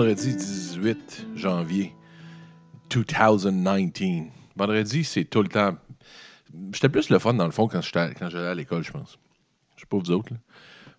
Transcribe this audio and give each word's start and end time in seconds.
vendredi 0.00 0.34
18 0.34 1.26
janvier 1.34 1.94
2019. 2.88 4.32
Vendredi, 4.56 5.04
c'est 5.04 5.26
tout 5.26 5.42
le 5.42 5.48
temps. 5.48 5.76
J'étais 6.72 6.88
plus 6.88 7.10
le 7.10 7.18
fun 7.18 7.34
dans 7.34 7.44
le 7.44 7.50
fond 7.50 7.68
quand 7.68 7.82
j'étais 7.82 8.14
quand 8.14 8.30
j'allais 8.30 8.46
à 8.46 8.54
l'école, 8.54 8.82
je 8.82 8.92
pense. 8.92 9.18
Je 9.76 9.80
sais 9.80 9.86
pas 9.86 9.98
vous 9.98 10.10
autres. 10.10 10.32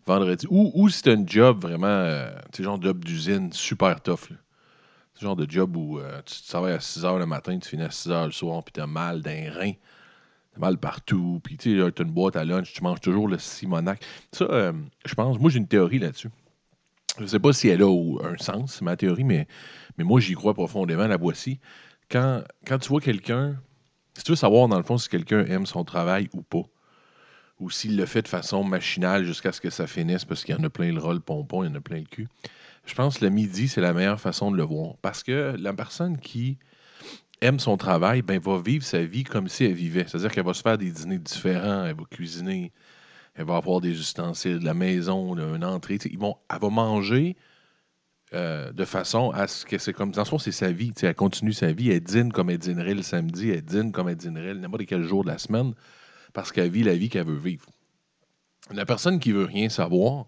Vendredi. 0.05 0.45
Ou, 0.51 0.71
ou 0.75 0.87
c'était 0.89 1.13
un 1.13 1.25
job 1.25 1.63
vraiment, 1.63 1.87
euh, 1.87 2.31
tu 2.53 2.61
genre 2.61 2.79
job 2.79 3.03
d'usine 3.03 3.51
super 3.51 3.99
tough. 4.01 4.29
là. 4.29 4.37
C'est 5.15 5.23
le 5.23 5.29
genre 5.29 5.35
de 5.35 5.49
job 5.49 5.75
où 5.75 5.97
euh, 5.97 6.21
tu 6.23 6.35
travailles 6.43 6.73
à 6.73 6.79
6 6.79 7.01
h 7.01 7.17
le 7.17 7.25
matin, 7.25 7.57
tu 7.57 7.69
finis 7.69 7.81
à 7.81 7.89
6 7.89 8.09
h 8.09 8.25
le 8.25 8.31
soir, 8.31 8.63
puis 8.63 8.73
t'as 8.73 8.85
mal 8.85 9.23
d'un 9.23 9.51
rein. 9.51 9.71
T'as 10.53 10.59
mal 10.59 10.77
partout, 10.77 11.41
puis 11.43 11.57
tu 11.57 11.81
t'as 11.95 12.03
une 12.03 12.11
boîte 12.11 12.35
à 12.35 12.45
lunch, 12.45 12.71
tu 12.71 12.83
manges 12.83 13.01
toujours 13.01 13.27
le 13.27 13.39
Simonac. 13.39 14.05
Ça, 14.31 14.45
euh, 14.45 14.73
je 15.07 15.15
pense, 15.15 15.39
moi 15.39 15.49
j'ai 15.49 15.57
une 15.57 15.67
théorie 15.67 15.97
là-dessus. 15.97 16.29
Je 17.19 17.25
sais 17.25 17.39
pas 17.39 17.53
si 17.53 17.67
elle 17.67 17.83
a 17.83 18.17
un 18.23 18.37
sens, 18.37 18.81
ma 18.81 18.95
théorie, 18.95 19.23
mais, 19.23 19.47
moi 19.97 20.19
j'y 20.19 20.33
crois 20.33 20.53
profondément, 20.53 21.07
la 21.07 21.17
voici. 21.17 21.59
Quand, 22.09 22.43
quand 22.65 22.79
tu 22.79 22.89
vois 22.89 23.01
quelqu'un, 23.01 23.61
si 24.17 24.23
tu 24.23 24.31
veux 24.31 24.35
savoir 24.35 24.67
dans 24.67 24.77
le 24.77 24.83
fond 24.83 24.97
si 24.97 25.09
quelqu'un 25.09 25.45
aime 25.45 25.65
son 25.65 25.83
travail 25.83 26.29
ou 26.33 26.41
pas, 26.41 26.63
ou 27.59 27.69
s'il 27.69 27.95
le 27.95 28.05
fait 28.05 28.23
de 28.23 28.27
façon 28.27 28.63
machinale 28.63 29.23
jusqu'à 29.23 29.51
ce 29.51 29.61
que 29.61 29.69
ça 29.69 29.87
finisse 29.87 30.25
parce 30.25 30.43
qu'il 30.43 30.55
y 30.55 30.57
en 30.57 30.63
a 30.63 30.69
plein 30.69 30.91
le 30.91 30.99
rôle 30.99 31.21
pompon, 31.21 31.63
il 31.63 31.67
y 31.67 31.69
en 31.69 31.75
a 31.75 31.81
plein 31.81 31.99
le 31.99 32.05
cul, 32.05 32.27
je 32.85 32.95
pense 32.95 33.19
que 33.19 33.25
le 33.25 33.31
midi, 33.31 33.67
c'est 33.67 33.81
la 33.81 33.93
meilleure 33.93 34.19
façon 34.19 34.51
de 34.51 34.57
le 34.57 34.63
voir. 34.63 34.95
Parce 35.01 35.23
que 35.23 35.55
la 35.57 35.73
personne 35.73 36.17
qui 36.17 36.57
aime 37.41 37.59
son 37.59 37.77
travail, 37.77 38.21
ben, 38.21 38.39
va 38.39 38.61
vivre 38.61 38.83
sa 38.83 39.03
vie 39.03 39.23
comme 39.23 39.47
si 39.47 39.65
elle 39.65 39.73
vivait. 39.73 40.05
C'est-à-dire 40.07 40.31
qu'elle 40.31 40.45
va 40.45 40.53
se 40.53 40.61
faire 40.61 40.77
des 40.77 40.91
dîners 40.91 41.19
différents, 41.19 41.85
elle 41.85 41.95
va 41.95 42.03
cuisiner, 42.09 42.71
elle 43.35 43.45
va 43.45 43.57
avoir 43.57 43.81
des 43.81 43.91
ustensiles 43.91 44.59
de 44.59 44.65
la 44.65 44.73
maison, 44.73 45.35
une 45.35 45.63
entrée. 45.63 45.97
Ils 46.05 46.19
elle 46.49 46.59
va 46.59 46.69
manger 46.69 47.37
euh, 48.33 48.71
de 48.71 48.85
façon 48.85 49.31
à 49.31 49.47
ce 49.47 49.65
que 49.65 49.77
c'est 49.77 49.93
comme. 49.93 50.11
Dans 50.11 50.25
fond, 50.25 50.37
c'est 50.37 50.51
sa 50.51 50.71
vie. 50.71 50.93
Elle 51.01 51.15
continue 51.15 51.53
sa 51.53 51.71
vie. 51.71 51.91
Elle 51.91 52.01
dîne 52.01 52.31
comme 52.31 52.49
elle 52.49 52.57
dînerait 52.57 52.93
le 52.93 53.03
samedi. 53.03 53.49
Elle 53.49 53.61
dîne 53.61 53.91
comme 53.91 54.09
elle 54.09 54.15
dînerait 54.15 54.53
n'importe 54.53 54.85
quel 54.85 55.03
jour 55.03 55.23
de 55.23 55.29
la 55.29 55.37
semaine 55.37 55.73
parce 56.33 56.51
qu'elle 56.51 56.71
vit 56.71 56.83
la 56.83 56.95
vie 56.95 57.09
qu'elle 57.09 57.25
veut 57.25 57.37
vivre. 57.37 57.65
La 58.71 58.85
personne 58.85 59.19
qui 59.19 59.31
veut 59.31 59.45
rien 59.45 59.69
savoir, 59.69 60.25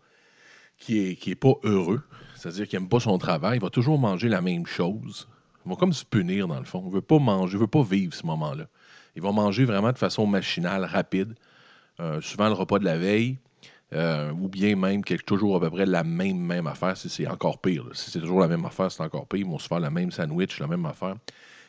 qui 0.77 0.99
est, 0.99 1.15
qui 1.15 1.31
est 1.31 1.35
pas 1.35 1.53
heureux, 1.63 2.01
c'est-à-dire 2.35 2.67
qui 2.67 2.75
n'aime 2.75 2.89
pas 2.89 2.99
son 2.99 3.17
travail, 3.17 3.59
va 3.59 3.69
toujours 3.69 3.99
manger 3.99 4.27
la 4.27 4.41
même 4.41 4.65
chose. 4.65 5.29
Ils 5.65 5.69
vont 5.69 5.75
comme 5.75 5.93
se 5.93 6.03
punir, 6.03 6.47
dans 6.47 6.59
le 6.59 6.65
fond. 6.65 6.81
Il 6.83 6.89
ne 6.89 6.95
veut 6.95 7.01
pas 7.01 7.19
manger, 7.19 7.55
il 7.55 7.59
veut 7.59 7.67
pas 7.67 7.83
vivre 7.83 8.13
ce 8.13 8.25
moment-là. 8.25 8.67
Ils 9.15 9.21
vont 9.21 9.31
manger 9.31 9.65
vraiment 9.65 9.91
de 9.91 9.97
façon 9.97 10.25
machinale, 10.25 10.83
rapide. 10.83 11.35
Euh, 11.99 12.21
souvent 12.21 12.47
le 12.47 12.53
repas 12.53 12.79
de 12.79 12.85
la 12.85 12.97
veille, 12.97 13.37
euh, 13.93 14.31
ou 14.31 14.47
bien 14.47 14.75
même 14.75 15.03
quelque, 15.03 15.23
toujours 15.23 15.55
à 15.55 15.59
peu 15.59 15.69
près 15.69 15.85
la 15.85 16.03
même, 16.03 16.39
même 16.39 16.67
affaire. 16.67 16.97
Si 16.97 17.09
c'est 17.09 17.27
encore 17.27 17.61
pire. 17.61 17.85
Si 17.93 18.09
c'est 18.09 18.19
toujours 18.19 18.39
la 18.39 18.47
même 18.47 18.65
affaire, 18.65 18.91
c'est 18.91 19.03
encore 19.03 19.27
pire. 19.27 19.41
Ils 19.41 19.45
vont 19.45 19.59
se 19.59 19.67
faire 19.67 19.79
la 19.79 19.91
même 19.91 20.11
sandwich, 20.11 20.59
la 20.59 20.67
même 20.67 20.85
affaire. 20.85 21.15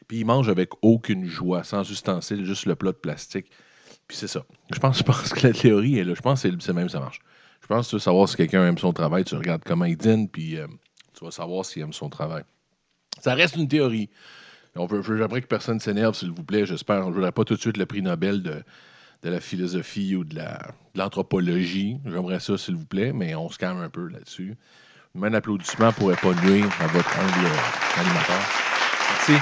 Puis 0.09 0.21
ils 0.21 0.25
mangent 0.25 0.49
avec 0.49 0.71
aucune 0.83 1.27
joie, 1.27 1.65
sans 1.65 1.89
ustensiles, 1.91 2.45
juste 2.45 2.67
le 2.67 2.75
plat 2.75 2.93
de 2.93 2.97
plastique. 2.97 3.51
Puis 4.09 4.17
c'est 4.17 4.29
ça. 4.29 4.45
Je 4.71 4.79
pense, 4.79 4.99
je 4.99 5.03
pense 5.03 5.33
que 5.33 5.47
la 5.47 5.53
théorie 5.53 5.99
est 5.99 6.05
là. 6.05 6.15
Je 6.15 6.23
pense 6.23 6.43
que 6.43 6.49
c'est 6.61 6.73
même 6.73 6.89
ça 6.89 7.01
marche. 7.01 7.21
Je 7.61 7.67
pense 7.67 7.87
que 7.87 7.91
tu 7.91 7.97
veux 7.97 8.01
savoir 8.01 8.29
si 8.29 8.37
quelqu'un 8.37 8.67
aime 8.67 8.79
son 8.79 8.93
travail, 8.93 9.25
tu 9.25 9.35
regardes 9.35 9.65
comment 9.65 9.87
il 9.87 9.97
dîne, 9.97 10.29
puis 10.29 10.59
euh, 10.59 10.67
tu 11.15 11.25
vas 11.25 11.31
savoir 11.31 11.65
s'il 11.65 11.83
aime 11.83 11.95
son 11.95 12.11
travail. 12.11 12.45
Ça 13.21 13.35
reste 13.35 13.56
une 13.56 13.69
théorie. 13.69 14.11
On 14.77 14.87
veut, 14.87 15.01
que 15.03 15.47
personne 15.47 15.81
s'énerve, 15.81 16.15
s'il 16.15 16.31
vous 16.31 16.43
plaît. 16.43 16.67
J'espère. 16.67 17.03
Je 17.05 17.09
ne 17.09 17.15
voudrais 17.15 17.33
pas 17.33 17.45
tout 17.45 17.55
de 17.55 17.61
suite 17.61 17.77
le 17.77 17.87
prix 17.87 18.03
Nobel 18.03 18.43
de, 18.43 18.62
de 19.25 19.31
la 19.31 19.41
philosophie 19.41 20.15
ou 20.15 20.25
de 20.25 20.37
la- 20.37 20.69
de 20.95 20.99
l'anthropologie. 21.01 21.99
J'aimerais 22.05 22.41
ça, 22.41 22.59
s'il 22.59 22.77
vous 22.77 22.85
plaît, 22.85 23.12
mais 23.12 23.35
on 23.35 23.49
se 23.49 23.57
calme 23.59 23.81
un 23.81 23.89
peu 23.89 24.07
là-dessus. 24.09 24.55
Même 25.15 25.35
applaudissement 25.35 25.93
pourrait 25.93 26.17
pas 26.17 26.35
nuire 26.45 26.69
à 26.81 26.87
votre 26.89 27.19
humble 27.19 27.47
euh, 27.47 28.01
animateur. 28.01 28.43
Merci. 29.11 29.33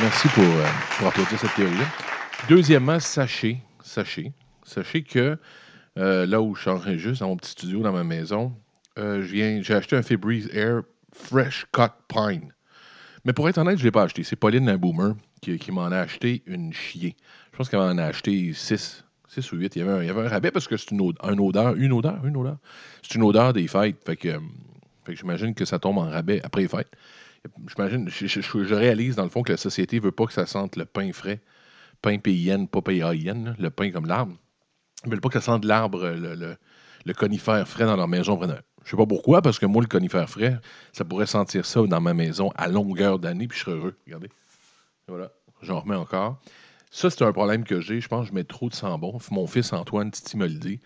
Merci 0.00 0.28
pour, 0.28 0.44
euh, 0.44 0.66
pour 0.98 1.08
applaudir 1.08 1.38
cette 1.38 1.54
théorie-là. 1.54 1.86
Deuxièmement, 2.48 3.00
sachez, 3.00 3.58
sachez, 3.82 4.32
sachez 4.62 5.02
que 5.02 5.38
euh, 5.98 6.26
là 6.26 6.40
où 6.42 6.54
je 6.54 6.68
suis 6.80 6.98
juste 6.98 7.20
dans 7.20 7.28
mon 7.28 7.36
petit 7.36 7.50
studio 7.52 7.82
dans 7.82 7.92
ma 7.92 8.04
maison, 8.04 8.54
j'ai 8.96 9.62
acheté 9.70 9.96
un 9.96 10.02
Febreze 10.02 10.48
Air 10.52 10.82
Fresh 11.14 11.66
Cut 11.72 11.92
Pine. 12.08 12.52
Mais 13.24 13.32
pour 13.32 13.48
être 13.48 13.58
honnête, 13.58 13.76
je 13.76 13.82
ne 13.82 13.86
l'ai 13.86 13.90
pas 13.90 14.02
acheté. 14.02 14.22
C'est 14.22 14.36
Pauline, 14.36 14.68
un 14.68 14.76
boomer, 14.78 15.14
qui, 15.42 15.58
qui 15.58 15.72
m'en 15.72 15.86
a 15.86 15.98
acheté 15.98 16.42
une 16.46 16.72
chier. 16.72 17.16
Je 17.60 17.64
pense 17.64 17.68
qu'elle 17.68 17.94
m'en 17.94 18.02
a 18.02 18.06
acheté 18.06 18.54
6. 18.54 19.04
6 19.28 19.52
ou 19.52 19.56
8. 19.56 19.76
Il 19.76 19.80
y 19.80 19.82
avait 19.82 20.22
un, 20.22 20.28
rabais 20.30 20.50
parce 20.50 20.66
que 20.66 20.78
c'est 20.78 20.92
une, 20.92 21.02
od- 21.02 21.18
une 21.22 21.40
odeur. 21.40 21.74
Une 21.76 21.92
odeur? 21.92 22.24
Une 22.24 22.34
odeur? 22.38 22.56
C'est 23.02 23.16
une 23.16 23.22
odeur 23.22 23.52
des 23.52 23.68
fêtes. 23.68 24.02
Fait 24.02 24.16
que, 24.16 24.28
euh, 24.28 24.40
fait 25.04 25.12
que 25.12 25.18
j'imagine 25.18 25.54
que 25.54 25.66
ça 25.66 25.78
tombe 25.78 25.98
en 25.98 26.08
rabais 26.08 26.40
après 26.42 26.62
les 26.62 26.68
fêtes. 26.68 26.90
J'imagine, 27.68 28.08
je, 28.08 28.74
réalise 28.74 29.16
dans 29.16 29.24
le 29.24 29.28
fond 29.28 29.42
que 29.42 29.52
la 29.52 29.58
société 29.58 29.96
ne 29.96 30.04
veut 30.04 30.10
pas 30.10 30.24
que 30.24 30.32
ça 30.32 30.46
sente 30.46 30.76
le 30.76 30.86
pain 30.86 31.12
frais. 31.12 31.42
Pain 32.00 32.16
PIN, 32.16 32.64
pas 32.64 32.80
PAIN, 32.80 33.44
là, 33.44 33.54
le 33.58 33.68
pain 33.68 33.90
comme 33.90 34.06
l'arbre. 34.06 34.32
Ils 35.04 35.08
ne 35.08 35.10
veulent 35.10 35.20
pas 35.20 35.28
que 35.28 35.38
ça 35.38 35.44
sente 35.44 35.66
l'arbre, 35.66 36.08
le 36.08 37.12
conifère 37.12 37.68
frais 37.68 37.84
dans 37.84 37.96
leur 37.96 38.08
maison. 38.08 38.40
Je 38.40 38.46
ne 38.46 38.54
sais 38.84 38.96
pas 38.96 39.04
pourquoi, 39.04 39.42
parce 39.42 39.58
que 39.58 39.66
moi, 39.66 39.82
le 39.82 39.88
conifère 39.88 40.30
frais, 40.30 40.58
ça 40.92 41.04
pourrait 41.04 41.26
sentir 41.26 41.66
ça 41.66 41.82
dans 41.82 42.00
ma 42.00 42.14
maison 42.14 42.50
à 42.56 42.68
longueur 42.68 43.18
d'année, 43.18 43.48
puis 43.48 43.58
je 43.58 43.64
serais 43.64 43.76
heureux. 43.76 43.98
Regardez. 44.06 44.30
Voilà. 45.08 45.30
J'en 45.60 45.80
remets 45.80 45.96
encore. 45.96 46.40
Ça, 46.90 47.08
c'est 47.08 47.22
un 47.22 47.32
problème 47.32 47.64
que 47.64 47.80
j'ai. 47.80 48.00
Je 48.00 48.08
pense 48.08 48.26
que 48.26 48.30
je 48.30 48.34
mets 48.34 48.44
trop 48.44 48.68
de 48.68 48.74
sambon. 48.74 49.18
Mon 49.30 49.46
fils 49.46 49.72
Antoine 49.72 50.10
Titi 50.10 50.36
me 50.36 50.46
le 50.46 50.54
dit. 50.54 50.80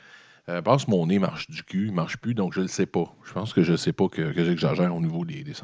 Euh, 0.51 0.61
parce 0.61 0.85
que 0.85 0.91
mon 0.91 1.07
nez 1.07 1.19
marche 1.19 1.49
du 1.49 1.63
cul, 1.63 1.87
il 1.87 1.93
marche 1.93 2.19
plus, 2.19 2.35
donc 2.35 2.53
je 2.53 2.61
ne 2.61 2.65
le 2.65 2.69
sais 2.69 2.85
pas. 2.85 3.15
Je 3.25 3.33
pense 3.33 3.55
que 3.55 3.63
je 3.63 3.73
ne 3.73 3.77
sais 3.79 3.95
pas 3.95 4.09
que, 4.09 4.33
que 4.33 4.45
j'exagère 4.45 4.95
au 4.95 5.01
niveau 5.01 5.25
des, 5.25 5.43
des. 5.43 5.55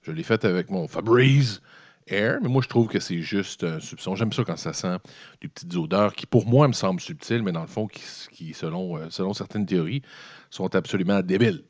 Je 0.00 0.12
l'ai 0.12 0.22
fait 0.22 0.46
avec 0.46 0.70
mon 0.70 0.88
Febreze 0.88 1.60
Air, 2.06 2.38
mais 2.42 2.48
moi, 2.48 2.62
je 2.62 2.68
trouve 2.68 2.88
que 2.88 3.00
c'est 3.00 3.20
juste 3.20 3.64
un 3.64 3.80
soupçon. 3.80 4.14
J'aime 4.14 4.32
ça 4.32 4.44
quand 4.44 4.56
ça 4.56 4.72
sent 4.72 4.96
des 5.42 5.48
petites 5.48 5.74
odeurs 5.76 6.14
qui, 6.14 6.24
pour 6.24 6.46
moi, 6.46 6.66
me 6.68 6.72
semblent 6.72 7.00
subtiles, 7.00 7.42
mais 7.42 7.52
dans 7.52 7.60
le 7.60 7.66
fond, 7.66 7.86
qui, 7.86 8.02
qui, 8.32 8.54
selon, 8.54 8.96
euh, 8.96 9.10
selon 9.10 9.34
certaines 9.34 9.66
théories, 9.66 10.00
sont 10.48 10.74
absolument 10.74 11.20
débiles. 11.20 11.62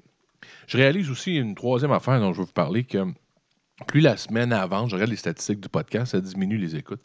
Je 0.68 0.76
réalise 0.76 1.10
aussi 1.10 1.34
une 1.34 1.56
troisième 1.56 1.92
affaire 1.92 2.20
dont 2.20 2.32
je 2.32 2.38
veux 2.38 2.46
vous 2.46 2.52
parler, 2.52 2.84
que 2.84 3.04
plus 3.88 4.00
la 4.00 4.16
semaine 4.16 4.52
avance, 4.52 4.90
je 4.90 4.94
regarde 4.94 5.10
les 5.10 5.16
statistiques 5.16 5.60
du 5.60 5.68
podcast, 5.68 6.12
ça 6.12 6.20
diminue 6.20 6.58
les 6.58 6.76
écoutes. 6.76 7.02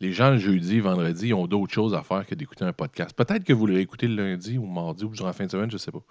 Les 0.00 0.12
gens, 0.12 0.30
le 0.30 0.38
jeudi, 0.38 0.78
vendredi, 0.78 1.34
ont 1.34 1.46
d'autres 1.48 1.72
choses 1.72 1.94
à 1.94 2.02
faire 2.02 2.24
que 2.24 2.34
d'écouter 2.36 2.64
un 2.64 2.72
podcast. 2.72 3.16
Peut-être 3.16 3.42
que 3.42 3.52
vous 3.52 3.66
le 3.66 3.74
réécoutez 3.74 4.06
le 4.06 4.14
lundi 4.14 4.56
ou 4.56 4.66
mardi 4.66 5.04
ou 5.04 5.08
durant 5.08 5.26
la 5.26 5.32
fin 5.32 5.46
de 5.46 5.50
semaine, 5.50 5.70
je 5.70 5.74
ne 5.74 5.78
sais 5.78 5.90
pas. 5.90 6.02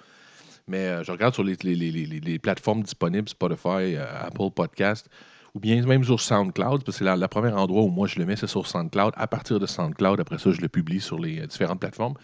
Mais 0.68 0.88
euh, 0.88 1.04
je 1.04 1.12
regarde 1.12 1.34
sur 1.34 1.44
les, 1.44 2.40
plateformes 2.40 2.84
disponibles, 2.84 3.30
Spotify, 3.30 3.96
euh, 3.96 4.06
Apple 4.22 4.52
Podcast, 4.54 5.10
ou 5.54 5.62
bien 5.62 5.82
même 5.86 6.04
sur 6.04 6.20
SoundCloud, 6.20 6.84
parce 6.84 6.98
que 6.98 7.06
c'est 7.06 7.16
le 7.16 7.28
premier 7.28 7.54
endroit 7.54 7.84
où 7.84 7.88
moi 7.88 8.08
je 8.08 8.20
le 8.20 8.26
mets, 8.26 8.36
c'est 8.36 8.48
sur 8.48 8.68
SoundCloud. 8.68 9.14
À 9.16 9.28
partir 9.28 9.60
de 9.60 9.66
SoundCloud, 9.66 10.20
après 10.20 10.38
ça, 10.38 10.52
je 10.52 10.60
le 10.60 10.68
publie 10.68 11.00
sur 11.00 11.18
les 11.18 11.40
euh, 11.40 11.48
différentes 11.48 11.80
plateformes. 11.80 12.16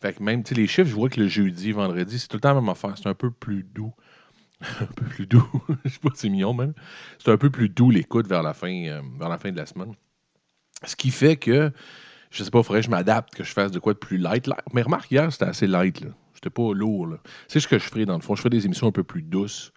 Fait 0.00 0.12
que 0.12 0.22
même, 0.22 0.42
tu 0.42 0.54
les 0.54 0.66
chiffres, 0.66 0.90
je 0.90 0.94
vois 0.94 1.08
que 1.08 1.20
le 1.20 1.28
jeudi, 1.28 1.70
vendredi, 1.70 2.18
c'est 2.18 2.26
tout 2.26 2.36
le 2.36 2.40
temps 2.40 2.54
la 2.54 2.60
même 2.60 2.68
affaire. 2.68 2.94
C'est 2.98 3.08
un 3.08 3.14
peu 3.14 3.30
plus 3.30 3.62
doux. 3.62 3.94
un 4.80 4.86
peu 4.86 5.04
plus 5.04 5.26
doux. 5.26 5.48
je 5.84 5.90
sais 5.90 6.00
pas 6.00 6.10
si 6.14 6.22
c'est 6.22 6.28
mignon 6.28 6.52
même. 6.52 6.74
C'est 7.18 7.30
un 7.30 7.38
peu 7.38 7.50
plus 7.50 7.68
doux 7.68 7.92
l'écoute 7.92 8.26
vers 8.26 8.42
vers 8.42 9.28
la 9.28 9.38
fin 9.38 9.52
de 9.52 9.56
la 9.56 9.66
semaine. 9.66 9.94
Ce 10.84 10.96
qui 10.96 11.10
fait 11.10 11.36
que, 11.36 11.72
je 12.30 12.42
sais 12.42 12.50
pas, 12.50 12.58
il 12.58 12.64
faudrait 12.64 12.80
que 12.80 12.86
je 12.86 12.90
m'adapte, 12.90 13.34
que 13.34 13.44
je 13.44 13.52
fasse 13.52 13.70
de 13.72 13.78
quoi 13.78 13.94
de 13.94 13.98
plus 13.98 14.18
light. 14.18 14.48
Mais 14.72 14.82
remarque, 14.82 15.10
hier, 15.10 15.32
c'était 15.32 15.46
assez 15.46 15.66
light. 15.66 16.00
là. 16.00 16.10
J'étais 16.34 16.50
pas 16.50 16.72
lourd. 16.74 17.06
là. 17.06 17.16
C'est 17.48 17.60
ce 17.60 17.68
que 17.68 17.78
je 17.78 17.84
ferai 17.84 18.04
dans 18.04 18.14
le 18.16 18.20
fond. 18.20 18.34
Je 18.34 18.40
ferai 18.40 18.50
des 18.50 18.66
émissions 18.66 18.88
un 18.88 18.92
peu 18.92 19.04
plus 19.04 19.22
douces, 19.22 19.72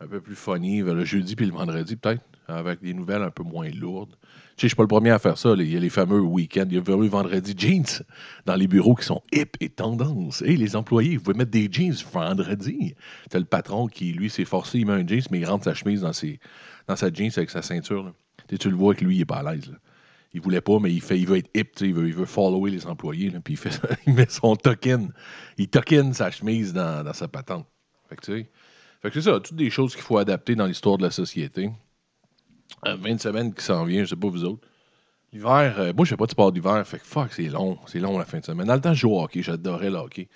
un 0.00 0.06
peu 0.06 0.20
plus 0.20 0.34
funny, 0.34 0.82
vers 0.82 0.94
le 0.94 1.04
jeudi 1.04 1.34
puis 1.34 1.46
le 1.46 1.52
vendredi 1.52 1.96
peut-être, 1.96 2.22
avec 2.46 2.82
des 2.82 2.92
nouvelles 2.92 3.22
un 3.22 3.30
peu 3.30 3.42
moins 3.42 3.70
lourdes. 3.70 4.10
Tu 4.10 4.16
sais, 4.16 4.62
je 4.62 4.66
suis 4.68 4.76
pas 4.76 4.82
le 4.82 4.88
premier 4.88 5.10
à 5.10 5.18
faire 5.18 5.38
ça. 5.38 5.54
Il 5.56 5.72
y 5.72 5.76
a 5.76 5.80
les 5.80 5.88
fameux 5.88 6.20
week-ends, 6.20 6.66
il 6.66 6.74
y 6.74 6.76
a 6.76 6.80
le 6.80 6.84
fameux 6.84 7.08
vendredi 7.08 7.54
jeans 7.56 8.04
dans 8.44 8.54
les 8.54 8.68
bureaux 8.68 8.94
qui 8.94 9.06
sont 9.06 9.22
hip 9.32 9.52
et 9.60 9.70
tendance. 9.70 10.42
Hey, 10.42 10.58
les 10.58 10.76
employés, 10.76 11.16
vous 11.16 11.24
pouvez 11.24 11.38
mettre 11.38 11.50
des 11.50 11.68
jeans 11.72 11.94
vendredi. 12.12 12.94
T'as 13.30 13.38
le 13.38 13.46
patron 13.46 13.86
qui, 13.86 14.12
lui, 14.12 14.28
s'est 14.28 14.44
forcé, 14.44 14.80
il 14.80 14.86
met 14.86 14.92
un 14.92 15.06
jeans, 15.06 15.22
mais 15.30 15.38
il 15.40 15.46
rentre 15.46 15.64
sa 15.64 15.74
chemise 15.74 16.02
dans, 16.02 16.12
ses, 16.12 16.38
dans 16.86 16.96
sa 16.96 17.10
jeans 17.10 17.30
avec 17.36 17.48
sa 17.48 17.62
ceinture. 17.62 18.12
Tu 18.60 18.68
le 18.68 18.76
vois 18.76 18.94
que 18.94 19.04
lui, 19.04 19.16
il 19.16 19.20
est 19.22 19.24
pas 19.24 19.38
à 19.38 19.54
l'aise. 19.54 19.72
Il 20.34 20.40
voulait 20.40 20.60
pas, 20.60 20.78
mais 20.80 20.92
il, 20.92 21.00
fait, 21.00 21.18
il 21.18 21.26
veut 21.26 21.38
être 21.38 21.50
hip, 21.54 21.70
il 21.80 21.94
veut, 21.94 22.08
il 22.08 22.14
veut 22.14 22.26
follower 22.26 22.70
les 22.70 22.86
employés, 22.86 23.30
puis 23.44 23.56
il, 24.06 24.14
met 24.14 24.28
son 24.28 24.56
token. 24.56 25.12
Il 25.58 25.68
token 25.68 26.12
sa 26.12 26.30
chemise 26.30 26.72
dans, 26.72 27.04
dans 27.04 27.12
sa 27.12 27.28
patente. 27.28 27.66
Fait 28.08 28.16
que, 28.16 28.24
fait 28.24 29.10
que 29.10 29.20
c'est 29.20 29.30
ça, 29.30 29.38
toutes 29.38 29.56
des 29.56 29.70
choses 29.70 29.94
qu'il 29.94 30.02
faut 30.02 30.18
adapter 30.18 30.56
dans 30.56 30.66
l'histoire 30.66 30.98
de 30.98 31.04
la 31.04 31.10
société. 31.10 31.70
Euh, 32.86 32.96
20 32.96 33.20
semaines 33.20 33.54
qui 33.54 33.64
s'en 33.64 33.84
vient, 33.84 34.02
je 34.02 34.10
sais 34.10 34.16
pas 34.16 34.28
vous 34.28 34.44
autres. 34.44 34.66
L'hiver, 35.32 35.78
euh, 35.78 35.92
moi 35.92 36.04
je 36.04 36.10
fais 36.10 36.16
pas 36.16 36.26
de 36.26 36.30
sport 36.32 36.52
d'hiver, 36.52 36.86
fait 36.86 36.98
que 36.98 37.06
fuck, 37.06 37.32
c'est 37.32 37.48
long, 37.48 37.78
c'est 37.86 37.98
long 38.00 38.18
la 38.18 38.24
fin 38.24 38.40
de 38.40 38.44
semaine. 38.44 38.66
Dans 38.66 38.74
le 38.74 38.80
temps, 38.80 38.94
je 38.94 39.00
jouais 39.00 39.12
au 39.12 39.22
hockey, 39.22 39.42
j'adorais 39.42 39.90
le 39.90 39.96
hockey. 39.96 40.28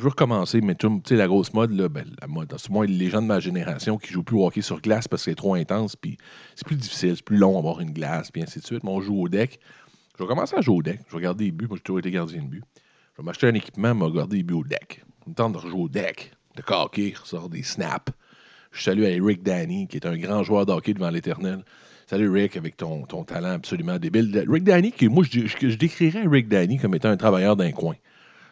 Je 0.00 0.04
veux 0.04 0.08
recommencer, 0.12 0.62
mais 0.62 0.74
tu 0.76 0.88
sais, 1.04 1.14
la 1.14 1.26
grosse 1.26 1.52
mode, 1.52 1.72
là, 1.72 1.90
ben, 1.90 2.06
la 2.22 2.26
mode, 2.26 2.50
c'est 2.56 2.70
moi 2.70 2.86
les 2.86 3.10
gens 3.10 3.20
de 3.20 3.26
ma 3.26 3.38
génération 3.38 3.98
qui 3.98 4.14
jouent 4.14 4.22
plus 4.22 4.38
au 4.38 4.46
hockey 4.46 4.62
sur 4.62 4.80
glace 4.80 5.06
parce 5.06 5.22
que 5.22 5.30
c'est 5.30 5.34
trop 5.34 5.52
intense, 5.52 5.94
puis 5.94 6.16
c'est 6.54 6.66
plus 6.66 6.76
difficile, 6.76 7.16
c'est 7.16 7.22
plus 7.22 7.36
long 7.36 7.58
avoir 7.58 7.82
une 7.82 7.90
glace, 7.90 8.30
puis 8.30 8.42
ainsi 8.42 8.60
de 8.60 8.64
suite. 8.64 8.82
Mais 8.82 8.88
on 8.88 9.02
joue 9.02 9.20
au 9.20 9.28
deck. 9.28 9.60
Je 10.16 10.24
vais 10.24 10.26
commencer 10.26 10.56
à 10.56 10.62
jouer 10.62 10.76
au 10.76 10.82
deck. 10.82 11.00
Je 11.06 11.16
vais 11.16 11.22
garder 11.22 11.44
les 11.44 11.50
buts. 11.50 11.66
Moi, 11.68 11.76
j'ai 11.76 11.82
toujours 11.82 11.98
été 11.98 12.10
gardien 12.10 12.40
de 12.40 12.48
but. 12.48 12.64
Je 13.12 13.20
vais 13.20 13.26
m'acheter 13.26 13.48
un 13.48 13.52
équipement, 13.52 13.94
me 13.94 14.08
garder 14.10 14.38
les 14.38 14.42
buts 14.42 14.54
au 14.54 14.64
deck. 14.64 15.04
Me 15.26 15.34
tente 15.34 15.52
de 15.52 15.58
rejouer 15.58 15.82
au 15.82 15.88
deck, 15.90 16.32
de 16.56 16.62
hockey, 16.66 17.12
ressort 17.20 17.50
des 17.50 17.62
snaps. 17.62 18.10
Je 18.72 18.82
salue 18.82 19.04
à 19.04 19.22
Rick 19.22 19.42
Danny, 19.42 19.86
qui 19.86 19.98
est 19.98 20.06
un 20.06 20.16
grand 20.16 20.42
joueur 20.42 20.64
de 20.64 20.92
devant 20.92 21.10
l'éternel. 21.10 21.62
Salut 22.06 22.30
Rick, 22.30 22.56
avec 22.56 22.78
ton, 22.78 23.02
ton 23.02 23.24
talent 23.24 23.50
absolument 23.50 23.98
débile. 23.98 24.46
Rick 24.48 24.64
Danny, 24.64 24.92
qui, 24.92 25.08
moi, 25.08 25.24
je, 25.30 25.40
je, 25.40 25.68
je 25.68 25.76
décrirais 25.76 26.26
Rick 26.26 26.48
Danny 26.48 26.78
comme 26.78 26.94
étant 26.94 27.10
un 27.10 27.18
travailleur 27.18 27.54
d'un 27.54 27.72
coin. 27.72 27.96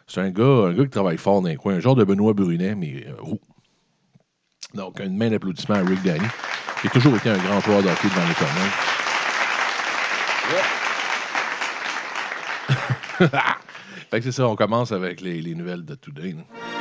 C'est 0.09 0.21
un 0.21 0.31
gars, 0.31 0.43
un 0.43 0.73
gars 0.73 0.83
qui 0.85 0.89
travaille 0.89 1.19
fort 1.19 1.39
dans 1.43 1.49
un 1.49 1.55
coin, 1.55 1.75
un 1.75 1.79
genre 1.79 1.95
de 1.95 2.03
Benoît 2.03 2.33
Brunet, 2.33 2.73
mais 2.73 3.05
euh, 3.07 3.13
roux. 3.19 3.39
Donc, 4.73 4.99
une 4.99 5.15
main 5.15 5.29
d'applaudissement 5.29 5.75
à 5.75 5.83
Rick 5.83 6.01
Danny, 6.01 6.25
qui 6.81 6.87
a 6.87 6.89
toujours 6.89 7.15
été 7.15 7.29
un 7.29 7.37
grand 7.37 7.61
joueur 7.61 7.83
de 7.83 7.89
hockey 7.89 8.07
devant 8.09 8.27
l'éternel. 8.27 8.71
fait 14.09 14.19
que 14.19 14.23
c'est 14.23 14.31
ça, 14.31 14.47
on 14.47 14.55
commence 14.55 14.91
avec 14.91 15.21
les, 15.21 15.43
les 15.43 15.53
nouvelles 15.53 15.85
de 15.85 15.93
Today. 15.93 16.31
là. 16.31 16.78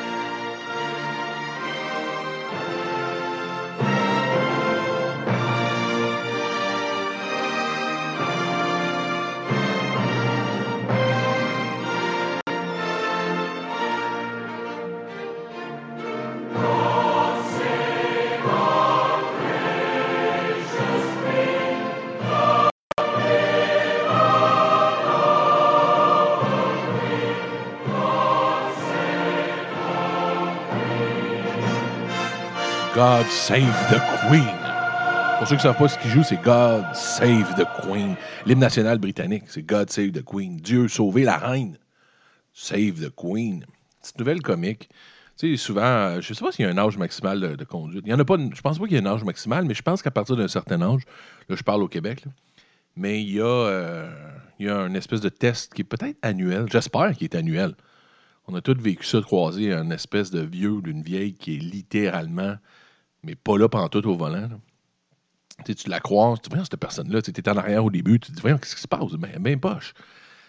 God 32.99 33.27
Save 33.27 33.63
the 33.93 34.01
Queen. 34.27 34.43
Pour 35.39 35.47
ceux 35.47 35.55
qui 35.55 35.61
ne 35.61 35.73
savent 35.73 35.79
pas 35.79 35.87
ce 35.87 35.97
qu'il 36.01 36.11
joue, 36.11 36.25
c'est 36.25 36.43
God 36.43 36.85
Save 36.95 37.55
the 37.55 37.65
Queen. 37.81 38.17
L'hymne 38.45 38.59
national 38.59 38.99
britannique, 38.99 39.45
c'est 39.47 39.63
God 39.63 39.89
Save 39.89 40.11
the 40.11 40.25
Queen. 40.25 40.57
Dieu 40.57 40.89
sauver 40.89 41.23
la 41.23 41.37
reine. 41.37 41.79
Save 42.53 42.95
the 42.95 43.15
Queen. 43.15 43.65
Petite 44.03 44.19
nouvelle 44.19 44.43
comique. 44.43 44.89
Tu 45.39 45.57
sais, 45.57 45.57
souvent, 45.57 45.83
euh, 45.83 46.21
je 46.21 46.33
ne 46.33 46.35
sais 46.35 46.45
pas 46.45 46.51
s'il 46.51 46.65
y 46.65 46.69
a 46.69 46.73
un 46.73 46.77
âge 46.77 46.99
maximal 46.99 47.57
de, 47.57 47.65
conduite. 47.65 48.03
Il 48.05 48.11
y 48.11 48.15
en 48.15 48.19
a 48.19 48.25
pas, 48.25 48.35
une- 48.35 48.53
je 48.53 48.61
pense 48.61 48.81
pas 48.81 48.85
qu'il 48.87 48.95
y 48.95 48.97
ait 48.97 49.07
un 49.07 49.07
âge 49.07 49.23
maximal, 49.23 49.65
mais 49.65 49.75
je 49.75 49.83
pense 49.83 50.03
qu'à 50.03 50.11
partir 50.11 50.35
d'un 50.35 50.49
certain 50.49 50.83
âge, 50.83 51.03
là, 51.49 51.55
je 51.55 51.63
parle 51.63 51.85
au 51.85 51.89
Québec, 51.89 52.25
mais 52.97 53.23
il 53.23 53.31
y, 53.31 53.41
a, 53.41 53.45
euh, 53.45 54.11
il 54.59 54.67
y 54.67 54.69
a 54.69 54.77
une 54.77 54.97
espèce 54.97 55.21
de 55.21 55.29
test 55.29 55.73
qui 55.73 55.83
est 55.83 55.85
peut-être 55.85 56.19
annuel. 56.23 56.67
J'espère 56.69 57.13
qu'il 57.13 57.27
est 57.27 57.37
annuel. 57.37 57.77
On 58.49 58.57
a 58.57 58.61
tous 58.61 58.75
vécu 58.75 59.07
ça 59.07 59.19
de 59.21 59.25
croiser 59.25 59.73
un 59.73 59.91
espèce 59.93 60.33
de 60.33 60.41
vieux 60.41 60.81
d'une 60.83 61.03
vieille 61.03 61.35
qui 61.35 61.55
est 61.55 61.61
littéralement, 61.61 62.57
mais 63.23 63.35
pas 63.35 63.59
là 63.59 63.69
pantoute 63.69 64.07
au 64.07 64.17
volant. 64.17 64.49
Tu 65.65 65.89
la 65.89 66.01
croises, 66.01 66.39
tu 66.41 66.51
vois 66.51 66.65
cette 66.65 66.77
personne-là, 66.77 67.21
tu 67.21 67.33
es 67.33 67.49
en 67.49 67.57
arrière 67.57 67.85
au 67.85 67.91
début, 67.91 68.21
tu 68.21 68.31
te 68.31 68.37
dis, 68.37 68.41
voyons, 68.41 68.59
qu'est-ce 68.59 68.77
qui 68.77 68.83
se 68.83 68.89
passe? 68.89 69.13
Ben, 69.13 69.39
ben 69.41 69.59
poche. 69.59 69.93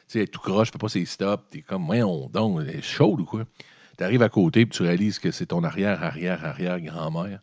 Tu 0.07 0.19
sais, 0.19 0.27
tout 0.27 0.39
croche, 0.39 0.71
fait 0.71 0.77
pas 0.77 0.89
ses 0.89 1.06
stops, 1.06 1.44
t'es 1.50 1.62
comme, 1.62 1.86
voyons 1.86 2.30
donc, 2.30 2.62
elle 2.62 2.75
est 2.75 2.81
chaude 2.81 3.21
ou 3.21 3.25
quoi? 3.25 3.45
Tu 3.98 4.04
arrives 4.04 4.21
à 4.21 4.30
côté, 4.30 4.66
puis 4.66 4.77
tu 4.77 4.83
réalises 4.83 5.19
que 5.19 5.31
c'est 5.31 5.48
ton 5.48 5.63
arrière, 5.63 6.04
arrière, 6.04 6.45
arrière 6.45 6.80
grand-mère 6.80 7.39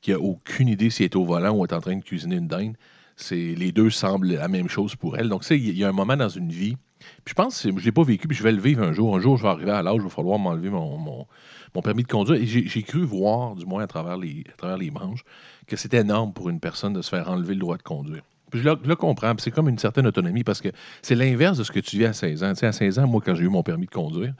qui 0.00 0.12
a 0.12 0.20
aucune 0.20 0.68
idée 0.68 0.90
si 0.90 1.02
elle 1.02 1.06
est 1.06 1.16
au 1.16 1.24
volant 1.24 1.52
ou 1.52 1.64
est 1.64 1.72
en 1.72 1.80
train 1.80 1.96
de 1.96 2.04
cuisiner 2.04 2.36
une 2.36 2.48
dinde. 2.48 2.76
C'est, 3.16 3.54
les 3.54 3.72
deux 3.72 3.90
semblent 3.90 4.34
la 4.34 4.48
même 4.48 4.68
chose 4.68 4.96
pour 4.96 5.16
elle. 5.16 5.28
Donc, 5.28 5.42
tu 5.42 5.48
sais, 5.48 5.58
il 5.58 5.78
y 5.78 5.84
a 5.84 5.88
un 5.88 5.92
moment 5.92 6.16
dans 6.16 6.28
une 6.28 6.50
vie, 6.50 6.76
puis 7.24 7.32
je 7.32 7.34
pense, 7.34 7.62
je 7.62 7.68
ne 7.68 7.80
l'ai 7.80 7.92
pas 7.92 8.02
vécu, 8.02 8.28
puis 8.28 8.36
je 8.36 8.42
vais 8.42 8.52
le 8.52 8.60
vivre 8.60 8.82
un 8.82 8.92
jour. 8.92 9.16
Un 9.16 9.20
jour, 9.20 9.36
je 9.36 9.42
vais 9.42 9.48
arriver 9.48 9.70
à 9.70 9.82
l'âge 9.82 9.96
il 9.96 10.02
va 10.02 10.08
falloir 10.08 10.38
m'enlever 10.38 10.70
mon, 10.70 11.26
mon 11.74 11.82
permis 11.82 12.02
de 12.02 12.08
conduire. 12.08 12.40
Et 12.40 12.46
j'ai, 12.46 12.82
cru 12.82 13.04
voir, 13.04 13.54
du 13.54 13.66
moins 13.66 13.82
à 13.82 13.86
travers 13.86 14.16
les, 14.16 14.44
à 14.52 14.56
travers 14.56 14.78
les 14.78 14.90
manches, 14.90 15.24
que 15.66 15.76
c'était 15.76 15.98
énorme 15.98 16.32
pour 16.32 16.48
une 16.48 16.60
personne 16.60 16.92
de 16.92 17.02
se 17.02 17.10
faire 17.10 17.28
enlever 17.28 17.54
le 17.54 17.60
droit 17.60 17.76
de 17.76 17.82
conduire. 17.82 18.22
Puis 18.50 18.60
je 18.60 18.68
le, 18.68 18.96
comprends, 18.96 19.34
c'est 19.38 19.50
comme 19.50 19.68
une 19.68 19.78
certaine 19.78 20.06
autonomie 20.06 20.44
parce 20.44 20.60
que 20.60 20.68
c'est 21.02 21.16
l'inverse 21.16 21.58
de 21.58 21.64
ce 21.64 21.72
que 21.72 21.80
tu 21.80 21.98
vis 21.98 22.06
à 22.06 22.12
16 22.12 22.44
ans. 22.44 22.52
Tu 22.52 22.60
sais, 22.60 22.66
à 22.66 22.72
16 22.72 23.00
ans, 23.00 23.06
moi, 23.06 23.20
quand 23.24 23.34
j'ai 23.34 23.44
eu 23.44 23.48
mon 23.48 23.62
permis 23.62 23.86
de 23.86 23.90
conduire, 23.90 24.34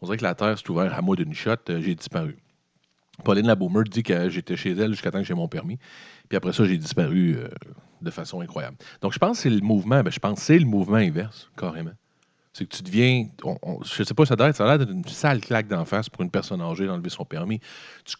on 0.00 0.06
dirait 0.06 0.16
que 0.16 0.24
la 0.24 0.34
terre 0.34 0.58
s'est 0.58 0.68
ouverte 0.70 0.92
à 0.92 1.00
moi 1.02 1.14
d'une 1.14 1.34
shot, 1.34 1.52
euh, 1.68 1.80
j'ai 1.80 1.94
disparu. 1.94 2.36
Pauline 3.22 3.46
Labaumer 3.46 3.84
dit 3.84 4.02
que 4.02 4.28
j'étais 4.30 4.56
chez 4.56 4.72
elle 4.72 4.92
jusqu'à 4.92 5.10
temps 5.10 5.18
que 5.18 5.26
j'ai 5.26 5.34
mon 5.34 5.46
permis. 5.46 5.78
Puis 6.28 6.36
après 6.36 6.52
ça, 6.52 6.64
j'ai 6.64 6.78
disparu 6.78 7.36
euh, 7.36 7.48
de 8.00 8.10
façon 8.10 8.40
incroyable. 8.40 8.76
Donc, 9.02 9.12
je 9.12 9.18
pense 9.18 9.36
que 9.36 9.42
c'est 9.42 9.50
le 9.50 9.60
mouvement, 9.60 10.02
ben, 10.02 10.10
je 10.10 10.18
pense 10.18 10.40
c'est 10.40 10.58
le 10.58 10.64
mouvement 10.64 10.96
inverse, 10.96 11.50
carrément. 11.56 11.92
C'est 12.52 12.66
que 12.66 12.76
tu 12.76 12.82
deviens, 12.82 13.26
on- 13.44 13.58
on- 13.62 13.82
je 13.84 14.02
sais 14.02 14.12
pas, 14.12 14.26
ça 14.26 14.34
doit 14.34 14.48
être, 14.48 14.56
ça 14.56 14.64
a 14.64 14.66
l'air 14.66 14.78
d'être 14.78 14.90
une 14.90 15.04
sale 15.04 15.40
claque 15.40 15.68
d'en 15.68 15.84
face 15.84 16.08
pour 16.08 16.22
une 16.22 16.30
personne 16.30 16.60
âgée 16.60 16.84
d'enlever 16.84 17.08
son 17.08 17.24
permis. 17.24 17.60
Tu, 18.04 18.16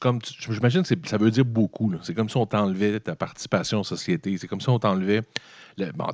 j'imagine 0.52 0.82
que 0.84 1.08
ça 1.08 1.18
veut 1.18 1.32
dire 1.32 1.44
beaucoup. 1.44 1.92
C'est 2.02 2.14
comme 2.14 2.28
si 2.28 2.36
on 2.36 2.46
t'enlevait 2.46 3.00
ta 3.00 3.16
participation 3.16 3.80
en 3.80 3.82
société. 3.82 4.38
C'est 4.38 4.46
comme 4.46 4.60
si 4.60 4.68
on 4.68 4.78
t'enlevait, 4.78 5.22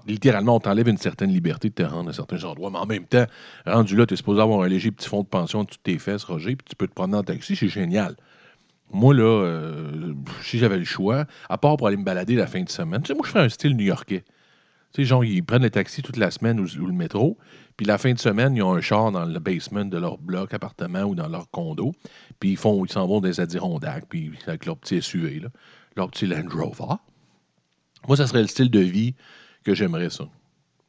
littéralement, 0.07 0.57
on 0.57 0.61
t'enlève 0.61 0.89
une 0.89 0.97
certaine 0.97 1.31
liberté 1.31 1.69
de 1.69 1.75
te 1.75 1.83
rendre 1.83 2.09
à 2.09 2.13
certains 2.15 2.43
endroits. 2.45 2.71
Mais 2.71 2.79
en 2.79 2.87
même 2.87 3.05
temps, 3.05 3.27
rendu 3.67 3.97
là, 3.97 4.07
tu 4.07 4.15
es 4.15 4.17
supposé 4.17 4.41
avoir 4.41 4.63
un 4.63 4.69
léger 4.69 4.91
petit 4.93 5.09
fonds 5.09 5.23
de 5.23 5.29
pension 5.29 5.65
de 5.65 5.69
toutes 5.69 5.83
tes 5.83 5.99
fesses, 5.99 6.25
Roger, 6.25 6.57
puis 6.57 6.65
tu 6.71 6.75
peux 6.75 6.89
te 6.89 6.95
promener 6.95 7.19
en 7.19 7.23
taxi, 7.23 7.55
c'est 7.55 7.69
génial. 7.69 8.17
Moi, 8.93 9.15
là, 9.15 9.25
euh, 9.25 10.15
si 10.43 10.59
j'avais 10.59 10.79
le 10.79 10.85
choix, 10.85 11.27
à 11.49 11.59
part 11.59 11.77
pour 11.77 11.89
aller 11.89 11.97
me 11.97 12.05
balader 12.05 12.37
la 12.37 12.47
fin 12.47 12.63
de 12.63 12.69
semaine, 12.71 13.03
tu 13.03 13.09
sais, 13.09 13.15
moi, 13.15 13.25
je 13.27 13.31
ferais 13.33 13.45
un 13.45 13.49
style 13.49 13.77
new-yorkais. 13.77 14.25
Tu 14.93 15.03
sais, 15.03 15.05
genre, 15.05 15.25
ils 15.25 15.43
prennent 15.43 15.63
le 15.63 15.71
taxi 15.71 16.03
toute 16.03 16.17
la 16.17 16.31
semaine 16.31 16.61
ou 16.61 16.87
le 16.87 16.93
métro, 16.93 17.37
puis 17.77 17.85
la 17.85 17.99
fin 17.99 18.13
de 18.13 18.19
semaine, 18.19 18.57
ils 18.57 18.63
ont 18.63 18.73
un 18.73 18.81
char 18.81 19.13
dans 19.13 19.25
le 19.25 19.39
basement 19.39 19.85
de 19.85 19.99
leur 19.99 20.19
bloc, 20.19 20.55
appartement 20.55 21.03
ou 21.03 21.15
dans 21.15 21.29
leur 21.29 21.51
condo, 21.51 21.95
puis 22.41 22.53
ils 22.53 22.57
font, 22.57 22.85
ils 22.85 22.93
s'en 22.93 23.07
vont 23.07 23.21
des 23.21 23.41
Adirondacks, 23.41 24.07
puis 24.09 24.33
avec 24.47 24.65
leur 24.65 24.79
petit 24.79 25.03
SUV, 25.03 25.43
leur 25.95 26.11
petit 26.11 26.27
Land 26.27 26.49
Rover. 26.51 26.95
Moi, 28.09 28.17
ça 28.17 28.27
serait 28.27 28.43
le 28.43 28.49
style 28.49 28.71
de 28.71 28.81
vie 28.81 29.15
que 29.65 29.75
j'aimerais, 29.75 30.11
ça. 30.11 30.25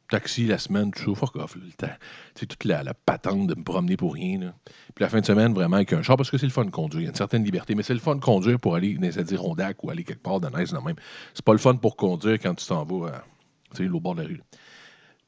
Taxi 0.08 0.46
la 0.46 0.56
semaine, 0.56 0.90
tout 0.90 1.14
ça, 1.14 1.20
fuck 1.20 1.36
off, 1.36 1.58
sais, 2.34 2.46
toute 2.46 2.64
la, 2.64 2.94
patente 2.94 3.46
de 3.46 3.54
me 3.54 3.62
promener 3.62 3.98
pour 3.98 4.14
rien. 4.14 4.54
Puis 4.94 5.02
la 5.02 5.10
fin 5.10 5.20
de 5.20 5.26
semaine, 5.26 5.52
vraiment, 5.52 5.76
avec 5.76 5.92
un 5.92 6.00
char, 6.00 6.16
parce 6.16 6.30
que 6.30 6.38
c'est 6.38 6.46
le 6.46 6.52
fun 6.52 6.64
de 6.64 6.70
conduire. 6.70 7.02
Il 7.02 7.04
y 7.04 7.08
a 7.08 7.10
une 7.10 7.16
certaine 7.16 7.44
liberté, 7.44 7.74
mais 7.74 7.82
c'est 7.82 7.92
le 7.92 8.00
fun 8.00 8.14
de 8.14 8.24
conduire 8.24 8.58
pour 8.58 8.74
aller 8.74 8.94
dans 8.94 9.02
les 9.02 9.18
Adirondacks 9.18 9.84
ou 9.84 9.90
aller 9.90 10.04
quelque 10.04 10.22
part 10.22 10.40
dans 10.40 10.48
de 10.48 10.56
même. 10.56 10.96
C'est 11.34 11.44
pas 11.44 11.52
le 11.52 11.58
fun 11.58 11.74
pour 11.76 11.96
conduire 11.96 12.38
quand 12.40 12.54
tu 12.54 12.64
t'en 12.64 12.84
vas 12.84 13.08
à, 13.08 13.24
sais, 13.74 13.86
au 13.86 14.00
bord 14.00 14.14
de 14.14 14.22
la 14.22 14.28
rue. 14.28 14.40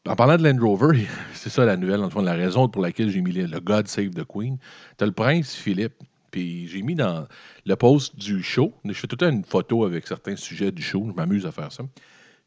En 0.08 0.16
parlant 0.16 0.38
de 0.38 0.48
Land 0.48 0.64
Rover, 0.64 1.06
c'est 1.34 1.50
ça 1.50 1.66
la 1.66 1.76
nouvelle, 1.76 2.00
en 2.00 2.22
la 2.22 2.32
raison 2.32 2.68
pour 2.68 2.80
laquelle 2.80 3.10
j'ai 3.10 3.20
mis 3.20 3.32
le, 3.32 3.60
God 3.60 3.86
Save 3.86 4.10
the 4.10 4.24
Queen. 4.24 4.56
T'as 4.96 5.04
le 5.04 5.12
prince 5.12 5.54
Philippe, 5.54 5.92
puis 6.30 6.66
j'ai 6.68 6.80
mis 6.80 6.94
dans 6.94 7.26
le 7.66 7.76
post 7.76 8.16
du 8.16 8.42
show, 8.42 8.72
je 8.84 8.92
fais 8.94 9.06
tout 9.06 9.16
le 9.20 9.26
temps 9.26 9.30
une 9.30 9.44
photo 9.44 9.84
avec 9.84 10.06
certains 10.06 10.36
sujets 10.36 10.72
du 10.72 10.82
show, 10.82 11.04
je 11.06 11.12
m'amuse 11.12 11.44
à 11.44 11.52
faire 11.52 11.70
ça. 11.70 11.82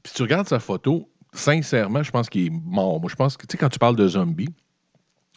Puis 0.02 0.10
si 0.10 0.16
tu 0.16 0.24
regardes 0.24 0.48
sa 0.48 0.60
photo, 0.60 1.08
sincèrement, 1.32 2.02
je 2.02 2.10
pense 2.10 2.28
qu'il 2.28 2.48
est 2.48 2.50
mort. 2.50 3.00
Moi, 3.00 3.10
je 3.10 3.16
pense 3.16 3.38
que, 3.38 3.46
tu 3.46 3.52
sais, 3.52 3.58
quand 3.60 3.70
tu 3.70 3.80
parles 3.80 3.96
de 3.96 4.08
zombies, 4.08 4.50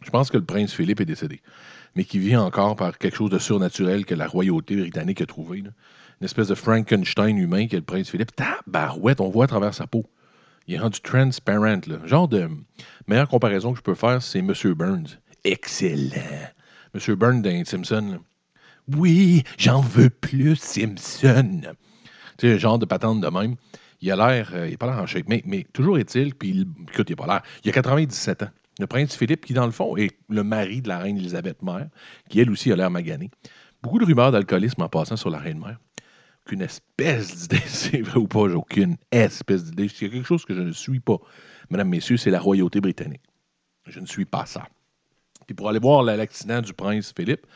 je 0.02 0.10
pense 0.10 0.30
que 0.30 0.38
le 0.38 0.44
prince 0.44 0.72
Philippe 0.72 1.02
est 1.02 1.06
décédé, 1.06 1.42
mais 1.96 2.04
qui 2.04 2.18
vit 2.18 2.36
encore 2.36 2.76
par 2.76 2.96
quelque 2.96 3.16
chose 3.16 3.30
de 3.30 3.38
surnaturel 3.38 4.06
que 4.06 4.14
la 4.14 4.26
royauté 4.26 4.76
britannique 4.76 5.20
a 5.20 5.26
trouvé. 5.26 5.58
Une 5.58 5.72
espèce 6.22 6.48
de 6.48 6.54
Frankenstein 6.54 7.36
humain 7.36 7.66
qui 7.66 7.76
est 7.76 7.80
le 7.80 7.84
prince 7.84 8.08
Philippe. 8.08 8.34
Tabarouette, 8.34 9.20
on 9.20 9.28
voit 9.28 9.44
à 9.44 9.48
travers 9.48 9.74
sa 9.74 9.86
peau. 9.86 10.06
Il 10.66 10.74
est 10.74 10.78
rendu 10.78 11.00
transparent. 11.00 11.80
Là. 11.86 11.98
Genre 12.04 12.28
de 12.28 12.48
meilleure 13.06 13.28
comparaison 13.28 13.72
que 13.72 13.78
je 13.78 13.82
peux 13.82 13.94
faire, 13.94 14.20
c'est 14.22 14.40
M. 14.40 14.52
Burns. 14.74 15.18
Excellent. 15.44 16.50
M. 16.94 17.14
Burns 17.14 17.42
dans 17.42 17.64
Simpson. 17.64 18.18
Oui, 18.96 19.42
j'en 19.58 19.80
veux 19.80 20.10
plus, 20.10 20.56
Simpson. 20.56 21.60
Tu 22.38 22.48
sais, 22.48 22.58
genre 22.58 22.78
de 22.78 22.86
patente 22.86 23.20
de 23.20 23.28
même. 23.28 23.56
Il 24.00 24.10
a 24.12 24.16
l'air, 24.16 24.50
euh, 24.54 24.66
il 24.66 24.72
n'a 24.72 24.76
pas 24.76 24.86
l'air 24.86 24.98
en 24.98 25.06
shape, 25.06 25.26
mais, 25.28 25.66
toujours 25.72 25.98
est-il, 25.98 26.34
puis 26.34 26.66
écoute, 26.92 27.08
il 27.08 27.16
n'a 27.16 27.16
pas 27.16 27.26
l'air. 27.26 27.42
Il 27.64 27.70
a 27.70 27.72
97 27.72 28.42
ans. 28.42 28.50
Le 28.78 28.86
prince 28.86 29.16
Philippe, 29.16 29.46
qui 29.46 29.54
dans 29.54 29.64
le 29.64 29.72
fond 29.72 29.96
est 29.96 30.10
le 30.28 30.44
mari 30.44 30.82
de 30.82 30.88
la 30.88 30.98
reine 30.98 31.16
Elisabeth 31.16 31.62
mère, 31.62 31.88
qui 32.28 32.40
elle 32.40 32.50
aussi 32.50 32.70
a 32.72 32.76
l'air 32.76 32.90
maganée. 32.90 33.30
Beaucoup 33.82 33.98
de 33.98 34.04
rumeurs 34.04 34.32
d'alcoolisme 34.32 34.82
en 34.82 34.88
passant 34.88 35.16
sur 35.16 35.30
la 35.30 35.38
reine 35.38 35.58
mère. 35.58 35.78
Aucune 36.46 36.62
espèce 36.62 37.36
d'idée, 37.36 37.62
c'est 37.66 38.02
vrai 38.02 38.18
ou 38.18 38.28
pas, 38.28 38.48
j'ai 38.48 38.54
aucune 38.54 38.96
espèce 39.10 39.64
d'idée. 39.64 39.86
Il 39.86 40.04
y 40.06 40.10
a 40.10 40.12
quelque 40.12 40.26
chose 40.26 40.44
que 40.44 40.54
je 40.54 40.60
ne 40.60 40.70
suis 40.70 41.00
pas. 41.00 41.18
Mesdames, 41.70 41.88
Messieurs, 41.88 42.18
c'est 42.18 42.30
la 42.30 42.38
royauté 42.38 42.80
britannique. 42.80 43.22
Je 43.88 43.98
ne 43.98 44.06
suis 44.06 44.26
pas 44.26 44.46
ça. 44.46 44.68
Puis 45.46 45.56
pour 45.56 45.68
aller 45.68 45.80
voir 45.80 46.04
l'accident 46.04 46.60
du 46.60 46.72
prince 46.72 47.12
Philippe, 47.16 47.46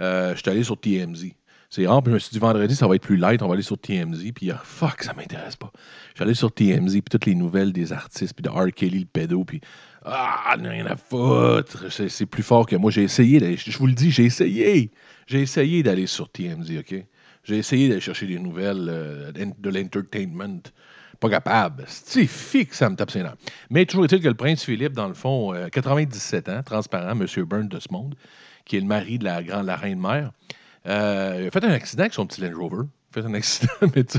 euh, 0.00 0.34
je 0.34 0.40
suis 0.40 0.50
allé 0.50 0.64
sur 0.64 0.80
TMZ. 0.80 1.32
C'est 1.68 1.86
rare, 1.86 2.02
puis 2.02 2.12
je 2.12 2.14
me 2.14 2.18
suis 2.18 2.30
dit 2.30 2.38
vendredi, 2.38 2.74
ça 2.74 2.86
va 2.86 2.94
être 2.94 3.02
plus 3.02 3.18
light, 3.18 3.42
on 3.42 3.48
va 3.48 3.54
aller 3.54 3.62
sur 3.62 3.76
TMZ, 3.76 4.32
puis 4.32 4.50
ah, 4.50 4.60
fuck, 4.64 5.02
ça 5.02 5.12
m'intéresse 5.12 5.56
pas. 5.56 5.70
Je 6.10 6.14
suis 6.14 6.22
allé 6.22 6.34
sur 6.34 6.50
TMZ, 6.50 6.92
puis 6.92 7.02
toutes 7.10 7.26
les 7.26 7.34
nouvelles 7.34 7.72
des 7.72 7.92
artistes, 7.92 8.32
puis 8.34 8.42
de 8.42 8.48
R. 8.48 8.72
Kelly, 8.72 9.00
le 9.00 9.06
pédo, 9.06 9.44
puis 9.44 9.60
ah, 10.04 10.56
rien 10.58 10.86
à 10.86 10.96
foutre, 10.96 11.90
c'est 11.90 12.26
plus 12.26 12.42
fort 12.42 12.64
que 12.64 12.76
moi. 12.76 12.90
J'ai 12.90 13.02
essayé, 13.02 13.56
je 13.56 13.76
vous 13.76 13.86
le 13.86 13.92
dis, 13.92 14.10
j'ai 14.10 14.24
essayé. 14.24 14.90
J'ai 15.26 15.42
essayé 15.42 15.82
d'aller 15.82 16.06
sur 16.06 16.30
TMZ, 16.30 16.78
OK? 16.78 17.04
J'ai 17.44 17.58
essayé 17.58 17.88
d'aller 17.88 18.00
chercher 18.00 18.26
des 18.26 18.38
nouvelles 18.38 18.86
euh, 18.88 19.32
de 19.32 19.70
l'entertainment. 19.70 20.62
Pas 21.20 21.30
capable. 21.30 21.84
C'est 21.86 22.26
fixe, 22.26 22.78
ça 22.78 22.90
me 22.90 22.96
tape 22.96 23.10
ses. 23.10 23.22
Mais 23.70 23.86
toujours 23.86 24.04
est-il 24.04 24.20
que 24.20 24.28
le 24.28 24.34
prince 24.34 24.64
Philippe, 24.64 24.94
dans 24.94 25.08
le 25.08 25.14
fond, 25.14 25.54
euh, 25.54 25.68
97 25.68 26.48
ans, 26.48 26.62
transparent, 26.62 27.12
M. 27.12 27.26
Byrne 27.44 27.68
de 27.68 27.78
ce 27.78 27.88
monde, 27.92 28.14
qui 28.64 28.76
est 28.76 28.80
le 28.80 28.86
mari 28.86 29.18
de 29.18 29.24
la, 29.24 29.42
grande, 29.42 29.66
la 29.66 29.76
reine 29.76 30.00
mère, 30.00 30.32
euh, 30.86 31.40
il 31.42 31.46
a 31.46 31.50
fait 31.50 31.64
un 31.64 31.70
accident 31.70 32.02
avec 32.02 32.14
son 32.14 32.26
petit 32.26 32.40
Land 32.40 32.58
Rover. 32.58 32.84
fait 33.12 33.24
un 33.24 33.34
accident, 33.34 33.72
mais 33.94 34.04
tu 34.04 34.18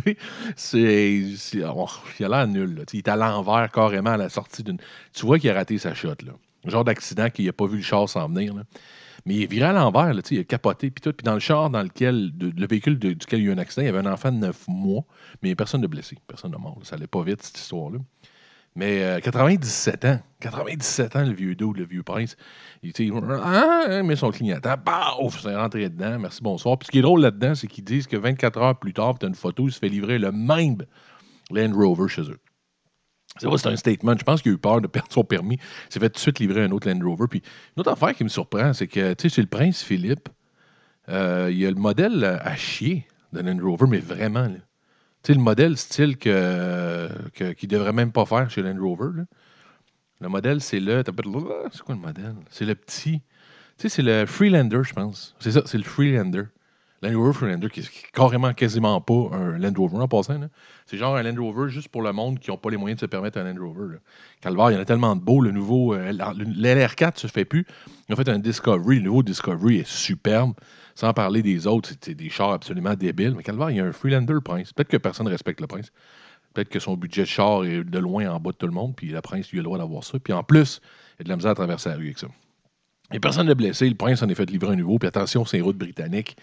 sais, 0.55 1.35
c'est, 1.35 1.63
oh, 1.63 1.87
il 2.19 2.25
a 2.25 2.29
l'air 2.29 2.47
nul. 2.47 2.85
Il 2.93 2.99
est 2.99 3.07
à 3.07 3.15
l'envers 3.15 3.69
carrément 3.71 4.11
à 4.11 4.17
la 4.17 4.29
sortie 4.29 4.63
d'une. 4.63 4.79
Tu 5.13 5.25
vois 5.25 5.37
qu'il 5.37 5.49
a 5.49 5.53
raté 5.53 5.77
sa 5.77 5.93
shot. 5.93 6.15
Là. 6.25 6.33
genre 6.65 6.83
d'accident 6.83 7.29
qu'il 7.29 7.45
n'a 7.45 7.53
pas 7.53 7.67
vu 7.67 7.77
le 7.77 7.83
char 7.83 8.07
s'en 8.07 8.27
venir. 8.29 8.53
Là. 8.53 8.63
Mais 9.25 9.35
il 9.35 9.43
est 9.43 9.47
viré 9.47 9.67
à 9.67 9.73
l'envers, 9.73 10.13
il 10.29 10.39
a 10.39 10.43
capoté, 10.43 10.91
puis 10.91 11.01
tout. 11.01 11.11
Puis 11.11 11.23
dans 11.23 11.33
le 11.33 11.39
char 11.39 11.69
dans 11.69 11.81
lequel, 11.81 12.31
le 12.39 12.67
véhicule 12.67 12.99
duquel 12.99 13.39
il 13.39 13.45
y 13.45 13.47
a 13.47 13.51
eu 13.51 13.53
un 13.53 13.57
accident, 13.57 13.81
il 13.81 13.85
y 13.87 13.89
avait 13.89 14.07
un 14.07 14.11
enfant 14.11 14.31
de 14.31 14.37
9 14.37 14.67
mois, 14.67 15.03
mais 15.41 15.55
personne 15.55 15.81
de 15.81 15.87
blessé, 15.87 16.17
personne 16.27 16.51
de 16.51 16.57
mort. 16.57 16.77
Ça 16.83 16.95
allait 16.95 17.07
pas 17.07 17.23
vite, 17.23 17.41
cette 17.41 17.57
histoire-là. 17.57 17.99
Mais 18.77 19.21
97 19.23 20.03
euh, 20.03 20.13
ans, 20.15 20.19
97 20.41 21.15
ans, 21.15 21.23
le 21.23 21.33
vieux 21.33 21.55
dos, 21.55 21.71
le 21.71 21.85
vieux 21.85 22.03
prince, 22.03 22.35
il, 22.83 22.91
il 22.99 23.13
ah, 23.41 24.03
met 24.03 24.17
son 24.17 24.31
clignotant, 24.31 24.75
paf, 24.77 25.41
c'est 25.41 25.55
rentré 25.55 25.89
dedans, 25.89 26.19
merci, 26.19 26.41
bonsoir. 26.43 26.77
Puis 26.77 26.87
ce 26.87 26.91
qui 26.91 26.99
est 26.99 27.01
drôle 27.01 27.21
là-dedans, 27.21 27.55
c'est 27.55 27.67
qu'ils 27.67 27.85
disent 27.85 28.05
que 28.05 28.17
24 28.17 28.59
heures 28.59 28.77
plus 28.77 28.93
tard, 28.93 29.17
tu 29.17 29.25
as 29.25 29.29
une 29.29 29.35
photo, 29.35 29.67
il 29.67 29.71
se 29.71 29.79
fait 29.79 29.87
livrer 29.87 30.19
le 30.19 30.33
même 30.33 30.77
Land 31.51 31.71
Rover 31.73 32.09
chez 32.09 32.23
eux. 32.23 32.39
C'est 33.37 33.57
c'est 33.57 33.67
un 33.67 33.75
statement. 33.75 34.15
Je 34.17 34.23
pense 34.23 34.41
qu'il 34.41 34.51
a 34.51 34.55
eu 34.55 34.57
peur 34.57 34.81
de 34.81 34.87
perdre 34.87 35.11
son 35.11 35.23
permis. 35.23 35.55
Il 35.55 35.93
s'est 35.93 35.99
fait 35.99 36.09
tout 36.09 36.15
de 36.15 36.19
suite 36.19 36.39
livrer 36.39 36.63
un 36.63 36.71
autre 36.71 36.89
Land 36.89 36.99
Rover. 37.03 37.27
Puis 37.29 37.41
une 37.75 37.81
autre 37.81 37.91
affaire 37.91 38.15
qui 38.15 38.23
me 38.23 38.29
surprend, 38.29 38.73
c'est 38.73 38.87
que, 38.87 39.13
tu 39.13 39.23
sais, 39.23 39.35
chez 39.35 39.41
le 39.41 39.47
prince 39.47 39.83
Philippe, 39.83 40.29
euh, 41.09 41.49
il 41.51 41.57
y 41.57 41.65
a 41.65 41.69
le 41.69 41.75
modèle 41.75 42.23
à 42.23 42.55
chier 42.55 43.07
de 43.33 43.41
Land 43.41 43.59
Rover, 43.61 43.87
mais 43.89 43.99
vraiment, 43.99 44.47
Tu 44.47 44.61
sais, 45.23 45.33
le 45.33 45.41
modèle 45.41 45.77
style 45.77 46.17
que, 46.17 47.09
que, 47.33 47.51
qu'il 47.53 47.69
ne 47.69 47.73
devrait 47.77 47.93
même 47.93 48.11
pas 48.11 48.25
faire 48.25 48.49
chez 48.49 48.61
Land 48.61 48.79
Rover. 48.81 49.23
Le 50.21 50.29
modèle, 50.29 50.61
c'est 50.61 50.79
le. 50.79 51.03
C'est 51.05 51.81
quoi 51.81 51.95
le 51.95 52.01
modèle? 52.01 52.35
C'est 52.49 52.65
le 52.65 52.75
petit. 52.75 53.21
Tu 53.77 53.83
sais, 53.83 53.89
c'est 53.89 54.01
le 54.01 54.25
Freelander, 54.25 54.81
je 54.83 54.93
pense. 54.93 55.35
C'est 55.39 55.51
ça, 55.51 55.61
c'est 55.65 55.77
le 55.77 55.83
Freelander. 55.83 56.43
Land 57.01 57.17
Rover 57.17 57.33
Freelander, 57.33 57.69
qui 57.69 57.81
est 57.81 58.11
carrément 58.13 58.53
quasiment 58.53 58.99
pas 59.01 59.29
un 59.33 59.57
Land 59.57 59.73
Rover 59.75 59.97
en 59.97 60.07
passant. 60.07 60.39
C'est 60.85 60.97
genre 60.97 61.15
un 61.15 61.23
Land 61.23 61.41
Rover 61.41 61.69
juste 61.69 61.89
pour 61.89 62.01
le 62.01 62.13
monde 62.13 62.39
qui 62.39 62.49
n'a 62.49 62.57
pas 62.57 62.69
les 62.69 62.77
moyens 62.77 62.99
de 62.99 63.05
se 63.05 63.09
permettre 63.09 63.37
un 63.37 63.43
Land 63.43 63.59
Rover. 63.61 63.97
Calvaire, 64.41 64.71
il 64.71 64.73
y 64.75 64.77
en 64.77 64.81
a 64.81 64.85
tellement 64.85 65.15
de 65.15 65.21
beaux. 65.21 65.41
Le 65.41 65.51
nouveau, 65.51 65.93
euh, 65.93 66.11
l'LR4 66.11 67.15
ne 67.15 67.19
se 67.19 67.27
fait 67.27 67.45
plus. 67.45 67.65
Ils 68.07 68.13
ont 68.13 68.15
fait 68.15 68.29
un 68.29 68.39
Discovery. 68.39 68.97
Le 68.97 69.05
nouveau 69.05 69.23
Discovery 69.23 69.79
est 69.79 69.87
superbe. 69.87 70.53
Sans 70.95 71.11
parler 71.13 71.41
des 71.41 71.67
autres, 71.67 71.89
c'est 71.99 72.15
des 72.15 72.29
chars 72.29 72.53
absolument 72.53 72.95
débiles. 72.95 73.33
Mais 73.35 73.43
Calvaire, 73.43 73.69
il 73.69 73.77
y 73.77 73.79
a 73.81 73.85
un 73.85 73.91
Freelander 73.91 74.37
Prince. 74.43 74.71
Peut-être 74.71 74.89
que 74.89 74.97
personne 74.97 75.25
ne 75.25 75.31
respecte 75.31 75.59
le 75.59 75.67
Prince. 75.67 75.91
Peut-être 76.53 76.69
que 76.69 76.79
son 76.79 76.95
budget 76.95 77.23
de 77.23 77.27
char 77.27 77.65
est 77.65 77.83
de 77.83 77.99
loin 77.99 78.29
en 78.29 78.39
bas 78.39 78.51
de 78.51 78.57
tout 78.57 78.67
le 78.67 78.71
monde. 78.73 78.95
Puis 78.95 79.09
le 79.09 79.19
Prince, 79.19 79.51
lui, 79.51 79.59
a 79.59 79.61
le 79.61 79.65
droit 79.65 79.77
d'avoir 79.77 80.05
ça. 80.05 80.17
Puis 80.19 80.31
en 80.31 80.43
plus, 80.43 80.79
il 81.19 81.23
a 81.23 81.25
de 81.25 81.29
la 81.29 81.35
misère 81.35 81.51
à 81.51 81.55
traverser 81.55 81.89
la 81.89 81.95
rue 81.97 82.05
avec 82.05 82.19
ça. 82.19 82.27
Et 83.15 83.19
personne 83.21 83.47
n'est 83.47 83.55
blessé. 83.55 83.87
Le 83.87 83.95
Prince 83.95 84.21
en 84.23 84.27
est 84.27 84.35
fait 84.35 84.49
livrer 84.49 84.73
un 84.73 84.75
nouveau. 84.75 84.99
Puis 84.99 85.07
attention, 85.07 85.45
c'est 85.45 85.55
une 85.57 85.63
route 85.63 85.77
britannique. 85.77 86.35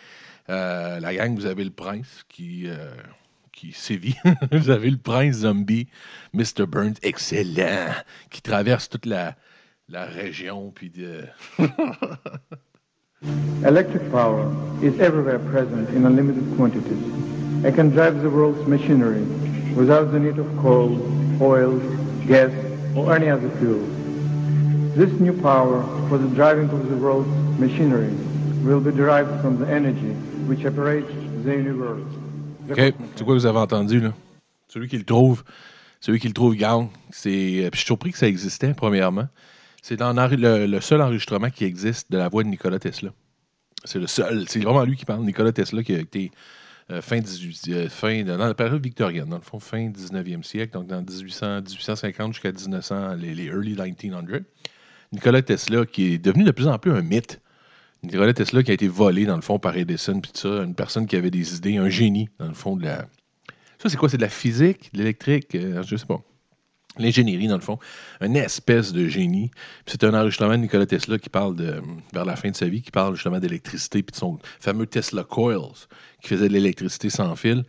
Euh, 0.49 0.99
la 1.01 1.15
gang, 1.15 1.35
vous 1.35 1.45
avez 1.45 1.65
le 1.65 1.71
prince 1.71 2.25
qui, 2.31 2.65
euh, 2.67 2.91
qui 3.53 3.73
sévit. 3.73 4.17
vous 4.53 4.71
avez 4.71 4.89
le 4.89 4.97
prince 4.97 5.41
zombie, 5.41 5.87
Mr. 6.33 6.67
Burns, 6.67 6.95
excellent, 7.03 7.93
qui 8.31 8.41
traverse 8.41 8.89
toute 8.89 9.05
la, 9.05 9.37
la 9.91 10.07
région. 10.07 10.73
Puis 10.75 10.89
de... 10.89 11.25
Electric 13.67 14.11
power 14.11 14.51
is 14.83 14.99
everywhere 14.99 15.39
present 15.39 15.91
in 15.91 16.07
unlimited 16.07 16.57
quantities. 16.57 17.05
It 17.67 17.75
can 17.75 17.91
drive 17.91 18.23
the 18.23 18.31
world's 18.31 18.67
machinery 18.67 19.23
without 19.77 20.11
the 20.11 20.19
need 20.19 20.39
of 20.39 20.47
coal, 20.57 20.99
oil, 21.39 21.79
gas, 22.27 22.51
or 22.97 23.15
any 23.15 23.29
other 23.29 23.51
fuel. 23.61 24.02
This 24.95 25.11
new 25.21 25.33
power 25.33 25.83
for 26.11 26.19
the 26.19 26.29
driving 26.35 26.69
of 26.69 26.87
the 26.91 26.97
world's 26.97 27.27
machinery 27.59 28.11
will 28.63 28.79
be 28.79 28.93
derived 28.93 29.41
from 29.41 29.59
the 29.59 29.67
energy 29.67 30.13
which 30.47 30.67
operates 30.67 31.11
the 31.45 31.53
universe. 31.57 32.03
OK. 32.71 32.95
C'est 33.17 33.25
quoi 33.25 33.33
vous 33.33 33.47
avez 33.47 33.59
entendu, 33.59 34.01
là? 34.01 34.13
Celui 34.69 34.89
qui 34.89 34.99
le 34.99 35.05
trouve, 35.05 35.45
celui 36.01 36.21
qui 36.21 36.29
le 36.29 36.35
trouve 36.35 36.57
gagne. 36.57 36.89
C'est... 37.11 37.65
Euh, 37.65 37.71
je 37.73 37.79
suis 37.79 37.87
surpris 37.87 38.13
que 38.13 38.19
ça 38.19 38.29
existait, 38.29 38.75
premièrement. 38.75 39.29
C'est 39.81 39.97
dans 39.97 40.13
le, 40.13 40.67
le, 40.67 40.81
seul 40.83 41.01
enregistrement 41.01 41.49
qui 41.49 41.65
existe 41.65 42.13
de 42.13 42.19
la 42.19 42.29
voix 42.29 42.43
de 42.43 42.49
Nikola 42.49 42.79
Tesla. 42.79 43.13
C'est 43.85 43.99
le 43.99 44.07
seul. 44.07 44.45
C'est 44.47 44.61
vraiment 44.61 44.85
lui 44.85 44.97
qui 44.97 45.07
parle. 45.07 45.25
Nikola 45.25 45.53
Tesla, 45.53 45.83
qui 45.83 45.95
a 45.95 46.01
été 46.01 46.31
euh, 46.91 47.01
fin, 47.01 47.19
18, 47.19 47.69
euh, 47.69 47.89
fin 47.89 48.25
dans 48.25 48.37
la 48.37 48.53
période 48.53 48.83
victorienne, 48.83 49.31
dans 49.31 49.37
le 49.37 49.43
fond, 49.43 49.59
fin 49.59 49.89
19e 49.89 50.43
siècle, 50.43 50.75
donc 50.75 50.89
dans 50.89 51.01
1800, 51.01 51.63
1850 51.63 52.35
jusqu'à 52.35 52.53
1900, 52.53 53.15
les, 53.15 53.35
les 53.35 53.47
early 53.47 53.75
1900. 53.75 54.45
Nikola 55.13 55.43
Tesla, 55.43 55.87
qui 55.87 56.15
est 56.15 56.19
devenu 56.19 56.45
de 56.45 56.51
plus 56.51 56.67
en 56.69 56.79
plus 56.79 56.93
un 56.93 57.03
mythe 57.03 57.41
Nikola 58.03 58.33
Tesla 58.35 58.63
qui 58.63 58.73
a 58.73 58.75
été 58.75 58.89
volé, 58.89 59.27
dans 59.27 59.37
le 59.37 59.43
fond, 59.43 59.59
par 59.61 59.77
Edison, 59.77 60.21
puis 60.21 60.33
tout 60.33 60.41
ça, 60.41 60.65
une 60.65 60.75
personne 60.75 61.07
qui 61.07 61.15
avait 61.15 61.31
des 61.31 61.57
idées, 61.57 61.77
un 61.77 61.89
génie, 61.89 62.29
dans 62.39 62.49
le 62.49 62.55
fond, 62.55 62.77
de 62.77 62.85
la. 62.85 63.07
Ça, 63.79 63.89
c'est 63.89 63.97
quoi? 63.97 64.09
C'est 64.09 64.17
de 64.17 64.23
la 64.23 64.29
physique, 64.29 64.91
de 64.93 64.99
l'électrique, 64.99 65.55
euh, 65.55 65.83
je 65.85 65.97
sais 65.97 66.07
pas. 66.07 66.21
L'ingénierie, 66.99 67.47
dans 67.47 67.55
le 67.55 67.63
fond. 67.63 67.79
Une 68.21 68.37
espèce 68.37 68.93
de 68.93 69.07
génie. 69.07 69.51
c'est 69.87 70.05
un 70.05 70.15
enregistrement 70.15 70.53
de 70.53 70.63
Nikola 70.63 70.85
Tesla 70.85 71.19
qui 71.19 71.31
parle 71.31 71.57
vers 72.13 72.25
la 72.25 72.37
fin 72.37 72.51
de 72.51 72.57
sa 72.57 72.67
vie, 72.67 72.83
qui 72.83 72.91
parle 72.91 73.15
justement 73.15 73.39
d'électricité, 73.39 74.03
puis 74.03 74.13
de 74.13 74.17
son 74.17 74.39
fameux 74.61 74.87
Tesla 74.87 75.25
Coils, 75.25 75.87
qui 76.21 76.29
faisait 76.29 76.49
de 76.49 76.53
l'électricité 76.53 77.09
sans 77.09 77.35
fil. 77.37 77.65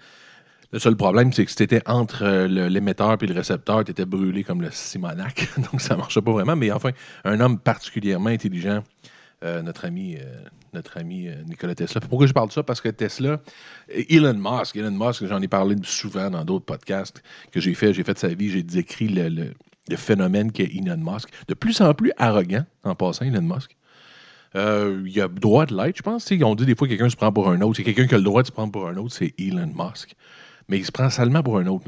Le 0.74 0.80
seul 0.80 0.96
problème, 0.96 1.32
c'est 1.32 1.46
que 1.46 1.52
si 1.52 1.58
tu 1.58 1.64
étais 1.64 1.82
entre 1.88 2.24
euh, 2.24 2.48
l'émetteur 2.48 3.18
et 3.22 3.28
le 3.28 3.34
récepteur, 3.34 3.84
tu 3.86 3.92
étais 3.92 4.06
brûlé 4.06 4.44
comme 4.44 4.62
le 4.62 4.72
Simonac. 4.72 5.48
Donc, 5.72 5.80
ça 5.80 5.94
ne 5.94 6.00
marchait 6.00 6.22
pas 6.22 6.32
vraiment. 6.32 6.56
Mais 6.56 6.72
enfin, 6.72 6.90
un 7.24 7.40
homme 7.40 7.60
particulièrement 7.60 8.30
intelligent 8.30 8.84
euh, 9.44 9.62
notre 9.62 9.84
ami, 9.84 10.16
euh, 10.16 10.22
notre 10.74 10.98
ami 10.98 11.28
euh, 11.28 11.74
Tesla. 11.76 12.00
Pourquoi 12.00 12.28
je 12.28 12.34
parle 12.34 12.48
de 12.48 12.54
ça? 12.54 12.64
Parce 12.64 12.80
que 12.80 12.88
Tesla, 12.88 13.42
Elon 13.90 14.36
Musk, 14.36 14.78
Elon 14.78 14.92
Musk, 14.92 15.26
j'en 15.26 15.42
ai 15.42 15.50
parlé 15.50 15.76
souvent 15.84 16.30
dans 16.30 16.46
d'autres 16.46 16.66
podcasts 16.66 17.22
que 17.52 17.60
j'ai 17.60 17.74
fait. 17.74 17.94
J'ai 17.94 18.04
fait 18.04 18.18
sa 18.18 18.30
vie, 18.30 18.50
j'ai 18.50 18.64
décrit 18.64 19.10
le, 19.10 19.52
phénomène 19.98 20.52
qu'est 20.52 20.72
Elon 20.74 20.98
Musk. 20.98 21.30
De 21.50 21.56
plus 21.56 21.82
en 21.82 21.94
plus 21.94 22.14
arrogant, 22.18 22.64
en 22.86 22.96
passant, 22.96 23.26
Elon 23.26 23.42
Musk. 23.42 23.76
il 24.56 25.22
a 25.22 25.28
droit 25.28 25.66
de 25.66 25.76
l'être, 25.76 25.98
je 25.98 26.04
pense. 26.04 26.32
On 26.32 26.56
dit 26.56 26.66
des 26.66 26.76
fois 26.76 26.88
que 26.88 26.94
quelqu'un 26.94 27.10
se 27.10 27.18
prend 27.18 27.34
pour 27.34 27.50
un 27.50 27.60
autre. 27.62 27.76
C'est 27.76 27.84
quelqu'un 27.84 28.08
qui 28.08 28.16
a 28.16 28.20
le 28.20 28.24
droit 28.24 28.44
de 28.44 28.48
se 28.48 28.54
prendre 28.54 28.72
pour 28.72 28.88
un 28.88 28.96
autre, 28.96 29.14
c'est 29.14 29.34
Elon 29.38 29.74
Musk. 29.76 30.16
Mais 30.68 30.78
il 30.80 30.86
se 30.86 30.92
prend 30.92 31.10
seulement 31.10 31.44
pour 31.44 31.58
un 31.58 31.68
autre. 31.68 31.86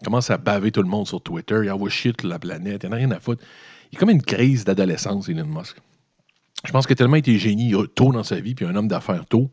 Il 0.00 0.04
commence 0.04 0.30
à 0.30 0.36
baver 0.36 0.70
tout 0.70 0.82
le 0.82 0.88
monde 0.88 1.06
sur 1.06 1.22
Twitter. 1.22 1.60
Il 1.64 1.70
envoie 1.70 1.90
shit 1.90 2.22
la 2.22 2.38
planète. 2.38 2.82
Il 2.82 2.88
n'y 2.88 2.92
en 2.92 2.96
a 2.96 2.98
rien 2.98 3.10
à 3.10 3.20
foutre. 3.20 3.42
Il 3.92 3.96
a 3.96 4.00
comme 4.00 4.10
une 4.10 4.22
crise 4.22 4.64
d'adolescence, 4.64 5.28
Elon 5.28 5.46
Musk 5.46 5.76
je 6.64 6.72
pense 6.72 6.86
qu'il 6.86 6.94
a 6.94 6.96
tellement 6.96 7.16
été 7.16 7.38
génie 7.38 7.74
tôt 7.94 8.12
dans 8.12 8.22
sa 8.22 8.40
vie, 8.40 8.54
puis 8.54 8.64
un 8.64 8.74
homme 8.74 8.88
d'affaires 8.88 9.26
tôt, 9.26 9.50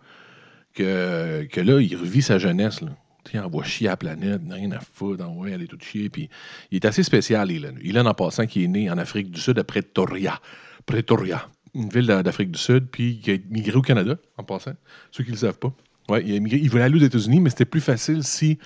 que, 0.74 1.60
là, 1.60 1.82
il 1.82 1.96
revit 1.96 2.22
sa 2.22 2.38
jeunesse. 2.38 2.82
Là. 2.82 2.92
Il 3.34 3.40
envoie 3.40 3.64
chier 3.64 3.88
à 3.88 3.92
la 3.92 3.98
planète, 3.98 4.42
rien 4.50 4.72
à 4.72 4.80
foutre, 4.80 5.24
envoie 5.24 5.48
aller 5.48 5.68
tout 5.68 5.78
chier. 5.80 6.10
Puis 6.10 6.30
il 6.72 6.78
est 6.78 6.86
assez 6.86 7.04
spécial, 7.04 7.52
Elon. 7.52 7.76
Elon, 7.84 8.06
en 8.06 8.14
passant, 8.14 8.46
qui 8.46 8.64
est 8.64 8.68
né 8.68 8.90
en 8.90 8.98
Afrique 8.98 9.30
du 9.32 9.40
Sud, 9.40 9.60
à 9.60 9.64
Pretoria. 9.64 10.40
Pretoria, 10.86 11.48
une 11.76 11.90
ville 11.90 12.08
d'Afrique 12.08 12.52
du 12.52 12.60
Sud, 12.60 12.88
puis 12.90 13.20
qui 13.20 13.32
a 13.32 13.38
migré 13.50 13.76
au 13.76 13.82
Canada, 13.82 14.16
en 14.38 14.44
passant. 14.44 14.74
Ceux 15.12 15.24
qui 15.24 15.32
ne 15.32 15.36
le 15.36 15.40
savent 15.40 15.60
pas. 15.60 15.74
Ouais, 16.12 16.24
il, 16.26 16.54
il 16.54 16.70
voulait 16.70 16.84
aller 16.84 16.96
aux 16.96 17.06
États-Unis, 17.06 17.40
mais 17.40 17.50
c'était 17.50 17.66
plus 17.66 17.82
facile 17.82 18.24
si 18.24 18.58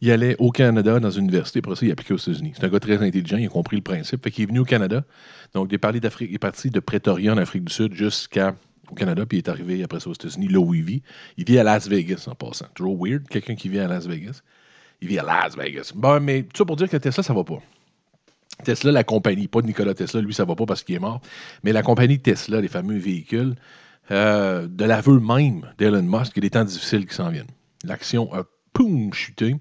il 0.00 0.10
allait 0.10 0.36
au 0.38 0.50
Canada 0.50 1.00
dans 1.00 1.10
une 1.10 1.24
université. 1.24 1.60
Après 1.60 1.76
ça, 1.76 1.86
il 1.86 1.92
appliquait 1.92 2.14
aux 2.14 2.18
États-Unis. 2.18 2.52
C'est 2.54 2.64
un 2.64 2.68
gars 2.68 2.80
très 2.80 3.02
intelligent, 3.02 3.36
il 3.36 3.46
a 3.46 3.48
compris 3.48 3.76
le 3.76 3.82
principe. 3.82 4.22
Fait 4.22 4.30
qu'il 4.30 4.44
est 4.44 4.46
venu 4.46 4.60
au 4.60 4.64
Canada. 4.64 5.04
Donc, 5.54 5.68
il 5.70 5.74
est, 5.74 6.38
parti 6.38 6.70
de 6.70 6.80
Pretoria 6.80 7.32
en 7.32 7.38
Afrique 7.38 7.64
du 7.64 7.72
Sud 7.72 7.94
jusqu'au 7.94 8.94
Canada, 8.96 9.24
puis 9.26 9.38
il 9.38 9.42
est 9.42 9.48
arrivé 9.48 9.82
après 9.82 10.00
ça 10.00 10.10
aux 10.10 10.14
États-Unis, 10.14 10.48
là 10.48 10.58
où 10.58 10.74
il 10.74 10.82
vit. 10.82 11.02
Il 11.36 11.44
vit 11.44 11.58
à 11.58 11.64
Las 11.64 11.88
Vegas 11.88 12.26
en 12.26 12.34
passant. 12.34 12.66
Toujours 12.74 12.98
weird, 13.02 13.26
quelqu'un 13.28 13.54
qui 13.54 13.68
vit 13.68 13.78
à 13.78 13.88
Las 13.88 14.06
Vegas. 14.06 14.42
Il 15.00 15.08
vit 15.08 15.18
à 15.18 15.22
Las 15.22 15.56
Vegas. 15.56 15.92
Bon, 15.94 16.20
mais 16.22 16.42
tout 16.42 16.58
ça 16.58 16.64
pour 16.64 16.76
dire 16.76 16.88
que 16.88 16.96
Tesla, 16.96 17.22
ça 17.22 17.32
va 17.32 17.44
pas. 17.44 17.60
Tesla, 18.62 18.92
la 18.92 19.04
compagnie, 19.04 19.48
pas 19.48 19.62
de 19.62 19.66
Nicolas 19.66 19.94
Tesla, 19.94 20.20
lui, 20.20 20.32
ça 20.32 20.44
va 20.44 20.54
pas 20.54 20.66
parce 20.66 20.82
qu'il 20.82 20.94
est 20.94 21.00
mort, 21.00 21.20
mais 21.64 21.72
la 21.72 21.82
compagnie 21.82 22.20
Tesla, 22.20 22.60
les 22.60 22.68
fameux 22.68 22.98
véhicules, 22.98 23.54
euh, 24.10 24.66
de 24.68 24.84
l'aveu 24.84 25.18
même 25.18 25.72
d'Elon 25.78 26.02
Musk, 26.02 26.36
a 26.36 26.40
des 26.40 26.50
temps 26.50 26.64
difficiles 26.64 27.06
qui 27.06 27.14
s'en 27.14 27.30
viennent. 27.30 27.50
L'action 27.84 28.32
a, 28.34 28.44
poum, 28.72 29.12
chuté 29.12 29.56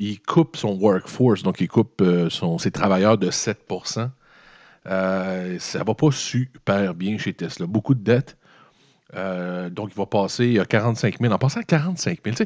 il 0.00 0.20
coupe 0.20 0.56
son 0.56 0.78
workforce, 0.78 1.42
donc 1.42 1.60
il 1.60 1.66
coupe 1.66 2.00
euh, 2.02 2.28
ses 2.58 2.70
travailleurs 2.70 3.18
de 3.18 3.32
7% 3.32 4.10
euh, 4.86 5.58
Ça 5.58 5.78
ne 5.80 5.84
va 5.84 5.94
pas 5.94 6.10
super 6.12 6.94
bien 6.94 7.18
chez 7.18 7.34
Tesla. 7.34 7.66
Beaucoup 7.66 7.94
de 7.94 8.04
dettes. 8.04 8.36
Donc, 9.12 9.90
il 9.90 9.96
va 9.96 10.06
passer 10.06 10.60
à 10.60 10.64
45 10.64 11.18
000. 11.20 11.32
En 11.32 11.38
passant 11.38 11.60
à 11.60 11.64
45 11.64 12.20
000, 12.24 12.36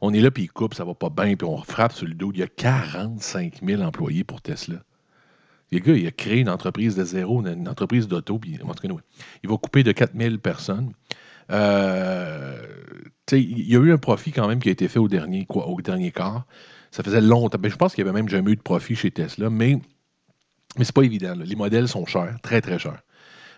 on 0.00 0.14
est 0.14 0.20
là, 0.20 0.30
puis 0.30 0.44
il 0.44 0.48
coupe, 0.48 0.72
ça 0.72 0.84
va 0.84 0.94
pas 0.94 1.10
bien, 1.10 1.36
puis 1.36 1.46
on 1.46 1.58
frappe 1.58 1.92
sur 1.92 2.06
le 2.06 2.14
dos. 2.14 2.30
Il 2.32 2.38
y 2.38 2.42
a 2.42 2.46
45 2.46 3.60
000 3.62 3.82
employés 3.82 4.24
pour 4.24 4.40
Tesla. 4.40 4.76
Le 5.72 5.78
gars, 5.78 5.94
il 5.94 6.06
a 6.06 6.10
créé 6.10 6.38
une 6.38 6.50
entreprise 6.50 6.94
de 6.96 7.04
zéro, 7.04 7.44
une, 7.44 7.68
entreprise 7.68 8.06
d'auto, 8.06 8.38
puis 8.38 8.58
en 8.62 8.74
tout 8.74 8.86
cas, 8.86 8.94
il 9.42 9.48
va 9.48 9.56
couper 9.56 9.82
de 9.82 9.92
4 9.92 10.12
000 10.16 10.36
personnes. 10.36 10.92
il 11.50 11.54
y 13.68 13.76
a 13.76 13.80
eu 13.80 13.92
un 13.92 13.98
profit 13.98 14.32
quand 14.32 14.46
même 14.46 14.60
qui 14.60 14.68
a 14.68 14.72
été 14.72 14.86
fait 14.88 14.98
au 14.98 15.08
dernier, 15.08 15.46
au 15.48 15.80
dernier 15.80 16.12
quart. 16.12 16.46
Ça 16.90 17.02
faisait 17.02 17.22
longtemps. 17.22 17.58
Ben, 17.58 17.70
je 17.70 17.76
pense 17.76 17.94
qu'il 17.94 18.04
n'y 18.04 18.10
avait 18.10 18.18
même 18.18 18.28
jamais 18.28 18.52
eu 18.52 18.56
de 18.56 18.60
profit 18.60 18.94
chez 18.94 19.10
Tesla, 19.10 19.48
mais, 19.48 19.80
mais 20.76 20.84
ce 20.84 20.90
n'est 20.90 20.92
pas 20.92 21.04
évident. 21.04 21.34
Les 21.42 21.56
modèles 21.56 21.88
sont 21.88 22.04
chers, 22.04 22.38
très, 22.42 22.60
très 22.60 22.78
chers. 22.78 23.02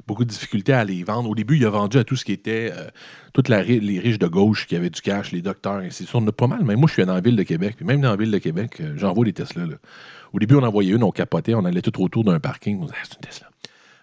Beaucoup 0.07 0.25
de 0.25 0.31
difficultés 0.31 0.73
à 0.73 0.85
les 0.85 1.03
vendre. 1.05 1.31
Au 1.31 1.35
début, 1.35 1.57
il 1.57 1.65
a 1.65 1.71
vendu 1.71 1.99
à 1.99 2.05
tout 2.05 2.17
ce 2.17 2.25
qui 2.25 2.33
était 2.33 2.73
euh, 2.73 2.89
toutes 3.33 3.49
les 3.49 4.01
riches 4.01 4.19
de 4.19 4.27
gauche 4.27 4.67
qui 4.67 4.77
avaient 4.77 4.91
du 4.91 5.01
cash, 5.01 5.33
les 5.33 5.43
docteurs, 5.43 5.77
ainsi 5.77 6.05
de 6.05 6.09
suite. 6.09 6.15
On 6.15 6.27
a 6.27 6.33
pas 6.33 6.47
mal. 6.47 6.61
Mais 6.65 6.77
moi, 6.77 6.87
je 6.89 6.95
suis 6.95 7.05
dans 7.05 7.15
la 7.15 7.21
ville 7.21 7.37
de 7.37 7.43
Québec. 7.43 7.81
Même 7.81 8.01
dans 8.01 8.11
la 8.11 8.17
ville 8.17 8.31
de 8.31 8.39
Québec, 8.39 8.81
euh, 8.81 8.95
j'envoie 8.97 9.25
des 9.25 9.33
Tesla. 9.33 9.65
Au 10.33 10.39
début, 10.39 10.57
on 10.57 10.63
envoyait 10.63 10.93
une, 10.93 11.03
on 11.03 11.11
capotait, 11.11 11.55
on 11.55 11.65
allait 11.65 11.83
tout 11.83 12.03
autour 12.03 12.25
d'un 12.25 12.41
parking. 12.41 12.79
On 12.81 12.85
disait, 12.85 12.97
ah, 13.01 13.05
c'est 13.05 13.15
une 13.15 13.21
Tesla. 13.21 13.51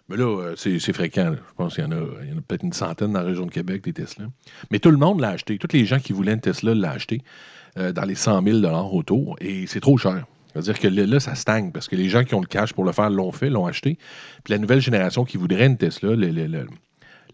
Mais 0.09 0.17
là, 0.17 0.25
euh, 0.25 0.55
c'est 0.55 0.93
fréquent. 0.93 1.33
Je 1.33 1.55
pense 1.55 1.75
qu'il 1.75 1.83
y 1.83 1.87
en 1.87 1.91
a, 1.91 2.01
peut-être 2.47 2.63
une 2.63 2.73
centaine 2.73 3.13
dans 3.13 3.19
la 3.19 3.25
région 3.25 3.45
de 3.45 3.51
Québec, 3.51 3.83
des 3.83 3.93
Tesla. 3.93 4.25
Mais 4.69 4.79
tout 4.79 4.91
le 4.91 4.97
monde 4.97 5.21
l'a 5.21 5.29
acheté. 5.29 5.57
Tous 5.57 5.71
les 5.73 5.85
gens 5.85 5.99
qui 5.99 6.13
voulaient 6.13 6.33
une 6.33 6.41
Tesla 6.41 6.73
l'ont 6.73 6.89
acheté 6.89 7.21
dans 7.77 8.03
les 8.03 8.15
100 8.15 8.43
000 8.43 8.65
autour. 8.93 9.37
Et 9.39 9.65
c'est 9.67 9.79
trop 9.79 9.97
cher. 9.97 10.25
C'est-à-dire 10.53 10.79
que 10.79 10.87
là, 10.87 11.19
ça 11.19 11.35
stagne 11.35 11.71
parce 11.71 11.87
que 11.87 11.95
les 11.95 12.09
gens 12.09 12.23
qui 12.23 12.35
ont 12.35 12.41
le 12.41 12.47
cash 12.47 12.73
pour 12.73 12.83
le 12.83 12.91
faire 12.91 13.09
l'ont 13.09 13.31
fait, 13.31 13.49
l'ont 13.49 13.65
acheté. 13.65 13.97
Puis 14.43 14.53
la 14.53 14.57
nouvelle 14.57 14.81
génération 14.81 15.23
qui 15.23 15.37
voudrait 15.37 15.67
une 15.67 15.77
Tesla, 15.77 16.15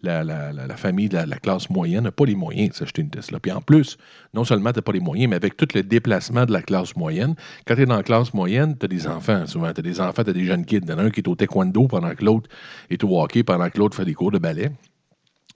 la, 0.02 0.76
famille 0.76 1.08
de 1.08 1.16
la, 1.16 1.36
classe 1.38 1.68
moyenne 1.70 2.04
n'a 2.04 2.12
pas 2.12 2.24
les 2.24 2.36
moyens 2.36 2.70
de 2.70 2.74
s'acheter 2.74 3.02
une 3.02 3.10
Tesla. 3.10 3.40
Puis 3.40 3.50
en 3.50 3.60
plus, 3.60 3.98
non 4.34 4.44
seulement 4.44 4.72
tu 4.72 4.78
n'as 4.78 4.82
pas 4.82 4.92
les 4.92 5.00
moyens, 5.00 5.30
mais 5.30 5.36
avec 5.36 5.56
tout 5.56 5.68
le 5.74 5.82
déplacement 5.82 6.46
de 6.46 6.52
la 6.52 6.62
classe 6.62 6.94
moyenne, 6.96 7.34
quand 7.66 7.74
tu 7.74 7.82
es 7.82 7.86
dans 7.86 7.96
la 7.96 8.02
classe 8.02 8.32
moyenne, 8.34 8.76
tu 8.78 8.84
as 8.84 8.88
des 8.88 9.08
enfants 9.08 9.46
souvent. 9.46 9.72
Tu 9.72 9.80
as 9.80 9.82
des 9.82 10.00
enfants, 10.00 10.22
tu 10.22 10.30
as 10.30 10.34
des 10.34 10.44
jeunes 10.44 10.64
kids. 10.64 10.80
Il 10.84 10.92
en 10.92 10.98
un 10.98 11.10
qui 11.10 11.20
est 11.20 11.28
au 11.28 11.34
taekwondo 11.34 11.88
pendant 11.88 12.14
que 12.14 12.24
l'autre 12.24 12.48
est 12.90 13.02
au 13.02 13.20
hockey, 13.20 13.42
pendant 13.42 13.68
que 13.68 13.78
l'autre 13.78 13.96
fait 13.96 14.04
des 14.04 14.14
cours 14.14 14.30
de 14.30 14.38
ballet. 14.38 14.70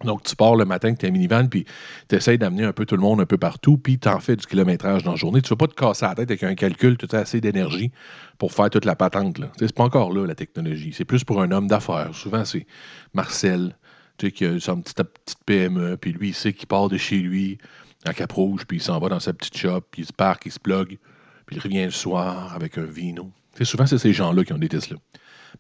Donc, 0.05 0.23
tu 0.23 0.37
pars 0.37 0.57
le 0.57 0.65
matin 0.65 0.89
avec 0.89 0.99
ta 0.99 1.11
minivan, 1.11 1.49
puis 1.49 1.65
tu 2.09 2.17
essaies 2.17 2.39
d'amener 2.39 2.65
un 2.65 2.73
peu 2.73 2.85
tout 2.87 2.97
le 2.97 3.03
monde 3.03 3.21
un 3.21 3.27
peu 3.27 3.39
partout, 3.39 3.77
puis 3.77 3.99
tu 3.99 4.09
en 4.09 4.21
fais 4.21 4.37
du 4.37 4.47
kilométrage 4.47 5.03
dans 5.03 5.13
la 5.13 5.17
journée. 5.17 5.43
Tu 5.43 5.53
ne 5.53 5.57
vas 5.57 5.67
pas 5.67 5.69
te 5.69 5.75
casser 5.75 6.05
la 6.05 6.15
tête 6.15 6.31
avec 6.31 6.43
un 6.43 6.55
calcul, 6.55 6.97
tu 6.97 7.07
as 7.15 7.19
assez 7.19 7.41
d'énergie 7.41 7.91
pour 8.39 8.53
faire 8.53 8.71
toute 8.71 8.85
la 8.85 8.97
patente. 8.97 9.41
Ce 9.59 9.65
n'est 9.65 9.73
pas 9.73 9.85
encore 9.85 10.13
là, 10.13 10.27
la 10.27 10.35
technologie. 10.35 10.93
C'est 10.93 11.05
plus 11.05 11.25
pour 11.25 11.41
un 11.41 11.51
homme 11.51 11.69
d'affaires. 11.69 12.11
Souvent, 12.15 12.45
c'est 12.45 12.67
Marcel, 13.15 13.77
tu 14.19 14.27
sais, 14.27 14.33
qui 14.33 14.45
a 14.45 14.61
sa 14.61 14.77
petite, 14.77 14.97
petite 14.97 15.45
PME, 15.47 15.97
puis 15.97 16.13
lui, 16.13 16.29
il 16.29 16.35
sait 16.35 16.53
qu'il 16.53 16.67
part 16.67 16.89
de 16.89 16.97
chez 16.97 17.19
lui 17.19 17.59
à 18.05 18.13
Cap-Rouge, 18.13 18.65
puis 18.67 18.79
il 18.79 18.83
s'en 18.83 18.99
va 18.99 19.09
dans 19.09 19.21
sa 19.21 19.33
petite 19.33 19.57
shop, 19.57 19.83
puis 19.91 20.03
il 20.03 20.07
se 20.07 20.13
parque, 20.13 20.47
il 20.47 20.53
se 20.53 20.59
plug, 20.59 20.99
puis 21.47 21.57
il 21.57 21.61
revient 21.61 21.85
le 21.85 21.91
soir 21.91 22.53
avec 22.55 22.79
un 22.79 22.85
vino. 22.85 23.31
souvent, 23.63 23.87
c'est 23.87 23.99
ces 23.99 24.13
gens-là 24.13 24.45
qui 24.45 24.53
ont 24.53 24.59
des 24.59 24.69
Tesla. 24.69 24.97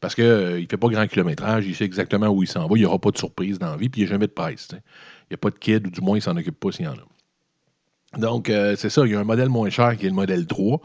Parce 0.00 0.14
qu'il 0.14 0.24
euh, 0.24 0.60
ne 0.60 0.66
fait 0.66 0.76
pas 0.76 0.88
grand 0.88 1.06
kilométrage, 1.06 1.66
il 1.66 1.74
sait 1.74 1.84
exactement 1.84 2.28
où 2.28 2.42
il 2.42 2.48
s'en 2.48 2.66
va, 2.66 2.76
il 2.76 2.80
n'y 2.80 2.86
aura 2.86 2.98
pas 2.98 3.10
de 3.10 3.18
surprise 3.18 3.58
dans 3.58 3.70
la 3.70 3.76
vie, 3.76 3.88
puis 3.88 4.02
il 4.02 4.04
n'y 4.04 4.10
a 4.10 4.12
jamais 4.12 4.26
de 4.26 4.32
presse. 4.32 4.68
Il 4.72 5.32
n'y 5.32 5.34
a 5.34 5.38
pas 5.38 5.50
de 5.50 5.56
kid, 5.56 5.86
ou 5.86 5.90
du 5.90 6.00
moins, 6.00 6.16
il 6.16 6.22
s'en 6.22 6.36
occupe 6.36 6.58
pas 6.58 6.72
s'il 6.72 6.86
y 6.86 6.88
en 6.88 6.94
a. 6.94 8.18
Donc, 8.18 8.50
euh, 8.50 8.74
c'est 8.76 8.90
ça, 8.90 9.06
il 9.06 9.12
y 9.12 9.14
a 9.14 9.20
un 9.20 9.24
modèle 9.24 9.48
moins 9.48 9.70
cher 9.70 9.96
qui 9.96 10.04
est 10.04 10.10
le 10.10 10.14
modèle 10.14 10.46
3, 10.46 10.80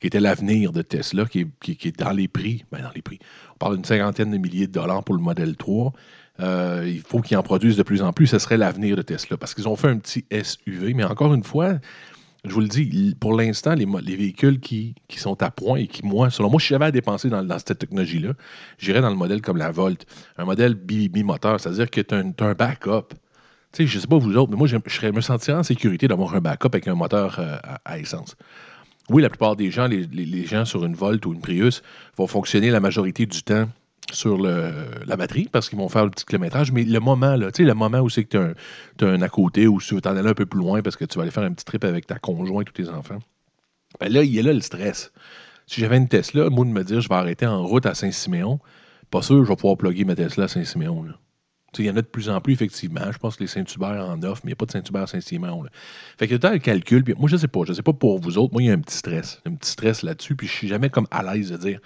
qui 0.00 0.08
était 0.08 0.18
l'avenir 0.18 0.72
de 0.72 0.82
Tesla, 0.82 1.26
qui 1.26 1.40
est, 1.40 1.98
dans 1.98 2.10
les 2.10 2.26
prix. 2.26 2.64
Ben, 2.72 2.82
dans 2.82 2.90
les 2.94 3.02
prix. 3.02 3.20
On 3.54 3.58
parle 3.58 3.76
d'une 3.76 3.84
cinquantaine 3.84 4.32
de 4.32 4.38
milliers 4.38 4.66
de 4.66 4.72
dollars 4.72 5.04
pour 5.04 5.14
le 5.14 5.20
modèle 5.20 5.56
3. 5.56 5.92
Euh, 6.40 6.84
il 6.84 7.02
faut 7.02 7.20
qu'ils 7.20 7.36
en 7.36 7.42
produisent 7.42 7.76
de 7.76 7.84
plus 7.84 8.02
en 8.02 8.12
plus. 8.12 8.26
Ce 8.26 8.38
serait 8.40 8.56
l'avenir 8.56 8.96
de 8.96 9.02
Tesla. 9.02 9.36
Parce 9.36 9.54
qu'ils 9.54 9.68
ont 9.68 9.76
fait 9.76 9.88
un 9.88 9.98
petit 9.98 10.24
SUV, 10.32 10.94
mais 10.94 11.04
encore 11.04 11.32
une 11.34 11.44
fois, 11.44 11.74
je 12.44 12.52
vous 12.52 12.60
le 12.60 12.68
dis, 12.68 13.14
pour 13.20 13.34
l'instant, 13.34 13.74
les, 13.74 14.16
véhicules 14.16 14.58
qui, 14.58 14.94
sont 15.16 15.40
à 15.42 15.50
point 15.50 15.78
et 15.78 15.86
qui, 15.86 16.04
moi, 16.04 16.28
selon 16.28 16.50
moi, 16.50 16.58
je 16.60 16.66
j'avais 16.66 16.86
à 16.86 16.90
dépenser 16.90 17.28
dans, 17.28 17.46
cette 17.58 17.78
technologie-là, 17.78 18.32
j'irais 18.78 19.00
dans 19.00 19.10
le 19.10 19.16
modèle 19.16 19.40
comme 19.40 19.58
la 19.58 19.70
Volt, 19.70 20.06
un 20.38 20.44
modèle 20.44 20.74
bimoteur, 20.74 21.60
c'est-à-dire 21.60 21.88
que 21.88 22.00
tu 22.00 22.14
as, 22.14 22.18
un 22.18 22.54
backup. 22.54 23.14
Tu 23.72 23.84
sais, 23.84 23.86
je 23.86 23.98
sais 24.00 24.08
pas 24.08 24.18
vous 24.18 24.36
autres, 24.36 24.50
mais 24.50 24.56
moi, 24.56 24.66
je, 24.66 24.76
serais 24.88 25.12
me 25.12 25.20
sentirais 25.20 25.56
en 25.56 25.62
sécurité 25.62 26.08
d'avoir 26.08 26.34
un 26.34 26.40
backup 26.40 26.70
avec 26.72 26.88
un 26.88 26.94
moteur 26.94 27.38
euh, 27.38 27.56
à, 27.84 27.98
essence. 27.98 28.34
Oui, 29.08 29.22
la 29.22 29.28
plupart 29.28 29.54
des 29.54 29.70
gens, 29.70 29.86
les, 29.86 30.46
gens 30.46 30.64
sur 30.64 30.84
une 30.84 30.94
Volt 30.94 31.24
ou 31.26 31.32
une 31.32 31.40
Prius, 31.40 31.82
vont 32.16 32.26
fonctionner 32.26 32.70
la 32.70 32.80
majorité 32.80 33.24
du 33.24 33.42
temps 33.42 33.68
sur 34.10 34.38
la 34.38 35.16
batterie 35.16 35.48
parce 35.50 35.68
qu'ils 35.68 35.78
vont 35.78 35.88
faire 35.88 36.04
le 36.04 36.10
petit 36.10 36.24
kilométrage. 36.24 36.72
Mais 36.72 36.84
le 36.84 37.00
moment, 37.00 37.36
là, 37.36 37.50
le 37.56 37.74
moment 37.74 38.00
où 38.00 38.10
c'est 38.10 38.24
que 38.24 38.54
tu 38.98 39.04
as, 39.04 39.08
un 39.08 39.22
à 39.22 39.28
côté 39.28 39.66
ou 39.66 39.80
tu 39.80 39.94
veux 39.94 40.00
t'en 40.00 40.16
aller 40.16 40.28
un 40.28 40.34
peu 40.34 40.46
plus 40.46 40.58
loin 40.58 40.82
parce 40.82 40.96
que 40.96 41.04
tu 41.04 41.16
vas 41.16 41.22
aller 41.22 41.30
faire 41.30 41.44
un 41.44 41.52
petit 41.52 41.64
trip 41.64 41.84
avec 41.84 42.06
ta 42.06 42.18
conjointe 42.18 42.68
ou 42.68 42.72
tes 42.72 42.88
enfants, 42.88 43.18
ben 44.00 44.12
là, 44.12 44.22
il 44.22 44.32
y 44.32 44.38
a 44.38 44.42
là 44.42 44.52
le 44.52 44.60
stress. 44.60 45.12
Si 45.66 45.80
j'avais 45.80 45.96
une 45.96 46.08
Tesla, 46.08 46.50
moi 46.50 46.64
de 46.64 46.70
me 46.70 46.82
dire 46.82 47.00
je 47.00 47.08
vais 47.08 47.14
arrêter 47.14 47.46
en 47.46 47.64
route 47.64 47.86
à 47.86 47.94
Saint-Siméon, 47.94 48.58
pas 49.10 49.22
sûr 49.22 49.38
que 49.38 49.44
je 49.44 49.48
vais 49.48 49.56
pouvoir 49.56 49.76
plugger 49.76 50.04
ma 50.04 50.14
Tesla 50.14 50.44
à 50.44 50.48
Saint-Siméon. 50.48 51.06
Il 51.78 51.86
y 51.86 51.90
en 51.90 51.96
a 51.96 52.02
de 52.02 52.06
plus 52.06 52.28
en 52.28 52.40
plus, 52.40 52.52
effectivement. 52.52 53.10
Je 53.10 53.18
pense 53.18 53.36
que 53.36 53.42
les 53.42 53.46
Saint-Hubert 53.46 54.06
en 54.06 54.22
offrent, 54.22 54.42
mais 54.44 54.50
il 54.50 54.52
n'y 54.52 54.52
a 54.52 54.56
pas 54.56 54.66
de 54.66 54.72
Saint-Hubert 54.72 55.02
à 55.02 55.06
Saint-Simon. 55.06 55.64
Fait 56.18 56.28
que 56.28 56.34
le 56.34 56.58
calcul. 56.58 57.02
Puis 57.02 57.14
moi, 57.16 57.28
je 57.30 57.36
sais 57.36 57.48
pas. 57.48 57.60
Je 57.66 57.72
sais 57.72 57.82
pas 57.82 57.94
pour 57.94 58.18
vous 58.18 58.36
autres. 58.36 58.52
Moi, 58.52 58.62
il 58.62 58.66
y 58.66 58.70
a 58.70 58.74
un 58.74 58.80
petit 58.80 58.96
stress. 58.96 59.40
Un 59.46 59.54
petit 59.54 59.70
stress 59.70 60.02
là-dessus. 60.02 60.36
Puis 60.36 60.46
je 60.46 60.52
suis 60.52 60.68
jamais 60.68 60.90
comme 60.90 61.06
à 61.10 61.22
l'aise 61.22 61.50
de 61.50 61.56
dire 61.56 61.80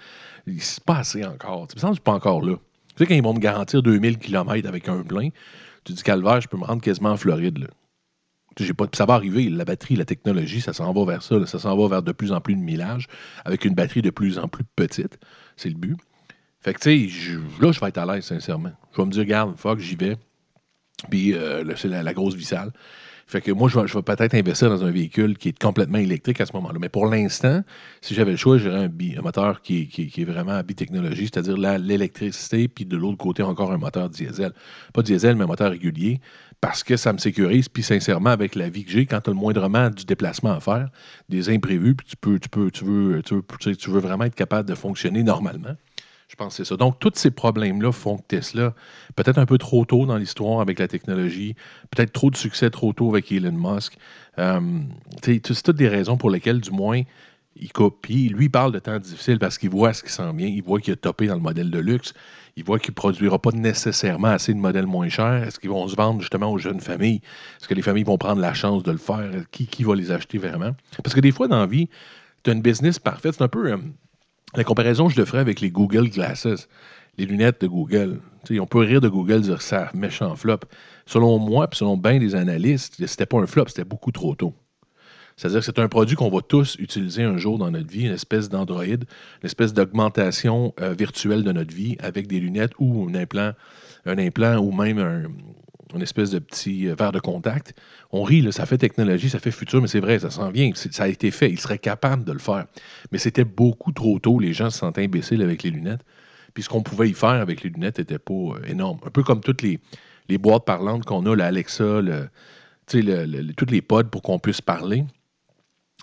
il 0.45 0.61
se 0.61 0.81
passe 0.81 1.15
encore. 1.15 1.67
Tu 1.67 1.75
me 1.75 1.81
sens 1.81 1.99
pas 1.99 2.13
encore 2.13 2.41
là. 2.41 2.55
Tu 2.55 3.03
sais, 3.03 3.05
quand 3.05 3.15
ils 3.15 3.23
vont 3.23 3.33
me 3.33 3.39
garantir 3.39 3.83
2000 3.83 4.17
km 4.17 4.67
avec 4.67 4.89
un 4.89 5.03
plein, 5.03 5.29
tu 5.83 5.93
dis 5.93 6.03
calvaire, 6.03 6.41
je 6.41 6.47
peux 6.47 6.57
me 6.57 6.65
rendre 6.65 6.81
quasiment 6.81 7.11
en 7.11 7.17
Floride. 7.17 7.59
Là. 7.59 7.67
Pas, 8.73 8.87
ça 8.93 9.05
va 9.05 9.13
arriver, 9.13 9.49
la 9.49 9.65
batterie, 9.65 9.95
la 9.95 10.05
technologie, 10.05 10.61
ça 10.61 10.73
s'en 10.73 10.91
va 10.91 11.05
vers 11.05 11.21
ça. 11.21 11.45
ça 11.45 11.59
s'en 11.59 11.77
va 11.77 11.87
vers 11.87 12.01
de 12.01 12.11
plus 12.11 12.31
en 12.31 12.41
plus 12.41 12.55
de 12.55 12.59
millage, 12.59 13.07
avec 13.45 13.65
une 13.65 13.75
batterie 13.75 14.01
de 14.01 14.09
plus 14.09 14.39
en 14.39 14.47
plus 14.47 14.63
petite. 14.75 15.19
C'est 15.57 15.69
le 15.69 15.75
but. 15.75 15.97
Fait 16.67 16.73
que, 16.73 16.81
tu 16.81 17.09
sais, 17.09 17.37
là, 17.61 17.71
je 17.71 17.79
vais 17.79 17.87
être 17.87 17.97
à 17.97 18.05
l'aise, 18.05 18.25
sincèrement. 18.25 18.73
Je 18.91 18.97
vais 18.97 19.05
me 19.05 19.11
dire, 19.11 19.21
regarde, 19.21 19.55
fuck, 19.55 19.79
j'y 19.79 19.95
vais. 19.95 20.17
Puis, 21.09 21.33
euh, 21.33 21.63
c'est 21.77 21.87
la, 21.87 22.13
grosse 22.13 22.35
vissale. 22.35 22.73
Fait 23.25 23.39
que 23.39 23.53
moi, 23.53 23.69
je 23.69 23.79
vais, 23.79 24.01
peut-être 24.01 24.33
investir 24.33 24.69
dans 24.69 24.83
un 24.83 24.91
véhicule 24.91 25.37
qui 25.37 25.47
est 25.47 25.57
complètement 25.57 25.99
électrique 25.99 26.41
à 26.41 26.45
ce 26.45 26.51
moment-là. 26.57 26.77
Mais 26.81 26.89
pour 26.89 27.07
l'instant, 27.07 27.63
si 28.01 28.13
j'avais 28.13 28.31
le 28.31 28.37
choix, 28.37 28.57
j'aurais 28.57 28.83
un, 28.83 29.21
moteur 29.21 29.61
qui, 29.61 29.89
est 29.95 30.25
vraiment 30.25 30.61
bitechnologie, 30.61 31.29
c'est-à-dire 31.31 31.55
l'électricité, 31.55 32.67
puis 32.67 32.83
de 32.83 32.97
l'autre 32.97 33.17
côté, 33.17 33.43
encore 33.43 33.71
un 33.71 33.77
moteur 33.77 34.09
diesel. 34.09 34.51
Pas 34.93 35.03
diesel, 35.03 35.37
mais 35.37 35.45
un 35.45 35.47
moteur 35.47 35.71
régulier, 35.71 36.19
parce 36.59 36.83
que 36.83 36.97
ça 36.97 37.13
me 37.13 37.17
sécurise. 37.17 37.69
Puis 37.69 37.83
sincèrement, 37.83 38.31
avec 38.31 38.55
la 38.55 38.67
vie 38.67 38.83
que 38.83 38.91
j'ai, 38.91 39.05
quand 39.05 39.21
tu 39.21 39.29
as 39.29 39.33
le 39.33 39.39
moindrement 39.39 39.89
du 39.89 40.03
déplacement 40.03 40.51
à 40.51 40.59
faire, 40.59 40.89
des 41.29 41.49
imprévus, 41.49 41.95
puis 41.95 42.07
tu 42.07 42.17
peux, 42.17 42.37
tu 42.39 42.49
peux, 42.49 42.69
tu 42.71 42.83
veux, 42.83 43.21
tu 43.23 43.35
veux, 43.35 43.73
tu 43.73 43.89
veux 43.89 44.01
vraiment 44.01 44.25
être 44.25 44.35
capable 44.35 44.67
de 44.67 44.75
fonctionner 44.75 45.23
normalement. 45.23 45.77
Je 46.27 46.35
pense 46.35 46.57
que 46.57 46.63
c'est 46.63 46.69
ça. 46.69 46.75
Donc, 46.75 46.99
tous 46.99 47.13
ces 47.15 47.31
problèmes-là 47.31 47.91
font 47.93 48.17
que 48.17 48.23
Tesla, 48.27 48.73
peut-être 49.15 49.37
un 49.37 49.45
peu 49.45 49.57
trop 49.57 49.85
tôt 49.85 50.05
dans 50.05 50.17
l'histoire 50.17 50.59
avec 50.59 50.77
la 50.77 50.87
technologie, 50.87 51.55
peut-être 51.89 52.11
trop 52.11 52.29
de 52.29 52.35
succès 52.35 52.69
trop 52.69 52.91
tôt 52.91 53.09
avec 53.09 53.31
Elon 53.31 53.53
Musk. 53.53 53.97
Euh, 54.37 54.59
c'est 55.23 55.63
toutes 55.63 55.77
des 55.77 55.87
raisons 55.87 56.17
pour 56.17 56.29
lesquelles, 56.29 56.59
du 56.59 56.71
moins, 56.71 57.01
il 57.55 57.71
copie. 57.71 58.29
Lui, 58.29 58.45
il 58.45 58.49
parle 58.49 58.73
de 58.73 58.79
temps 58.79 58.99
difficiles 58.99 59.39
parce 59.39 59.57
qu'il 59.57 59.69
voit 59.69 59.93
ce 59.93 60.03
qui 60.03 60.11
s'en 60.11 60.33
vient. 60.33 60.47
Il 60.47 60.61
voit 60.63 60.79
qu'il 60.79 60.93
a 60.93 60.95
topé 60.97 61.27
dans 61.27 61.35
le 61.35 61.41
modèle 61.41 61.71
de 61.71 61.79
luxe. 61.79 62.13
Il 62.55 62.63
voit 62.63 62.77
qu'il 62.77 62.91
ne 62.91 62.95
produira 62.95 63.39
pas 63.39 63.51
nécessairement 63.51 64.27
assez 64.27 64.53
de 64.53 64.59
modèles 64.59 64.85
moins 64.85 65.09
chers. 65.09 65.43
Est-ce 65.43 65.59
qu'ils 65.59 65.69
vont 65.69 65.87
se 65.87 65.95
vendre 65.95 66.19
justement 66.19 66.51
aux 66.51 66.57
jeunes 66.57 66.81
familles? 66.81 67.21
Est-ce 67.59 67.67
que 67.67 67.73
les 67.73 67.81
familles 67.81 68.03
vont 68.03 68.17
prendre 68.17 68.41
la 68.41 68.53
chance 68.53 68.83
de 68.83 68.91
le 68.91 68.97
faire? 68.97 69.31
Qui, 69.51 69.65
qui 69.65 69.83
va 69.83 69.95
les 69.95 70.11
acheter 70.11 70.37
vraiment? 70.39 70.75
Parce 71.03 71.15
que 71.15 71.21
des 71.21 71.31
fois, 71.31 71.47
dans 71.47 71.59
la 71.59 71.67
vie, 71.67 71.87
tu 72.43 72.51
as 72.51 72.53
business 72.55 72.99
parfaite. 72.99 73.35
C'est 73.35 73.43
un 73.43 73.47
peu. 73.47 73.75
La 74.55 74.63
comparaison, 74.63 75.09
je 75.09 75.17
le 75.17 75.25
ferai 75.25 75.39
avec 75.39 75.59
les 75.59 75.69
Google 75.69 76.09
Glasses, 76.09 76.67
les 77.17 77.25
lunettes 77.25 77.61
de 77.61 77.67
Google. 77.67 78.21
on 78.49 78.65
peut 78.65 78.79
rire 78.79 79.01
de 79.01 79.09
Google, 79.09 79.41
dire 79.41 79.61
ça, 79.61 79.91
méchant 79.93 80.35
flop. 80.35 80.61
Selon 81.05 81.37
moi, 81.37 81.67
puis 81.67 81.77
selon 81.77 81.97
bien 81.97 82.17
des 82.17 82.33
analystes, 82.33 83.05
c'était 83.05 83.25
pas 83.25 83.39
un 83.39 83.45
flop, 83.45 83.65
c'était 83.67 83.83
beaucoup 83.83 84.11
trop 84.11 84.35
tôt. 84.35 84.53
C'est-à-dire 85.35 85.59
que 85.59 85.65
c'est 85.65 85.79
un 85.79 85.89
produit 85.89 86.15
qu'on 86.15 86.31
va 86.31 86.41
tous 86.41 86.77
utiliser 86.79 87.23
un 87.23 87.37
jour 87.37 87.59
dans 87.59 87.69
notre 87.69 87.89
vie, 87.89 88.05
une 88.05 88.13
espèce 88.13 88.49
d'Android, 88.49 88.85
une 88.85 89.05
espèce 89.43 89.73
d'augmentation 89.73 90.73
euh, 90.81 90.93
virtuelle 90.93 91.43
de 91.43 91.51
notre 91.51 91.75
vie 91.75 91.95
avec 91.99 92.27
des 92.27 92.39
lunettes 92.39 92.71
ou 92.79 93.07
un 93.07 93.13
implant, 93.15 93.51
un 94.05 94.17
implant 94.17 94.57
ou 94.57 94.71
même 94.71 94.97
un, 94.97 95.23
une 95.95 96.01
espèce 96.01 96.31
de 96.31 96.39
petit 96.39 96.87
euh, 96.87 96.95
verre 96.95 97.11
de 97.11 97.19
contact. 97.19 97.73
On 98.11 98.23
rit, 98.23 98.51
ça 98.51 98.65
fait 98.65 98.77
technologie, 98.77 99.29
ça 99.29 99.39
fait 99.39 99.51
futur, 99.51 99.81
mais 99.81 99.87
c'est 99.87 99.99
vrai, 99.99 100.19
ça 100.19 100.29
s'en 100.29 100.49
vient. 100.49 100.71
Ça 100.75 101.03
a 101.03 101.07
été 101.07 101.31
fait. 101.31 101.49
Ils 101.49 101.59
seraient 101.59 101.79
capables 101.79 102.23
de 102.23 102.31
le 102.31 102.39
faire. 102.39 102.65
Mais 103.11 103.17
c'était 103.17 103.45
beaucoup 103.45 103.91
trop 103.91 104.19
tôt. 104.19 104.39
Les 104.39 104.53
gens 104.53 104.69
se 104.69 104.79
sentaient 104.79 105.03
imbéciles 105.03 105.41
avec 105.41 105.63
les 105.63 105.71
lunettes. 105.71 106.01
Puis 106.53 106.63
ce 106.63 106.69
qu'on 106.69 106.81
pouvait 106.81 107.09
y 107.09 107.13
faire 107.13 107.29
avec 107.29 107.63
les 107.63 107.69
lunettes 107.69 107.99
n'était 107.99 108.19
pas 108.19 108.33
euh, 108.33 108.61
énorme. 108.67 108.99
Un 109.05 109.09
peu 109.09 109.23
comme 109.23 109.41
toutes 109.41 109.61
les, 109.61 109.79
les 110.29 110.37
boîtes 110.37 110.65
parlantes 110.65 111.05
qu'on 111.05 111.25
a, 111.25 111.35
l'Alexa, 111.35 112.01
le, 112.01 112.29
toutes 112.87 113.71
les 113.71 113.81
pods 113.81 114.05
pour 114.05 114.21
qu'on 114.21 114.39
puisse 114.39 114.61
parler. 114.61 115.05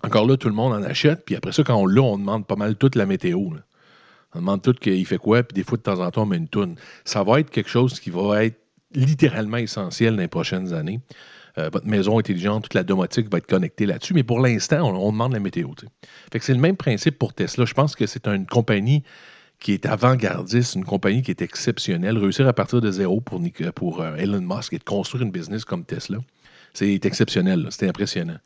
Encore 0.02 0.26
là, 0.26 0.36
tout 0.36 0.48
le 0.48 0.54
monde 0.54 0.72
en 0.72 0.82
achète. 0.82 1.24
Puis 1.24 1.34
après 1.34 1.52
ça, 1.52 1.62
quand 1.62 1.76
on 1.76 1.86
l'a, 1.86 2.02
on 2.02 2.18
demande 2.18 2.46
pas 2.46 2.56
mal 2.56 2.76
toute 2.76 2.94
la 2.94 3.06
météo. 3.06 3.50
On 4.34 4.38
demande 4.38 4.62
tout 4.62 4.74
qu'il 4.74 5.06
fait 5.06 5.16
quoi, 5.16 5.42
puis 5.44 5.54
des 5.54 5.62
fois, 5.62 5.78
de 5.78 5.82
temps 5.82 6.00
en 6.00 6.10
temps, 6.10 6.22
on 6.22 6.26
met 6.26 6.36
une 6.36 6.48
toune. 6.48 6.74
Ça 7.04 7.22
va 7.22 7.40
être 7.40 7.50
quelque 7.50 7.70
chose 7.70 8.00
qui 8.00 8.10
va 8.10 8.44
être 8.44 8.58
littéralement 8.94 9.58
essentiel 9.58 10.16
dans 10.16 10.22
les 10.22 10.28
prochaines 10.28 10.72
années. 10.72 11.00
Euh, 11.56 11.70
votre 11.72 11.86
maison 11.86 12.18
intelligente, 12.18 12.64
toute 12.64 12.74
la 12.74 12.82
domotique 12.82 13.30
va 13.30 13.38
être 13.38 13.46
connectée 13.46 13.86
là-dessus, 13.86 14.12
mais 14.12 14.24
pour 14.24 14.40
l'instant, 14.40 14.90
on, 14.92 15.12
demande 15.12 15.32
la 15.32 15.40
météo. 15.40 15.68
C'est 16.40 16.52
le 16.52 16.60
même 16.60 16.76
principe 16.76 17.18
pour 17.18 17.32
Tesla. 17.32 17.64
Je 17.64 17.74
pense 17.74 17.94
que 17.94 18.06
c'est 18.06 18.26
une 18.26 18.46
compagnie 18.46 19.04
qui 19.60 19.72
est 19.72 19.86
avant-gardiste, 19.86 20.74
une 20.74 20.84
compagnie 20.84 21.22
qui 21.22 21.30
est 21.30 21.42
exceptionnelle. 21.42 22.18
Réussir 22.18 22.48
à 22.48 22.52
partir 22.52 22.80
de 22.80 22.90
zéro 22.90 23.20
pour, 23.20 23.40
pour 23.74 24.02
euh, 24.02 24.16
Elon 24.16 24.40
Musk 24.40 24.72
et 24.72 24.78
de 24.78 24.84
construire 24.84 25.22
une 25.22 25.30
business 25.30 25.64
comme 25.64 25.84
Tesla, 25.84 26.18
c'est 26.72 27.06
exceptionnel, 27.06 27.68
c'est 27.70 27.88
impressionnant. 27.88 28.38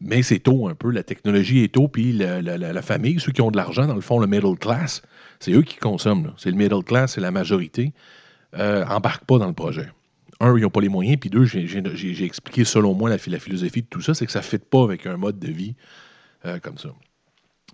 Mais 0.00 0.22
c'est 0.22 0.38
tôt 0.38 0.68
un 0.68 0.76
peu, 0.76 0.92
la 0.92 1.02
technologie 1.02 1.64
est 1.64 1.74
tôt, 1.74 1.88
puis 1.88 2.12
la, 2.12 2.40
la, 2.40 2.82
famille, 2.82 3.18
ceux 3.18 3.32
qui 3.32 3.40
ont 3.40 3.50
de 3.50 3.56
l'argent, 3.56 3.86
dans 3.86 3.96
le 3.96 4.00
fond, 4.00 4.20
le 4.20 4.28
middle 4.28 4.56
class, 4.56 5.02
c'est 5.40 5.50
eux 5.50 5.62
qui 5.62 5.76
consomment. 5.76 6.32
C'est 6.36 6.52
le 6.52 6.56
middle 6.56 6.84
class, 6.84 7.14
c'est 7.14 7.20
la 7.20 7.32
majorité. 7.32 7.92
Euh, 8.54 8.84
embarquent 8.86 9.24
pas 9.24 9.38
dans 9.38 9.46
le 9.46 9.52
projet. 9.52 9.88
Un, 10.40 10.56
ils 10.56 10.62
n'ont 10.62 10.70
pas 10.70 10.80
les 10.80 10.88
moyens, 10.88 11.18
puis 11.18 11.30
deux, 11.30 11.44
j'ai- 11.44 12.24
expliqué 12.24 12.64
selon 12.64 12.94
moi 12.94 13.10
la, 13.10 13.18
philosophie 13.18 13.82
de 13.82 13.88
tout 13.88 14.00
ça, 14.00 14.14
c'est 14.14 14.24
que 14.24 14.32
ça 14.32 14.38
ne 14.38 14.44
fit 14.44 14.58
pas 14.58 14.84
avec 14.84 15.06
un 15.06 15.16
mode 15.16 15.38
de 15.38 15.50
vie 15.50 15.74
euh, 16.46 16.58
comme 16.60 16.78
ça. 16.78 16.90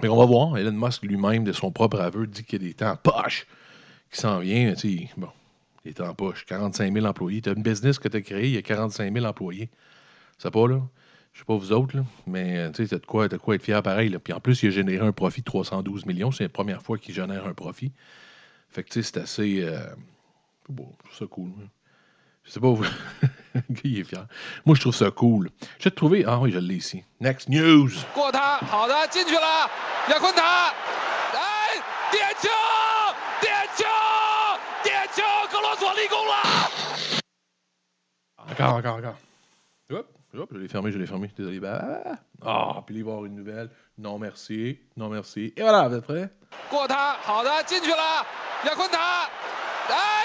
Mais 0.02 0.08
on 0.08 0.16
va 0.16 0.24
voir. 0.24 0.56
Elon 0.56 0.72
Musk 0.72 1.02
lui-même, 1.02 1.44
de 1.44 1.52
son 1.52 1.70
propre 1.70 2.00
aveu, 2.00 2.26
dit 2.26 2.42
qu'il 2.44 2.62
y 2.62 2.64
a 2.64 2.68
des 2.68 2.74
temps 2.74 2.96
poche 2.96 3.46
qui 4.10 4.20
s'en 4.20 4.38
vient. 4.40 4.74
Bon, 5.16 5.28
des 5.84 5.92
temps 5.92 6.14
poche. 6.14 6.44
45 6.46 6.92
000 6.92 7.06
employés. 7.06 7.42
Tu 7.42 7.50
as 7.50 7.52
une 7.52 7.62
business 7.62 7.98
que 7.98 8.08
tu 8.08 8.16
as 8.16 8.20
créée, 8.22 8.46
il 8.48 8.54
y 8.54 8.58
a 8.58 8.62
45 8.62 9.12
000 9.12 9.24
employés. 9.26 9.70
Ça 10.38 10.50
pas, 10.50 10.66
là? 10.66 10.80
Je 11.32 11.40
sais 11.40 11.44
pas 11.44 11.56
vous 11.56 11.72
autres, 11.72 11.96
là, 11.96 12.04
mais 12.28 12.58
euh, 12.58 12.70
tu 12.70 12.86
sais, 12.86 12.96
de 12.96 13.04
quoi, 13.04 13.26
de 13.28 13.36
quoi 13.36 13.56
être 13.56 13.62
fier 13.64 13.82
pareil. 13.82 14.16
Puis 14.22 14.32
en 14.32 14.38
plus, 14.40 14.62
il 14.62 14.68
a 14.68 14.70
généré 14.70 15.04
un 15.04 15.10
profit 15.12 15.40
de 15.40 15.44
312 15.44 16.06
millions. 16.06 16.30
C'est 16.30 16.44
la 16.44 16.48
première 16.48 16.80
fois 16.82 16.96
qu'il 16.96 17.12
génère 17.12 17.46
un 17.46 17.54
profit. 17.54 17.92
Fait 18.68 18.84
que 18.84 18.88
tu 18.90 19.02
sais, 19.02 19.10
c'est 19.12 19.20
assez. 19.20 19.62
euh, 19.62 19.80
Bon, 20.68 20.88
je 21.04 21.08
trouve 21.08 21.18
ça 21.18 21.26
cool. 21.26 21.48
Ouais. 21.50 21.68
Je 22.44 22.50
sais 22.50 22.60
pas 22.60 22.68
où. 22.68 22.82
il 23.84 23.98
est 24.00 24.04
fier. 24.04 24.26
Moi, 24.66 24.74
je 24.76 24.80
trouve 24.80 24.94
ça 24.94 25.10
cool. 25.10 25.50
J'ai 25.78 25.90
trouvé. 25.90 26.24
Ah 26.26 26.38
oui, 26.38 26.50
je 26.50 26.58
l'ai 26.58 26.76
ici. 26.76 27.02
Next 27.20 27.48
news. 27.48 27.88
Encore, 38.50 38.74
encore, 38.74 38.96
encore. 38.96 39.16
Hop, 39.90 40.08
hop, 40.34 40.50
je 40.52 40.58
l'ai 40.58 40.68
fermé, 40.68 40.92
je 40.92 40.98
l'ai 40.98 41.06
fermé. 41.06 41.30
Désolé. 41.36 41.60
Bah, 41.60 41.78
bah, 41.82 42.00
bah. 42.04 42.16
Ah, 42.76 42.82
puis 42.86 42.96
il 42.96 43.04
va 43.04 43.10
y 43.10 43.12
avoir 43.12 43.24
une 43.24 43.36
nouvelle. 43.36 43.70
Non, 43.96 44.18
merci. 44.18 44.78
Non, 44.96 45.08
merci. 45.08 45.52
Et 45.56 45.62
voilà, 45.62 45.88
vous 45.88 45.96
êtes 45.96 46.04
prêts? 46.04 46.30
Dai! 49.88 50.24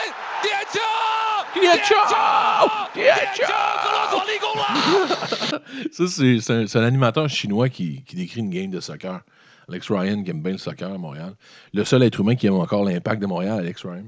Ça, 5.91 6.07
c'est 6.07 6.77
un, 6.77 6.83
animateur 6.83 7.29
chinois 7.29 7.69
qui, 7.69 8.03
qui, 8.03 8.15
décrit 8.15 8.39
une 8.39 8.49
game 8.49 8.69
de 8.69 8.79
soccer. 8.79 9.21
Alex 9.67 9.91
Ryan, 9.91 10.23
qui 10.23 10.31
aime 10.31 10.41
bien 10.41 10.53
le 10.53 10.57
soccer 10.57 10.91
à 10.91 10.97
Montréal. 10.97 11.33
Le 11.73 11.83
seul 11.83 12.03
être 12.03 12.19
humain 12.19 12.35
qui 12.35 12.47
aime 12.47 12.55
encore 12.55 12.83
l'impact 12.83 13.21
de 13.21 13.27
Montréal, 13.27 13.59
Alex 13.59 13.85
Ryan. 13.85 14.05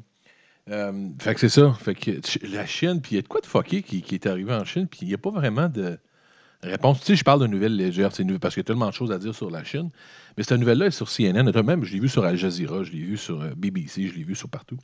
Euh, 0.70 1.10
fait 1.20 1.34
que 1.34 1.40
c'est 1.40 1.50
ça. 1.50 1.74
Fait 1.80 1.96
que 1.96 2.12
la 2.48 2.66
Chine, 2.66 3.02
puis 3.02 3.14
il 3.14 3.16
y 3.16 3.20
a 3.20 3.22
de 3.22 3.28
quoi 3.28 3.42
de 3.42 3.46
fucké 3.46 3.82
qui, 3.84 4.04
est 4.12 4.26
arrivé 4.26 4.54
en 4.54 4.66
Chine, 4.66 4.88
puis 4.88 5.00
il 5.04 5.08
n'y 5.08 5.14
a 5.14 5.18
pas 5.18 5.32
vraiment 5.32 5.68
de 5.68 5.98
réponse. 6.64 7.00
Tu 7.00 7.08
sais, 7.08 7.16
je 7.16 7.24
parle 7.24 7.42
de 7.42 7.48
nouvelles 7.48 7.76
légères, 7.76 8.12
c'est 8.14 8.26
parce 8.40 8.54
qu'il 8.54 8.62
y 8.62 8.66
a 8.66 8.68
tellement 8.68 8.90
de 8.90 8.94
choses 8.94 9.12
à 9.12 9.18
dire 9.18 9.36
sur 9.36 9.50
la 9.50 9.64
Chine. 9.64 9.90
Mais 10.38 10.44
cette 10.44 10.60
nouvelle-là 10.60 10.88
est 10.88 10.92
sur 10.92 11.10
CNN, 11.10 11.44
même 11.64 11.84
je 11.84 11.94
l'ai 11.94 12.00
vu 12.00 12.10
sur 12.10 12.24
Al 12.24 12.38
Jazeera, 12.38 12.84
je 12.84 12.92
l'ai 12.92 13.02
vu 13.02 13.18
sur 13.18 13.42
euh, 13.42 13.54
BBC, 13.56 14.08
je 14.08 14.16
l'ai 14.16 14.24
vu 14.24 14.36
sur 14.36 14.50
partout. 14.50 14.78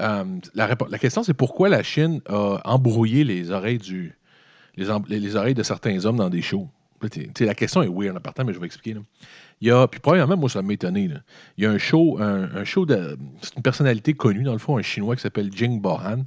Euh, 0.00 0.24
la, 0.54 0.98
question, 0.98 1.22
c'est 1.22 1.34
pourquoi 1.34 1.68
la 1.68 1.82
Chine 1.82 2.20
a 2.26 2.60
embrouillé 2.64 3.24
les 3.24 3.50
oreilles 3.50 3.78
de 3.78 5.62
certains 5.62 6.04
hommes 6.04 6.16
dans 6.16 6.30
des 6.30 6.42
shows? 6.42 6.68
La 7.40 7.54
question 7.54 7.82
est 7.82 7.88
weird 7.88 8.16
en 8.16 8.20
partant, 8.20 8.44
mais 8.44 8.52
je 8.52 8.58
vais 8.58 8.66
expliquer. 8.66 8.98
Il 9.60 9.68
y 9.68 9.70
a, 9.70 9.86
puis 9.86 10.00
premièrement, 10.00 10.36
moi, 10.36 10.48
ça 10.48 10.62
m'a 10.62 10.72
étonné. 10.72 11.10
Il 11.56 11.64
y 11.64 11.66
a 11.66 11.70
un 11.70 11.78
show, 11.78 12.18
un, 12.20 12.50
un 12.54 12.64
show 12.64 12.86
de. 12.86 13.16
C'est 13.40 13.56
une 13.56 13.62
personnalité 13.62 14.14
connue, 14.14 14.42
dans 14.42 14.52
le 14.52 14.58
fond, 14.58 14.78
un 14.78 14.82
Chinois 14.82 15.14
qui 15.16 15.22
s'appelle 15.22 15.50
Jing 15.52 15.80
Bohan, 15.80 16.24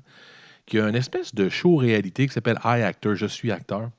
qui 0.66 0.80
a 0.80 0.88
une 0.88 0.96
espèce 0.96 1.36
de 1.36 1.50
show 1.50 1.76
réalité 1.76 2.28
qui 2.28 2.34
s'appelle 2.34 2.60
I 2.64 2.82
Actor, 2.82 3.16
Je 3.16 3.26
suis 3.26 3.52
acteur. 3.52 3.90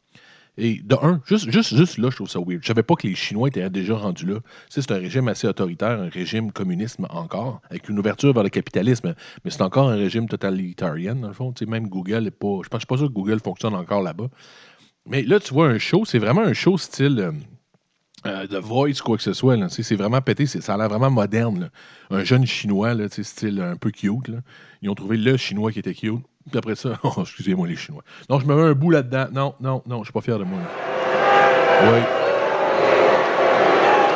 Et 0.58 0.80
de 0.84 0.96
un, 1.00 1.20
juste, 1.24 1.50
juste, 1.50 1.74
juste 1.74 1.96
là, 1.96 2.10
je 2.10 2.16
trouve 2.16 2.28
ça 2.28 2.38
weird. 2.38 2.60
Je 2.62 2.66
savais 2.66 2.82
pas 2.82 2.94
que 2.94 3.06
les 3.06 3.14
Chinois 3.14 3.48
étaient 3.48 3.68
déjà 3.70 3.96
rendus 3.96 4.26
là. 4.26 4.40
C'est 4.68 4.90
un 4.90 4.96
régime 4.96 5.28
assez 5.28 5.46
autoritaire, 5.46 6.00
un 6.00 6.10
régime 6.10 6.52
communisme 6.52 7.06
encore, 7.08 7.62
avec 7.70 7.88
une 7.88 7.98
ouverture 7.98 8.34
vers 8.34 8.42
le 8.42 8.50
capitalisme, 8.50 9.14
mais 9.44 9.50
c'est 9.50 9.62
encore 9.62 9.88
un 9.88 9.96
régime 9.96 10.28
totalitarien, 10.28 11.14
dans 11.14 11.28
le 11.28 11.34
fond. 11.34 11.52
Tu 11.52 11.64
même 11.64 11.88
Google 11.88 12.26
est 12.26 12.30
pas. 12.30 12.60
Je 12.62 12.68
pense 12.68 12.80
suis 12.80 12.86
pas 12.86 12.98
sûr 12.98 13.08
que 13.08 13.12
Google 13.12 13.40
fonctionne 13.40 13.74
encore 13.74 14.02
là-bas. 14.02 14.28
Mais 15.06 15.22
là, 15.22 15.40
tu 15.40 15.54
vois 15.54 15.68
un 15.68 15.78
show, 15.78 16.04
c'est 16.04 16.18
vraiment 16.18 16.42
un 16.42 16.52
show 16.52 16.76
style 16.76 17.18
euh, 17.18 17.32
euh, 18.26 18.46
de 18.46 18.58
voice, 18.58 19.00
quoi 19.02 19.16
que 19.16 19.22
ce 19.22 19.32
soit. 19.32 19.56
C'est 19.70 19.96
vraiment 19.96 20.20
pété, 20.20 20.46
ça 20.46 20.74
a 20.74 20.76
l'air 20.76 20.88
vraiment 20.88 21.10
moderne. 21.10 21.70
Un 22.10 22.24
jeune 22.24 22.46
chinois, 22.46 22.94
style 23.08 23.60
un 23.60 23.76
peu 23.76 23.90
cute. 23.90 24.30
Ils 24.82 24.90
ont 24.90 24.94
trouvé 24.94 25.16
le 25.16 25.36
chinois 25.38 25.72
qui 25.72 25.78
était 25.78 25.94
cute. 25.94 26.22
Puis 26.48 26.58
après 26.58 26.74
ça, 26.74 26.98
oh, 27.04 27.12
excusez-moi 27.20 27.66
les 27.66 27.76
chinois. 27.76 28.02
Non, 28.28 28.40
je 28.40 28.46
me 28.46 28.54
mets 28.54 28.62
un 28.62 28.72
bout 28.74 28.90
là-dedans. 28.90 29.26
Non, 29.32 29.54
non, 29.60 29.82
non, 29.86 29.98
je 29.98 30.04
suis 30.04 30.12
pas 30.12 30.20
fier 30.20 30.38
de 30.38 30.44
moi. 30.44 30.58
Oui. 31.84 32.00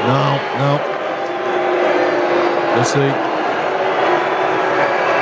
Non, 0.07 0.39
non. 0.61 0.79
Je 2.77 2.83
sais. 2.85 3.11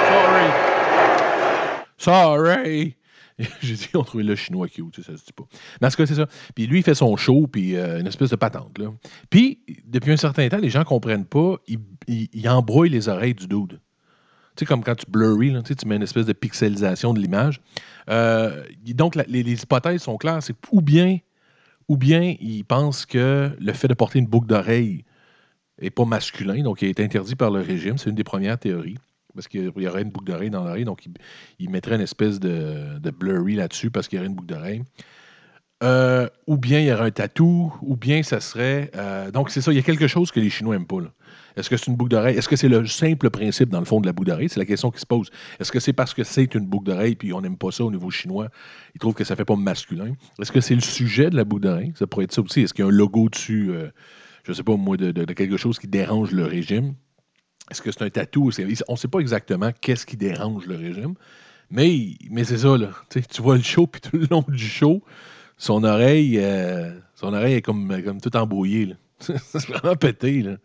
Sorry. 0.08 0.64
Sorry. 1.98 2.96
J'ai 3.62 3.74
dit, 3.74 3.88
on 3.94 4.02
trouvait 4.02 4.24
le 4.24 4.36
chinois 4.36 4.68
cute, 4.68 4.96
ça 4.96 5.16
se 5.16 5.24
dit 5.24 5.32
pas. 5.32 5.44
Mais 5.80 5.88
en 5.88 5.90
cas, 5.90 6.06
c'est 6.06 6.14
ça. 6.14 6.28
Puis 6.54 6.66
lui, 6.66 6.78
il 6.78 6.82
fait 6.82 6.94
son 6.94 7.16
show, 7.16 7.46
puis 7.46 7.76
euh, 7.76 8.00
une 8.00 8.06
espèce 8.06 8.30
de 8.30 8.36
patente. 8.36 8.78
Là. 8.78 8.92
Puis, 9.30 9.60
depuis 9.84 10.12
un 10.12 10.16
certain 10.16 10.48
temps, 10.48 10.58
les 10.58 10.70
gens 10.70 10.84
comprennent 10.84 11.24
pas, 11.24 11.56
ils 11.66 11.80
il, 12.06 12.28
il 12.32 12.48
embrouillent 12.48 12.90
les 12.90 13.08
oreilles 13.08 13.34
du 13.34 13.46
dude. 13.46 13.80
Tu 14.56 14.60
sais, 14.60 14.66
comme 14.66 14.84
quand 14.84 14.94
tu 14.94 15.06
blurry, 15.10 15.50
là, 15.50 15.62
tu 15.62 15.74
mets 15.86 15.96
une 15.96 16.02
espèce 16.02 16.26
de 16.26 16.32
pixelisation 16.32 17.12
de 17.12 17.20
l'image. 17.20 17.60
Euh, 18.08 18.62
donc, 18.86 19.16
les, 19.16 19.62
hypothèses 19.62 20.02
sont 20.02 20.16
claires. 20.16 20.42
C'est 20.42 20.54
ou 20.70 20.80
bien, 20.80 21.18
ou 21.88 21.96
bien 21.96 22.36
ils 22.40 22.64
pensent 22.64 23.04
que 23.04 23.50
le 23.58 23.72
fait 23.72 23.88
de 23.88 23.94
porter 23.94 24.20
une 24.20 24.26
boucle 24.26 24.46
d'oreille 24.46 25.04
n'est 25.82 25.90
pas 25.90 26.04
masculin, 26.04 26.62
donc 26.62 26.82
il 26.82 26.88
est 26.88 27.00
interdit 27.00 27.34
par 27.34 27.50
le 27.50 27.60
régime. 27.60 27.98
C'est 27.98 28.10
une 28.10 28.16
des 28.16 28.24
premières 28.24 28.58
théories. 28.58 28.98
Parce 29.34 29.48
qu'il 29.48 29.72
y 29.76 29.88
aurait 29.88 30.02
une 30.02 30.10
boucle 30.10 30.30
d'oreille 30.30 30.50
dans 30.50 30.62
l'oreille, 30.62 30.84
donc 30.84 31.04
il, 31.06 31.12
il 31.58 31.68
mettrait 31.68 31.96
une 31.96 32.00
espèce 32.00 32.38
de, 32.38 33.00
de 33.00 33.10
blurry 33.10 33.56
là-dessus 33.56 33.90
parce 33.90 34.06
qu'il 34.06 34.18
y 34.18 34.20
aurait 34.20 34.28
une 34.28 34.36
boucle 34.36 34.54
d'oreille. 34.54 34.82
Euh, 35.82 36.28
ou 36.46 36.56
bien 36.56 36.78
il 36.80 36.86
y 36.86 36.92
aurait 36.92 37.06
un 37.06 37.10
tatou, 37.10 37.72
ou 37.82 37.96
bien 37.96 38.22
ça 38.22 38.40
serait. 38.40 38.90
euh, 38.94 39.30
donc 39.30 39.50
c'est 39.50 39.60
ça, 39.60 39.72
il 39.72 39.76
y 39.76 39.78
a 39.78 39.82
quelque 39.82 40.06
chose 40.06 40.30
que 40.30 40.40
les 40.40 40.50
Chinois 40.50 40.76
n'aiment 40.76 40.86
pas. 40.86 41.00
là. 41.00 41.08
Est-ce 41.56 41.70
que 41.70 41.76
c'est 41.76 41.86
une 41.86 41.96
boucle 41.96 42.10
d'oreille? 42.10 42.36
Est-ce 42.36 42.48
que 42.48 42.56
c'est 42.56 42.68
le 42.68 42.84
simple 42.86 43.30
principe, 43.30 43.68
dans 43.68 43.78
le 43.78 43.84
fond, 43.84 44.00
de 44.00 44.06
la 44.06 44.12
boucle 44.12 44.28
d'oreille? 44.30 44.48
C'est 44.48 44.58
la 44.58 44.66
question 44.66 44.90
qui 44.90 45.00
se 45.00 45.06
pose. 45.06 45.30
Est-ce 45.60 45.70
que 45.70 45.78
c'est 45.80 45.92
parce 45.92 46.12
que 46.14 46.24
c'est 46.24 46.54
une 46.54 46.66
boucle 46.66 46.86
d'oreille 46.86 47.14
puis 47.14 47.32
on 47.32 47.40
n'aime 47.40 47.56
pas 47.56 47.70
ça 47.70 47.84
au 47.84 47.90
niveau 47.90 48.10
chinois? 48.10 48.48
Ils 48.94 48.98
trouvent 48.98 49.14
que 49.14 49.24
ça 49.24 49.36
fait 49.36 49.44
pas 49.44 49.56
masculin? 49.56 50.14
Est-ce 50.40 50.50
que 50.50 50.60
c'est 50.60 50.74
le 50.74 50.80
sujet 50.80 51.30
de 51.30 51.36
la 51.36 51.44
boucle 51.44 51.62
d'oreille? 51.62 51.92
Ça 51.96 52.06
pourrait 52.06 52.24
être 52.24 52.32
ça 52.32 52.42
aussi. 52.42 52.62
Est-ce 52.62 52.74
qu'il 52.74 52.84
y 52.84 52.88
a 52.88 52.90
un 52.90 52.94
logo 52.94 53.28
dessus, 53.28 53.70
euh, 53.70 53.88
je 54.42 54.52
sais 54.52 54.64
pas 54.64 54.76
moi, 54.76 54.96
de, 54.96 55.12
de- 55.12 55.24
quelque 55.32 55.56
chose 55.56 55.78
qui 55.78 55.86
dérange 55.86 56.32
le 56.32 56.44
régime? 56.44 56.94
Est-ce 57.70 57.80
que 57.80 57.92
c'est 57.92 58.02
un 58.02 58.10
tatou? 58.10 58.50
On 58.88 58.92
ne 58.92 58.96
sait 58.98 59.08
pas 59.08 59.20
exactement 59.20 59.70
qu'est-ce 59.80 60.06
qui 60.06 60.16
dérange 60.16 60.66
le 60.66 60.76
régime. 60.76 61.14
Mais, 61.70 62.16
mais 62.30 62.44
c'est 62.44 62.58
ça, 62.58 62.76
là. 62.76 62.90
Tu 63.10 63.42
vois 63.42 63.56
le 63.56 63.62
show, 63.62 63.86
puis 63.86 64.00
tout 64.00 64.16
le 64.16 64.26
long 64.30 64.44
du 64.46 64.58
show, 64.58 65.02
son 65.56 65.82
oreille, 65.84 66.38
euh, 66.38 66.92
son 67.14 67.32
oreille 67.32 67.54
est 67.54 67.62
comme, 67.62 68.02
comme 68.02 68.20
tout 68.20 68.36
embrouillée. 68.36 68.94
c'est 69.20 69.66
vraiment 69.68 69.96
pété. 69.96 70.42
Là. 70.42 70.56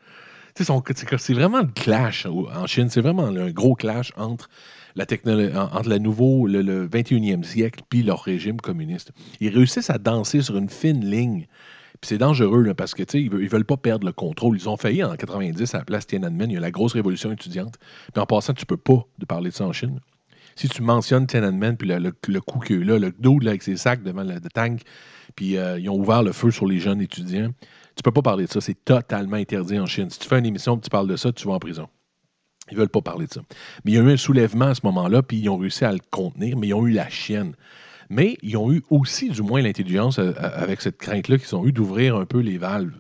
C'est 0.56 1.34
vraiment 1.34 1.60
le 1.60 1.72
clash 1.74 2.26
en 2.26 2.68
Chine. 2.68 2.90
C'est 2.90 3.02
vraiment 3.02 3.26
un 3.26 3.52
gros 3.52 3.76
clash 3.76 4.12
entre 4.18 4.50
la 4.96 5.06
technologie, 5.06 5.56
entre 5.56 5.90
le 5.90 5.98
nouveau, 5.98 6.48
le, 6.48 6.62
le 6.62 6.88
21e 6.88 7.44
siècle, 7.44 7.82
puis 7.90 8.04
leur 8.04 8.22
régime 8.24 8.60
communiste. 8.60 9.12
Ils 9.40 9.56
réussissent 9.56 9.90
à 9.90 9.98
danser 9.98 10.42
sur 10.42 10.58
une 10.58 10.70
fine 10.70 11.06
ligne. 11.06 11.48
Puis 12.02 12.10
c'est 12.10 12.18
dangereux 12.18 12.74
parce 12.74 12.94
que 12.94 13.04
ils, 13.18 13.30
veulent, 13.30 13.44
ils 13.44 13.50
veulent 13.50 13.66
pas 13.66 13.78
perdre 13.78 14.06
le 14.06 14.14
contrôle. 14.14 14.58
Ils 14.58 14.70
ont 14.70 14.78
failli 14.78 15.04
en 15.04 15.16
90 15.16 15.76
à 15.76 15.80
la 15.80 15.86
place 15.86 16.08
Tiananmen. 16.08 16.50
Il 16.50 16.54
y 16.54 16.58
a 16.58 16.62
la 16.62 16.72
grosse 16.72 16.94
révolution 16.94 17.32
étudiante. 17.32 17.76
Puis 18.14 18.22
en 18.22 18.26
passant, 18.26 18.54
tu 18.54 18.66
peux 18.66 18.78
pas 18.78 19.06
de 19.18 19.26
parler 19.26 19.50
de 19.50 19.56
ça 19.56 19.66
en 19.66 19.74
Chine. 19.74 20.00
Si 20.56 20.68
tu 20.68 20.82
mentionnes 20.82 21.28
Tiananmen, 21.28 21.78
puis 21.78 21.88
le, 21.88 21.98
le, 22.28 22.42
coup 22.42 22.60
qu'il 22.60 22.76
y 22.76 22.80
a 22.80 22.82
eu 22.82 22.86
là, 22.86 23.00
le 23.00 23.12
dos 23.12 23.40
avec 23.46 23.64
ses 23.64 23.78
sacs 23.78 24.04
devant 24.04 24.24
le, 24.24 24.36
le 24.36 24.50
tank, 24.54 24.82
puis 25.36 25.58
euh, 25.58 25.80
ils 25.80 25.90
ont 25.90 25.96
ouvert 25.96 26.24
le 26.24 26.32
feu 26.32 26.52
sur 26.52 26.66
les 26.66 26.80
jeunes 26.80 27.02
étudiants, 27.02 27.52
tu 27.96 28.04
peux 28.04 28.12
pas 28.12 28.22
parler 28.22 28.46
de 28.46 28.52
ça. 28.52 28.62
C'est 28.62 28.86
totalement 28.86 29.38
interdit 29.38 29.80
en 29.80 29.86
Chine. 29.86 30.10
Si 30.10 30.20
tu 30.20 30.28
fais 30.28 30.40
une 30.40 30.46
émission 30.46 30.78
et 30.78 30.82
tu 30.82 30.90
parles 30.90 31.08
de 31.08 31.16
ça, 31.16 31.32
tu 31.32 31.48
vas 31.48 31.54
en 31.54 31.60
prison. 31.60 31.88
Ils 32.72 32.78
veulent 32.78 32.90
pas 32.90 33.02
parler 33.02 33.28
de 33.28 33.34
ça. 33.34 33.42
Mais 33.84 33.92
il 33.92 33.96
y 33.96 33.98
a 33.98 34.02
eu 34.02 34.12
un 34.12 34.18
soulèvement 34.18 34.66
à 34.66 34.76
ce 34.76 34.82
moment-là, 34.84 35.24
puis 35.24 35.38
ils 35.38 35.50
ont 35.50 35.58
réussi 35.58 35.86
à 35.86 35.92
le 35.92 36.00
contenir, 36.12 36.58
mais 36.58 36.68
ils 36.68 36.74
ont 36.74 36.86
eu 36.86 36.92
la 36.92 37.10
chienne. 37.10 37.56
Mais 38.10 38.38
ils 38.42 38.58
ont 38.58 38.72
eu 38.72 38.84
aussi, 38.90 39.30
du 39.30 39.42
moins, 39.42 39.62
l'intelligence 39.62 40.20
euh, 40.20 40.32
euh, 40.32 40.50
avec 40.54 40.82
cette 40.82 40.98
crainte-là 40.98 41.38
qu'ils 41.38 41.56
ont 41.56 41.66
eu 41.66 41.72
d'ouvrir 41.72 42.16
un 42.16 42.26
peu 42.26 42.40
les 42.40 42.58
valves. 42.58 43.00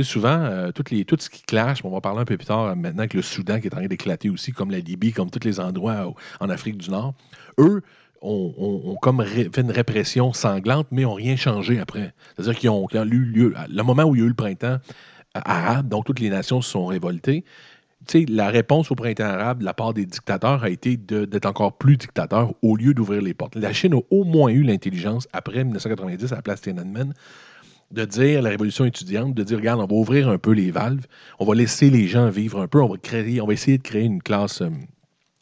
Souvent, 0.00 0.38
euh, 0.40 0.72
toutes 0.72 0.90
les, 0.90 1.04
tout 1.04 1.16
ce 1.20 1.28
qui 1.28 1.42
clash, 1.42 1.84
on 1.84 1.90
va 1.90 2.00
parler 2.00 2.20
un 2.20 2.24
peu 2.24 2.38
plus 2.38 2.46
tard 2.46 2.64
euh, 2.64 2.74
maintenant 2.74 3.00
avec 3.00 3.12
le 3.12 3.20
Soudan 3.20 3.60
qui 3.60 3.66
est 3.66 3.74
en 3.74 3.76
train 3.76 3.86
d'éclater 3.86 4.30
aussi, 4.30 4.52
comme 4.52 4.70
la 4.70 4.78
Libye, 4.78 5.12
comme 5.12 5.30
tous 5.30 5.44
les 5.44 5.60
endroits 5.60 6.14
en 6.40 6.48
Afrique 6.48 6.78
du 6.78 6.90
Nord, 6.90 7.14
eux 7.58 7.82
ont, 8.22 8.96
comme 9.02 9.24
fait 9.24 9.58
une 9.58 9.70
répression 9.70 10.32
sanglante, 10.32 10.86
mais 10.90 11.02
n'ont 11.02 11.14
rien 11.14 11.36
changé 11.36 11.78
après. 11.78 12.14
C'est-à-dire 12.36 12.58
qu'ils 12.58 12.70
ont, 12.70 12.88
eu 12.90 13.18
lieu, 13.18 13.54
le 13.68 13.82
moment 13.82 14.04
où 14.04 14.14
il 14.14 14.20
y 14.20 14.22
a 14.22 14.26
eu 14.26 14.28
le 14.28 14.34
printemps 14.34 14.78
arabe, 15.34 15.88
donc 15.88 16.06
toutes 16.06 16.20
les 16.20 16.30
nations 16.30 16.62
se 16.62 16.70
sont 16.70 16.86
révoltées, 16.86 17.44
la 18.28 18.48
réponse 18.48 18.90
au 18.90 18.94
printemps 18.94 19.24
arabe 19.24 19.60
de 19.60 19.64
la 19.64 19.74
part 19.74 19.94
des 19.94 20.06
dictateurs 20.06 20.64
a 20.64 20.70
été 20.70 20.96
d'être 20.96 21.46
encore 21.46 21.76
plus 21.76 21.96
dictateur 21.96 22.52
au 22.62 22.76
lieu 22.76 22.94
d'ouvrir 22.94 23.22
les 23.22 23.34
portes. 23.34 23.54
La 23.56 23.72
Chine 23.72 23.94
a 23.94 24.00
au 24.10 24.24
moins 24.24 24.50
eu 24.50 24.62
l'intelligence, 24.62 25.28
après 25.32 25.64
1990, 25.64 26.32
à 26.32 26.36
la 26.36 26.42
place 26.42 26.60
Tiananmen, 26.60 27.14
de 27.92 28.04
dire, 28.06 28.42
la 28.42 28.50
révolution 28.50 28.84
étudiante, 28.84 29.34
de 29.34 29.42
dire, 29.42 29.58
regarde, 29.58 29.80
on 29.80 29.86
va 29.86 29.94
ouvrir 29.94 30.28
un 30.28 30.38
peu 30.38 30.52
les 30.52 30.70
valves, 30.70 31.06
on 31.38 31.44
va 31.44 31.54
laisser 31.54 31.90
les 31.90 32.08
gens 32.08 32.28
vivre 32.30 32.60
un 32.60 32.66
peu, 32.66 32.80
on 32.82 32.88
va 32.88 32.96
créer, 32.96 33.40
on 33.40 33.46
va 33.46 33.52
essayer 33.52 33.78
de 33.78 33.82
créer 33.82 34.04
une 34.04 34.22
classe, 34.22 34.62
euh, 34.62 34.70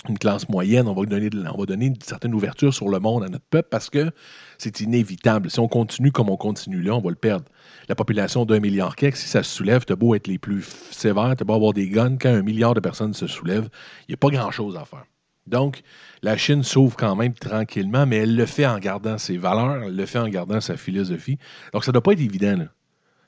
une 0.09 0.19
classe 0.19 0.49
moyenne, 0.49 0.89
on 0.89 0.95
va, 0.95 1.07
donner 1.07 1.31
on 1.55 1.59
va 1.59 1.67
donner 1.67 1.87
une 1.87 2.01
certaine 2.01 2.35
ouverture 2.35 2.75
sur 2.75 2.89
le 2.89 2.99
monde 2.99 3.23
à 3.23 3.29
notre 3.29 3.45
peuple 3.45 3.69
parce 3.71 3.89
que 3.89 4.11
c'est 4.59 4.81
inévitable. 4.81 5.51
Si 5.51 5.61
on 5.61 5.69
continue 5.69 6.11
comme 6.11 6.29
on 6.29 6.37
continue 6.37 6.83
là, 6.83 6.97
on 6.97 7.01
va 7.01 7.11
le 7.11 7.17
perdre. 7.17 7.45
La 7.89 7.95
population 7.95 8.45
d'un 8.45 8.61
milliard 8.61 8.97
quelque, 8.97 9.17
si 9.17 9.29
ça 9.29 9.43
se 9.43 9.55
soulève, 9.55 9.85
t'as 9.85 9.97
beau 9.97 10.15
être 10.15 10.27
les 10.27 10.39
plus 10.39 10.63
sévères, 10.91 11.35
t'as 11.37 11.45
beau 11.45 11.55
avoir 11.55 11.73
des 11.73 11.89
guns, 11.89 12.17
quand 12.17 12.31
un 12.31 12.43
milliard 12.43 12.75
de 12.75 12.81
personnes 12.81 13.15
se 13.15 13.27
soulèvent, 13.27 13.69
il 14.09 14.13
n'y 14.13 14.15
a 14.15 14.17
pas 14.17 14.31
grand-chose 14.31 14.77
à 14.77 14.85
faire. 14.85 15.05
Donc, 15.51 15.83
la 16.23 16.37
Chine 16.37 16.63
s'ouvre 16.63 16.97
quand 16.97 17.17
même 17.17 17.35
tranquillement, 17.35 18.07
mais 18.07 18.19
elle 18.19 18.37
le 18.37 18.47
fait 18.47 18.67
en 18.67 18.79
gardant 18.79 19.19
ses 19.19 19.37
valeurs, 19.37 19.83
elle 19.85 19.97
le 19.97 20.07
fait 20.07 20.19
en 20.19 20.29
gardant 20.29 20.61
sa 20.61 20.77
philosophie. 20.77 21.39
Donc, 21.73 21.85
ça 21.85 21.91
ne 21.91 21.95
doit 21.95 22.03
pas 22.03 22.13
être 22.13 22.21
évident. 22.21 22.57
Là. 22.57 22.67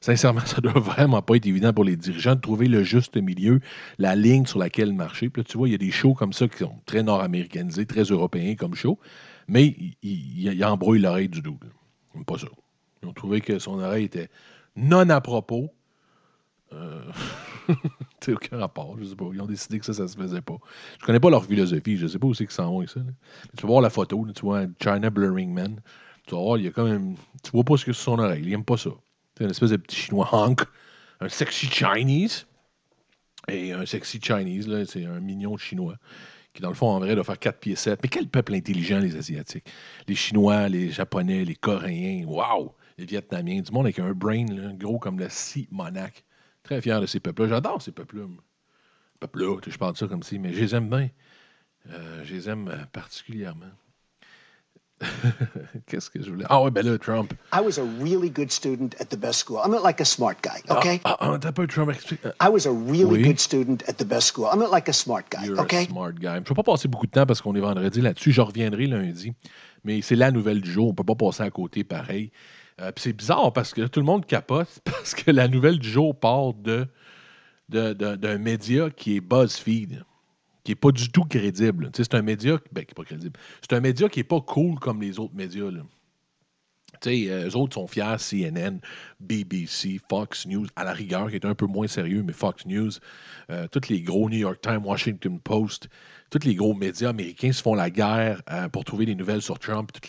Sincèrement, 0.00 0.40
ça 0.46 0.60
doit 0.60 0.80
vraiment 0.80 1.22
pas 1.22 1.36
être 1.36 1.46
évident 1.46 1.72
pour 1.72 1.84
les 1.84 1.96
dirigeants 1.96 2.34
de 2.34 2.40
trouver 2.40 2.66
le 2.66 2.82
juste 2.82 3.16
milieu, 3.16 3.60
la 3.98 4.14
ligne 4.14 4.46
sur 4.46 4.58
laquelle 4.58 4.92
marcher. 4.92 5.28
Puis 5.28 5.42
là, 5.42 5.48
tu 5.48 5.58
vois, 5.58 5.68
il 5.68 5.72
y 5.72 5.74
a 5.74 5.78
des 5.78 5.90
shows 5.90 6.14
comme 6.14 6.32
ça 6.32 6.48
qui 6.48 6.58
sont 6.58 6.78
très 6.86 7.02
nord-américanisés, 7.02 7.86
très 7.86 8.04
européens 8.04 8.54
comme 8.54 8.74
show, 8.74 8.98
mais 9.48 9.74
il, 10.02 10.64
embrouille 10.64 11.00
l'oreille 11.00 11.28
du 11.28 11.42
double. 11.42 11.68
Pas 12.26 12.38
ça. 12.38 12.48
Ils 13.02 13.08
ont 13.08 13.12
trouvé 13.12 13.40
que 13.40 13.58
son 13.58 13.80
oreille 13.80 14.04
était 14.04 14.28
non 14.76 15.08
à 15.08 15.20
propos. 15.20 15.70
Euh... 16.72 17.02
aucun 18.32 18.58
rapport, 18.58 18.96
je 18.98 19.04
sais 19.04 19.16
pas. 19.16 19.26
Ils 19.32 19.40
ont 19.40 19.46
décidé 19.46 19.78
que 19.78 19.84
ça, 19.84 19.92
ça 19.92 20.08
se 20.08 20.16
faisait 20.16 20.40
pas. 20.40 20.58
Je 21.00 21.06
connais 21.06 21.20
pas 21.20 21.30
leur 21.30 21.44
philosophie, 21.44 21.96
je 21.96 22.06
sais 22.06 22.18
pas 22.18 22.26
où 22.26 22.34
c'est 22.34 22.44
qu'ils 22.44 22.54
s'en 22.54 22.70
vont 22.70 22.78
avec 22.78 22.90
ça. 22.90 23.00
Tu 23.56 23.62
vas 23.62 23.68
voir 23.68 23.80
la 23.80 23.90
photo, 23.90 24.26
tu 24.34 24.42
vois 24.42 24.66
China 24.82 25.10
Blurring 25.10 25.52
Man. 25.52 25.80
Tu 26.26 26.34
vas 26.34 26.40
voir, 26.40 26.58
il 26.58 26.64
y 26.64 26.68
a 26.68 26.70
quand 26.70 26.84
même. 26.84 27.16
Tu 27.42 27.50
vois 27.50 27.64
pas 27.64 27.76
ce 27.76 27.84
que 27.84 27.92
c'est 27.92 28.02
son 28.02 28.18
oreille. 28.18 28.44
Il 28.44 28.52
aime 28.52 28.64
pas 28.64 28.76
ça. 28.76 28.90
C'est 29.36 29.44
une 29.44 29.50
espèce 29.50 29.70
de 29.70 29.76
petit 29.76 29.96
chinois 29.96 30.28
honk, 30.32 30.62
un 31.20 31.28
sexy 31.28 31.66
Chinese. 31.66 32.46
Et 33.48 33.72
un 33.72 33.84
sexy 33.86 34.20
Chinese, 34.22 34.68
là, 34.68 34.84
c'est 34.86 35.04
un 35.04 35.18
mignon 35.18 35.56
chinois 35.56 35.96
qui, 36.52 36.62
dans 36.62 36.68
le 36.68 36.74
fond, 36.74 36.88
en 36.88 36.98
vrai, 37.00 37.14
doit 37.14 37.24
faire 37.24 37.38
4 37.38 37.58
pieds 37.58 37.76
7. 37.76 38.00
Mais 38.02 38.08
quel 38.08 38.28
peuple 38.28 38.54
intelligent, 38.54 38.98
les 38.98 39.16
Asiatiques? 39.16 39.66
Les 40.06 40.14
Chinois, 40.14 40.68
les 40.68 40.90
Japonais, 40.90 41.44
les 41.44 41.54
Coréens, 41.54 42.24
waouh! 42.26 42.72
Les 42.98 43.06
Vietnamiens, 43.06 43.62
du 43.62 43.72
monde 43.72 43.86
avec 43.86 43.98
un 43.98 44.12
brain 44.12 44.44
gros 44.74 44.98
comme 44.98 45.18
le 45.18 45.28
Simonac. 45.28 46.24
Très 46.62 46.80
fier 46.80 47.00
de 47.00 47.06
ces 47.06 47.20
peuples-là. 47.20 47.48
J'adore 47.48 47.82
ces 47.82 47.92
peuples-là. 47.92 48.26
Peuples-là, 49.20 49.56
je 49.66 49.78
parle 49.78 49.92
de 49.92 49.98
ça 49.98 50.06
comme 50.06 50.22
si, 50.22 50.38
mais 50.38 50.52
je 50.52 50.60
les 50.60 50.74
aime 50.74 50.88
bien. 50.88 51.08
Euh, 51.90 52.22
je 52.24 52.34
les 52.34 52.48
aime 52.48 52.68
euh, 52.68 52.84
particulièrement. 52.92 53.70
Qu'est-ce 55.86 56.10
que 56.10 56.22
je 56.22 56.30
voulais? 56.30 56.44
Ah 56.48 56.62
ouais, 56.62 56.70
ben 56.70 56.86
là, 56.86 56.96
Trump. 56.98 57.34
I 57.52 57.60
was 57.60 57.78
a 57.78 57.84
really 58.00 58.30
good 58.30 58.52
student 58.52 58.94
at 59.00 59.06
the 59.06 59.16
best 59.16 59.40
school. 59.40 59.58
I'm 59.58 59.72
not 59.72 59.82
like 59.82 60.00
a 60.00 60.04
smart 60.04 60.36
guy, 60.42 60.60
ah, 60.68 60.78
okay? 60.78 61.00
Ah, 61.04 61.16
ah, 61.18 61.38
t'as 61.40 61.52
pas 61.52 61.66
Trump 61.66 61.90
explique. 61.90 62.20
I 62.40 62.48
was 62.48 62.66
a 62.66 62.72
really 62.72 63.04
oui. 63.04 63.22
good 63.22 63.40
student 63.40 63.82
at 63.88 63.94
the 63.94 64.04
best 64.04 64.28
school. 64.28 64.46
I'm 64.46 64.60
not 64.60 64.70
like 64.70 64.88
a 64.88 64.92
smart 64.92 65.24
guy, 65.30 65.46
You're 65.46 65.60
okay? 65.60 65.84
A 65.84 65.86
smart 65.86 66.14
guy. 66.20 66.34
Je 66.34 66.38
ne 66.38 66.44
peux 66.44 66.54
pas 66.54 66.62
passer 66.62 66.88
beaucoup 66.88 67.06
de 67.06 67.12
temps 67.12 67.26
parce 67.26 67.40
qu'on 67.40 67.54
est 67.56 67.60
vendredi 67.60 68.00
là-dessus. 68.00 68.32
Je 68.32 68.40
reviendrai 68.40 68.86
lundi. 68.86 69.32
Mais 69.84 70.00
c'est 70.02 70.14
la 70.14 70.30
nouvelle 70.30 70.60
du 70.60 70.70
jour. 70.70 70.86
On 70.86 70.90
ne 70.90 70.96
peut 70.96 71.04
pas 71.04 71.16
passer 71.16 71.42
à 71.42 71.50
côté 71.50 71.82
pareil. 71.82 72.30
Euh, 72.80 72.90
c'est 72.96 73.12
bizarre 73.12 73.52
parce 73.52 73.74
que 73.74 73.86
tout 73.86 74.00
le 74.00 74.06
monde 74.06 74.26
capote 74.26 74.80
parce 74.84 75.14
que 75.14 75.30
la 75.30 75.48
nouvelle 75.48 75.78
du 75.78 75.88
jour 75.88 76.18
part 76.18 76.54
de, 76.54 76.88
d'un 77.68 78.38
média 78.38 78.90
qui 78.90 79.16
est 79.16 79.20
BuzzFeed 79.20 80.04
qui 80.64 80.70
n'est 80.70 80.76
pas 80.76 80.92
du 80.92 81.10
tout 81.10 81.24
crédible. 81.24 81.90
C'est 81.94 82.14
un 82.14 82.22
média 82.22 82.58
ben, 82.70 82.84
qui 82.84 82.90
n'est 82.90 82.94
pas 82.94 83.04
crédible. 83.04 83.38
C'est 83.60 83.72
un 83.72 83.80
média 83.80 84.08
qui 84.08 84.20
n'est 84.20 84.24
pas 84.24 84.40
cool 84.40 84.78
comme 84.78 85.00
les 85.00 85.18
autres 85.18 85.34
médias. 85.34 85.70
Sais, 87.10 87.30
euh, 87.30 87.48
eux 87.48 87.56
autres 87.56 87.74
sont 87.74 87.86
fiers, 87.86 88.16
CNN, 88.18 88.78
BBC, 89.20 90.00
Fox 90.08 90.46
News, 90.46 90.66
à 90.76 90.84
la 90.84 90.92
rigueur, 90.92 91.30
qui 91.30 91.36
est 91.36 91.44
un 91.44 91.54
peu 91.54 91.66
moins 91.66 91.86
sérieux, 91.86 92.22
mais 92.24 92.32
Fox 92.32 92.66
News, 92.66 92.90
euh, 93.50 93.66
tous 93.70 93.88
les 93.88 94.00
gros 94.00 94.28
New 94.28 94.38
York 94.38 94.60
Times, 94.60 94.84
Washington 94.84 95.38
Post, 95.40 95.88
tous 96.30 96.46
les 96.46 96.54
gros 96.54 96.74
médias 96.74 97.10
américains 97.10 97.52
se 97.52 97.62
font 97.62 97.74
la 97.74 97.90
guerre 97.90 98.42
euh, 98.50 98.68
pour 98.68 98.84
trouver 98.84 99.06
des 99.06 99.14
nouvelles 99.14 99.42
sur 99.42 99.58
Trump, 99.58 99.92
toute 99.92 100.08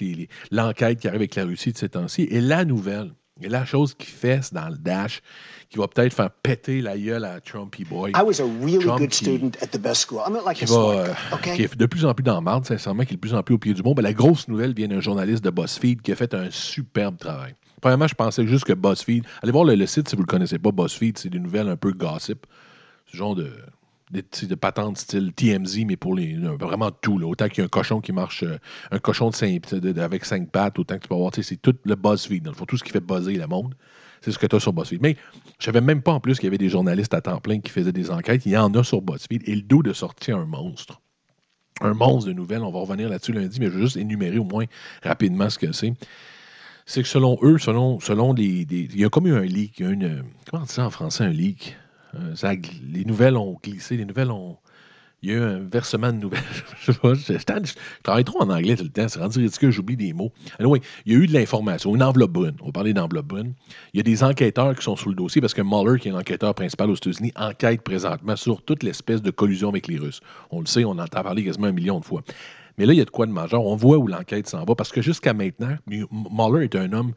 l'enquête 0.51 0.99
qui 0.99 1.07
arrive 1.07 1.21
avec 1.21 1.35
la 1.35 1.45
Russie 1.45 1.71
de 1.73 1.77
ces 1.77 1.89
temps-ci. 1.89 2.23
Et 2.23 2.41
la 2.41 2.65
nouvelle, 2.65 3.11
et 3.41 3.49
la 3.49 3.65
chose 3.65 3.93
qui 3.95 4.07
fesse 4.07 4.53
dans 4.53 4.69
le 4.69 4.77
dash, 4.77 5.21
qui 5.69 5.77
va 5.77 5.87
peut-être 5.87 6.13
faire 6.13 6.29
péter 6.29 6.81
la 6.81 6.97
gueule 6.97 7.25
à 7.25 7.39
Trumpy 7.41 7.83
Boy. 7.83 8.11
I 8.11 8.21
was 8.23 8.39
a 8.39 8.45
really 8.45 8.79
Trump 8.79 8.99
good 8.99 9.09
qui, 9.09 9.25
student 9.25 9.51
at 9.61 9.67
the 9.67 9.79
best 9.79 10.01
school. 10.01 10.21
I'm 10.25 10.33
not 10.33 10.45
like 10.45 10.61
a 10.61 10.65
va, 10.65 11.15
okay? 11.33 11.55
qui 11.55 11.63
est 11.63 11.75
de 11.75 11.85
plus 11.85 12.05
en 12.05 12.13
plus 12.13 12.23
dans 12.23 12.35
le 12.35 12.41
marde, 12.41 12.65
sincèrement, 12.65 13.03
qui 13.05 13.13
est 13.13 13.17
de 13.17 13.21
plus 13.21 13.33
en 13.33 13.41
plus 13.41 13.55
au 13.55 13.57
pied 13.57 13.73
du 13.73 13.81
monde. 13.81 13.95
Ben, 13.95 14.03
la 14.03 14.13
grosse 14.13 14.47
nouvelle 14.47 14.73
vient 14.73 14.87
d'un 14.87 15.01
journaliste 15.01 15.43
de 15.43 15.49
BuzzFeed 15.49 16.01
qui 16.01 16.11
a 16.11 16.15
fait 16.15 16.33
un 16.33 16.49
superbe 16.51 17.17
travail. 17.17 17.55
Premièrement, 17.81 18.07
je 18.07 18.15
pensais 18.15 18.45
juste 18.45 18.65
que 18.65 18.73
BuzzFeed. 18.73 19.25
Allez 19.41 19.51
voir 19.51 19.65
le, 19.65 19.75
le 19.75 19.85
site 19.87 20.07
si 20.07 20.15
vous 20.15 20.21
ne 20.21 20.27
le 20.27 20.31
connaissez 20.31 20.59
pas. 20.59 20.71
BuzzFeed, 20.71 21.17
c'est 21.17 21.29
des 21.29 21.39
nouvelles 21.39 21.69
un 21.69 21.75
peu 21.75 21.91
gossip. 21.91 22.45
Ce 23.07 23.17
genre 23.17 23.35
de 23.35 23.51
des, 24.13 24.47
de 24.47 24.55
patentes 24.55 24.97
style 24.97 25.33
TMZ, 25.33 25.85
mais 25.85 25.97
pour 25.97 26.15
les 26.15 26.35
vraiment 26.59 26.91
tout. 26.91 27.17
Là. 27.17 27.27
Autant 27.27 27.49
qu'il 27.49 27.59
y 27.59 27.61
a 27.61 27.65
un 27.65 27.69
cochon 27.69 27.99
qui 27.99 28.11
marche, 28.11 28.43
euh, 28.43 28.57
un 28.91 28.99
cochon 28.99 29.29
de 29.29 29.99
avec 29.99 30.25
cinq 30.25 30.49
pattes, 30.49 30.79
autant 30.79 30.95
que 30.95 31.01
tu 31.01 31.07
peux 31.07 31.15
avoir, 31.15 31.31
c'est 31.33 31.61
tout 31.61 31.75
le 31.83 31.95
BuzzFeed. 31.95 32.43
Dans 32.43 32.53
tout 32.53 32.77
ce 32.77 32.83
qui 32.83 32.91
fait 32.91 32.99
buzzer 32.99 33.35
le 33.35 33.47
monde, 33.47 33.73
c'est 34.21 34.31
ce 34.31 34.37
que 34.37 34.45
tu 34.45 34.55
as 34.55 34.59
sur 34.59 34.71
BuzzFeed. 34.73 35.01
Mais 35.01 35.17
je 35.59 35.65
savais 35.65 35.81
même 35.81 36.01
pas 36.01 36.13
en 36.13 36.19
plus 36.19 36.35
qu'il 36.35 36.45
y 36.45 36.47
avait 36.47 36.57
des 36.57 36.69
journalistes 36.69 37.13
à 37.13 37.21
temps 37.21 37.39
plein 37.39 37.59
qui 37.59 37.71
faisaient 37.71 37.91
des 37.91 38.11
enquêtes. 38.11 38.45
Il 38.45 38.51
y 38.51 38.57
en 38.57 38.73
a 38.75 38.83
sur 38.83 39.01
BuzzFeed. 39.01 39.43
Et 39.47 39.55
le 39.55 39.61
dos 39.61 39.81
de 39.81 39.93
sortir 39.93 40.37
un 40.37 40.45
monstre. 40.45 41.01
Un 41.81 41.93
monstre 41.93 42.29
de 42.29 42.33
nouvelles. 42.33 42.61
On 42.61 42.71
va 42.71 42.79
revenir 42.79 43.09
là-dessus 43.09 43.33
lundi, 43.33 43.59
mais 43.59 43.67
je 43.67 43.71
vais 43.71 43.81
juste 43.81 43.97
énumérer 43.97 44.37
au 44.37 44.43
moins 44.45 44.65
rapidement 45.03 45.49
ce 45.49 45.57
que 45.57 45.71
c'est 45.71 45.93
c'est 46.85 47.01
que 47.01 47.07
selon 47.07 47.37
eux, 47.41 47.57
selon, 47.57 48.01
selon 48.01 48.33
les, 48.33 48.67
Il 48.69 48.99
y 48.99 49.05
a 49.05 49.09
comme 49.09 49.27
eu 49.27 49.33
un 49.33 49.41
leak. 49.41 49.79
Il 49.79 49.85
y 49.85 50.05
a 50.05 50.09
comment 50.49 50.63
on 50.63 50.65
dit 50.65 50.73
ça 50.73 50.85
en 50.85 50.89
français, 50.89 51.23
un 51.23 51.29
leak? 51.29 51.77
Euh, 52.15 52.55
les 52.91 53.05
nouvelles 53.05 53.37
ont 53.37 53.57
glissé, 53.63 53.97
les 53.97 54.05
nouvelles 54.05 54.31
ont. 54.31 54.57
Il 55.21 55.29
y 55.29 55.33
a 55.33 55.37
eu 55.37 55.41
un 55.41 55.59
versement 55.59 56.11
de 56.11 56.17
nouvelles. 56.17 56.43
je 56.81 56.91
sais 56.91 56.99
pas, 56.99 57.13
je, 57.13 57.73
travaille 58.03 58.25
trop 58.25 58.41
en 58.41 58.49
anglais 58.49 58.75
tout 58.75 58.83
le 58.83 58.89
temps, 58.89 59.07
c'est 59.07 59.19
rendu 59.19 59.39
ridicule, 59.39 59.71
j'oublie 59.71 59.95
des 59.95 60.11
mots. 60.11 60.33
Anyway, 60.59 60.81
il 61.05 61.13
y 61.13 61.15
a 61.15 61.19
eu 61.19 61.27
de 61.27 61.33
l'information, 61.33 61.95
une 61.95 62.03
enveloppe 62.03 62.31
brune. 62.31 62.55
On 62.61 62.65
va 62.65 62.71
parler 62.73 62.93
d'enveloppe 62.93 63.27
brune. 63.27 63.53
Il 63.93 63.97
y 63.97 63.99
a 64.01 64.03
des 64.03 64.21
enquêteurs 64.21 64.75
qui 64.75 64.83
sont 64.83 64.97
sous 64.97 65.07
le 65.07 65.15
dossier 65.15 65.39
parce 65.39 65.53
que 65.53 65.61
Mueller, 65.61 65.97
qui 65.97 66.09
est 66.09 66.11
l'enquêteur 66.11 66.53
principal 66.53 66.89
aux 66.89 66.95
États-Unis, 66.95 67.31
enquête 67.37 67.83
présentement 67.83 68.35
sur 68.35 68.61
toute 68.63 68.83
l'espèce 68.83 69.21
de 69.21 69.31
collusion 69.31 69.69
avec 69.69 69.87
les 69.87 69.97
Russes. 69.97 70.19
On 70.51 70.59
le 70.59 70.65
sait, 70.65 70.83
on 70.83 70.91
entend 70.91 71.23
parler 71.23 71.45
quasiment 71.45 71.67
un 71.67 71.71
million 71.71 72.01
de 72.01 72.05
fois. 72.05 72.21
Mais 72.77 72.85
là, 72.85 72.93
il 72.93 72.97
y 72.97 73.01
a 73.01 73.05
de 73.05 73.09
quoi 73.09 73.25
de 73.25 73.31
majeur. 73.31 73.63
On 73.63 73.75
voit 73.77 73.97
où 73.97 74.07
l'enquête 74.07 74.49
s'en 74.49 74.65
va 74.65 74.75
parce 74.75 74.91
que 74.91 75.01
jusqu'à 75.01 75.33
maintenant, 75.33 75.77
Mueller 75.87 76.65
est 76.65 76.75
un 76.75 76.91
homme 76.91 77.13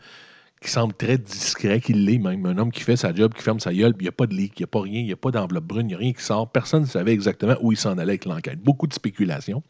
qui 0.60 0.70
semble 0.70 0.94
très 0.94 1.18
discret, 1.18 1.80
qu'il 1.80 2.04
l'est 2.04 2.18
même. 2.18 2.44
Un 2.46 2.58
homme 2.58 2.72
qui 2.72 2.82
fait 2.82 2.96
sa 2.96 3.14
job, 3.14 3.34
qui 3.34 3.42
ferme 3.42 3.60
sa 3.60 3.72
gueule, 3.72 3.94
il 3.98 4.02
n'y 4.02 4.08
a 4.08 4.12
pas 4.12 4.26
de 4.26 4.34
leak, 4.34 4.58
il 4.58 4.62
n'y 4.62 4.64
a 4.64 4.66
pas 4.68 4.80
rien, 4.80 5.00
il 5.00 5.06
n'y 5.06 5.12
a 5.12 5.16
pas 5.16 5.30
d'enveloppe 5.30 5.64
brune, 5.64 5.86
il 5.86 5.88
n'y 5.88 5.94
a 5.94 5.98
rien 5.98 6.12
qui 6.12 6.22
sort. 6.22 6.50
Personne 6.50 6.82
ne 6.82 6.86
savait 6.86 7.12
exactement 7.12 7.56
où 7.60 7.72
il 7.72 7.78
s'en 7.78 7.92
allait 7.98 8.12
avec 8.12 8.24
l'enquête. 8.24 8.60
Beaucoup 8.60 8.86
de 8.86 8.94
spéculations. 8.94 9.62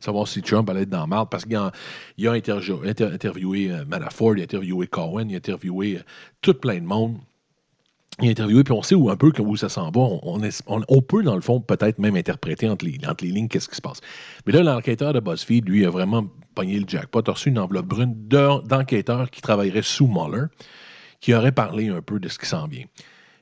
Savoir 0.00 0.28
si 0.28 0.42
Trump 0.42 0.68
allait 0.68 0.82
être 0.82 0.90
dans 0.90 1.06
le 1.06 1.24
parce 1.26 1.44
qu'il 1.44 1.56
a, 1.56 1.72
il 2.18 2.28
a 2.28 2.32
interviewé 2.32 3.70
euh, 3.70 3.84
Manafort, 3.86 4.36
il 4.36 4.40
a 4.40 4.44
interviewé 4.44 4.86
Cohen, 4.86 5.26
il 5.28 5.34
a 5.34 5.38
interviewé 5.38 5.98
euh, 5.98 6.02
tout 6.40 6.54
plein 6.54 6.76
de 6.76 6.86
monde. 6.86 7.18
Il 8.20 8.28
a 8.28 8.30
interviewé, 8.30 8.62
puis 8.62 8.72
on 8.72 8.82
sait 8.82 8.94
où, 8.94 9.10
un 9.10 9.16
peu 9.16 9.32
où 9.40 9.56
ça 9.56 9.68
s'en 9.68 9.90
va. 9.90 10.00
On, 10.66 11.02
peut, 11.02 11.22
dans 11.24 11.34
le 11.34 11.40
fond, 11.40 11.60
peut-être 11.60 11.98
même 11.98 12.14
interpréter 12.14 12.68
entre 12.68 12.84
les, 12.84 12.96
entre 13.08 13.24
les 13.24 13.32
lignes 13.32 13.48
qu'est-ce 13.48 13.68
qui 13.68 13.74
se 13.74 13.82
passe. 13.82 14.00
Mais 14.46 14.52
là, 14.52 14.62
l'enquêteur 14.62 15.12
de 15.12 15.20
BuzzFeed, 15.20 15.68
lui, 15.68 15.84
a 15.84 15.90
vraiment 15.90 16.24
pogné 16.54 16.78
le 16.78 16.84
jackpot, 16.86 17.22
a 17.26 17.32
reçu 17.32 17.48
une 17.48 17.58
enveloppe 17.58 17.86
brune 17.86 18.14
d'enquêteurs 18.28 19.30
qui 19.30 19.42
travailleraient 19.42 19.82
sous 19.82 20.06
Mueller, 20.06 20.46
qui 21.20 21.34
aurait 21.34 21.52
parlé 21.52 21.88
un 21.88 22.02
peu 22.02 22.20
de 22.20 22.28
ce 22.28 22.38
qui 22.38 22.46
s'en 22.46 22.68
vient. 22.68 22.84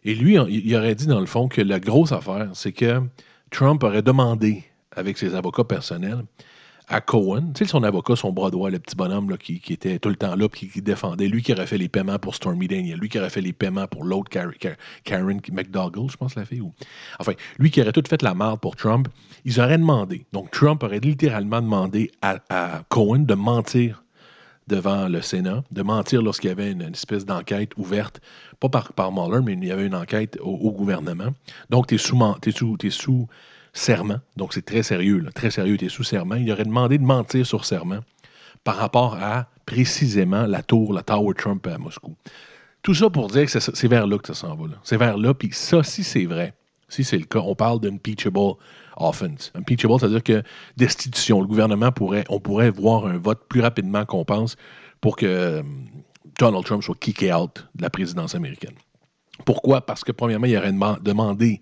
Et 0.05 0.15
lui, 0.15 0.37
il 0.49 0.77
aurait 0.77 0.95
dit, 0.95 1.07
dans 1.07 1.21
le 1.21 1.27
fond, 1.27 1.49
que 1.49 1.61
la 1.61 1.79
grosse 1.79 2.13
affaire, 2.13 2.49
c'est 2.55 2.73
que 2.73 3.03
Trump 3.51 3.83
aurait 3.85 4.03
demandé, 4.03 4.65
avec 4.97 5.19
ses 5.19 5.35
avocats 5.35 5.65
personnels, 5.65 6.25
à 6.89 7.01
Cohen, 7.01 7.53
tu 7.55 7.65
sais, 7.65 7.71
son 7.71 7.83
avocat, 7.83 8.17
son 8.17 8.33
bras 8.33 8.51
droit, 8.51 8.71
le 8.71 8.79
petit 8.79 8.97
bonhomme 8.97 9.37
qui, 9.39 9.63
était 9.71 9.99
tout 9.99 10.09
le 10.09 10.17
temps 10.17 10.35
là, 10.35 10.49
qui, 10.49 10.83
défendait, 10.83 11.29
lui 11.29 11.43
qui 11.43 11.53
aurait 11.53 11.67
fait 11.67 11.79
les 11.79 11.89
paiements 11.89 12.19
pour 12.19 12.35
Stormy 12.35 12.69
Daniel, 12.69 12.99
lui 12.99 13.09
qui 13.09 13.19
aurait 13.19 13.31
fait 13.31 13.41
les 13.41 13.53
paiements 13.53 13.87
pour 13.87 14.05
l'autre 14.05 14.31
Karen, 15.05 15.41
McDougall, 15.53 16.11
je 16.11 16.17
pense, 16.17 16.35
la 16.35 16.45
fille. 16.45 16.63
Enfin, 17.19 17.33
lui 17.59 17.71
qui 17.71 17.81
aurait 17.81 17.93
tout 17.93 18.03
fait 18.09 18.23
la 18.23 18.35
merde 18.35 18.61
pour 18.61 18.77
Trump, 18.77 19.09
ils 19.45 19.61
auraient 19.61 19.79
demandé. 19.79 20.27
Donc, 20.33 20.51
Trump 20.51 20.83
aurait 20.83 21.01
littéralement 21.01 21.61
demandé 21.61 22.11
à, 22.21 22.83
Cohen 22.89 23.21
de 23.21 23.35
mentir 23.35 24.03
devant 24.69 25.09
le 25.09 25.21
Sénat, 25.21 25.65
de 25.71 25.83
mentir 25.83 26.23
lorsqu'il 26.23 26.49
y 26.49 26.53
avait 26.53 26.73
une, 26.73 26.83
espèce 26.83 27.27
d'enquête 27.27 27.71
ouverte, 27.77 28.21
pas 28.61 28.69
par, 28.69 28.93
par 28.93 29.13
Mueller, 29.13 29.41
mais 29.45 29.53
il 29.55 29.65
y 29.65 29.73
avait 29.73 29.87
une 29.87 29.95
enquête 29.95 30.39
au, 30.41 30.73
gouvernement. 30.73 31.33
Donc, 31.71 31.89
tu 31.89 31.99
sous, 31.99 32.19
sous, 32.55 32.77
es 32.83 32.91
sous 32.91 33.29
serment. 33.73 34.19
Donc, 34.37 34.53
c'est 34.53 34.65
très 34.65 34.83
sérieux, 34.83 35.25
très 35.35 35.51
sérieux. 35.51 35.77
Tu 35.77 35.87
es 35.87 35.89
sous 35.89 36.05
serment. 36.05 36.37
Il 36.37 36.51
aurait 36.53 36.65
demandé 36.65 36.99
de 36.99 37.05
mentir 37.05 37.47
sur 37.47 37.65
serment 37.65 38.01
par 38.65 38.77
rapport 38.77 39.17
à 39.21 39.47
précisément 39.67 40.47
la 40.47 40.63
tour, 40.63 40.93
la 40.93 41.03
Tower 41.03 41.35
Trump 41.35 41.67
à 41.67 41.79
Moscou. 41.79 42.15
Tout 42.83 42.95
ça 42.95 43.11
pour 43.11 43.29
dire 43.29 43.51
que 43.51 43.61
c'est 43.61 43.89
vers 43.89 44.07
là 44.07 44.19
que 44.19 44.27
ça 44.27 44.35
s'en 44.35 44.55
va. 44.57 44.67
C'est 44.83 44.97
vers 44.97 45.17
là. 45.17 45.35
Puis 45.35 45.51
ça, 45.53 45.83
si 45.83 46.03
c'est 46.03 46.27
vrai, 46.27 46.55
si 46.89 47.05
c'est 47.05 47.19
le 47.19 47.25
cas, 47.25 47.39
on 47.39 47.55
parle 47.55 47.81
d'impeachable 47.81 48.55
offense. 48.97 49.53
Impeachable, 49.55 49.99
c'est-à-dire 49.99 50.23
que 50.23 50.43
destitution. 50.77 51.41
Le 51.41 51.47
gouvernement 51.47 51.93
pourrait, 51.93 52.25
on 52.29 52.41
pourrait 52.41 52.71
voir 52.71 53.07
un 53.07 53.19
vote 53.19 53.41
plus 53.49 53.61
rapidement 53.61 54.05
qu'on 54.05 54.25
pense 54.25 54.57
pour 55.01 55.17
que 55.17 55.27
euh, 55.27 55.63
Donald 56.39 56.65
Trump 56.65 56.83
soit 56.83 56.97
kické 56.99 57.33
out 57.33 57.67
de 57.75 57.83
la 57.83 57.91
présidence 57.91 58.35
américaine. 58.35 58.75
Pourquoi? 59.45 59.81
Parce 59.85 60.05
que, 60.05 60.13
premièrement, 60.13 60.47
il 60.47 60.57
aurait 60.57 60.73
demandé 61.01 61.61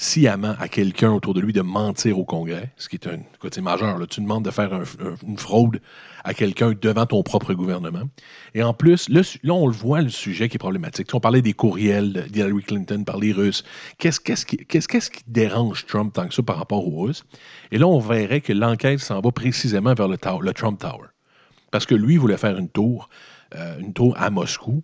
sciemment 0.00 0.54
à 0.58 0.66
quelqu'un 0.68 1.12
autour 1.12 1.34
de 1.34 1.42
lui 1.42 1.52
de 1.52 1.60
mentir 1.60 2.18
au 2.18 2.24
Congrès, 2.24 2.72
ce 2.78 2.88
qui 2.88 2.96
est 2.96 3.06
un 3.06 3.18
côté 3.38 3.60
majeur. 3.60 3.98
Là. 3.98 4.06
Tu 4.06 4.22
demandes 4.22 4.46
de 4.46 4.50
faire 4.50 4.72
un- 4.72 4.80
un- 4.80 5.14
une 5.28 5.36
fraude 5.36 5.78
à 6.24 6.32
quelqu'un 6.32 6.72
devant 6.72 7.04
ton 7.04 7.22
propre 7.22 7.52
gouvernement. 7.52 8.04
Et 8.54 8.62
en 8.62 8.72
plus, 8.72 9.10
là, 9.10 9.20
on 9.52 9.66
le 9.66 9.74
voit, 9.74 10.00
le 10.00 10.08
sujet 10.08 10.48
qui 10.48 10.56
est 10.56 10.58
problématique. 10.58 11.10
Sais, 11.10 11.14
on 11.14 11.20
parlait 11.20 11.42
des 11.42 11.52
courriels 11.52 12.26
d'Hillary 12.30 12.62
Clinton 12.62 13.04
par 13.04 13.18
les 13.18 13.32
Russes. 13.32 13.62
Qu'est-ce 13.98 14.20
qu'est-ce 14.20 15.10
qui, 15.10 15.20
dérange 15.26 15.84
Trump 15.84 16.14
tant 16.14 16.26
que 16.26 16.32
ça 16.34 16.42
par 16.42 16.56
rapport 16.56 16.88
aux 16.88 17.02
Russes? 17.02 17.24
Et 17.70 17.76
là, 17.76 17.86
on 17.86 17.98
verrait 17.98 18.40
que 18.40 18.54
l'enquête 18.54 19.00
s'en 19.00 19.20
va 19.20 19.30
précisément 19.32 19.92
vers 19.92 20.08
le 20.08 20.16
Trump 20.54 20.80
Tower. 20.80 21.08
Parce 21.70 21.84
que 21.84 21.94
lui 21.94 22.16
voulait 22.16 22.38
faire 22.38 22.56
une 22.56 22.70
tour, 22.70 23.10
euh, 23.54 23.78
une 23.78 23.92
tour 23.92 24.14
à 24.18 24.30
Moscou. 24.30 24.82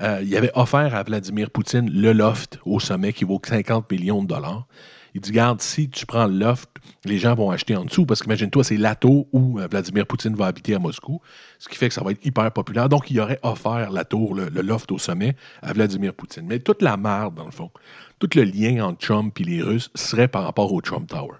Euh, 0.00 0.20
il 0.22 0.36
avait 0.36 0.50
offert 0.54 0.94
à 0.94 1.02
Vladimir 1.02 1.50
Poutine 1.50 1.90
le 1.90 2.12
loft 2.12 2.58
au 2.66 2.80
sommet 2.80 3.12
qui 3.12 3.24
vaut 3.24 3.40
50 3.42 3.90
millions 3.90 4.22
de 4.22 4.28
dollars. 4.28 4.66
Il 5.14 5.22
dit, 5.22 5.32
garde, 5.32 5.62
si 5.62 5.88
tu 5.88 6.04
prends 6.04 6.26
le 6.26 6.36
loft, 6.36 6.68
les 7.06 7.16
gens 7.16 7.34
vont 7.34 7.50
acheter 7.50 7.74
en 7.74 7.86
dessous, 7.86 8.04
parce 8.04 8.22
qu'imagine-toi, 8.22 8.62
c'est 8.62 8.76
la 8.76 8.94
tour 8.94 9.26
où 9.32 9.58
euh, 9.58 9.66
Vladimir 9.66 10.06
Poutine 10.06 10.34
va 10.34 10.46
habiter 10.46 10.74
à 10.74 10.78
Moscou, 10.78 11.22
ce 11.58 11.70
qui 11.70 11.76
fait 11.76 11.88
que 11.88 11.94
ça 11.94 12.04
va 12.04 12.10
être 12.10 12.26
hyper 12.26 12.52
populaire. 12.52 12.90
Donc, 12.90 13.10
il 13.10 13.18
aurait 13.18 13.38
offert 13.42 13.90
la 13.90 14.04
tour, 14.04 14.34
le, 14.34 14.50
le 14.50 14.60
loft 14.60 14.92
au 14.92 14.98
sommet, 14.98 15.34
à 15.62 15.72
Vladimir 15.72 16.12
Poutine. 16.12 16.44
Mais 16.46 16.58
toute 16.58 16.82
la 16.82 16.98
merde, 16.98 17.34
dans 17.34 17.46
le 17.46 17.50
fond, 17.50 17.70
tout 18.18 18.28
le 18.34 18.42
lien 18.42 18.84
entre 18.84 18.98
Trump 18.98 19.40
et 19.40 19.44
les 19.44 19.62
Russes 19.62 19.90
serait 19.94 20.28
par 20.28 20.44
rapport 20.44 20.70
au 20.70 20.82
Trump 20.82 21.08
Tower. 21.08 21.36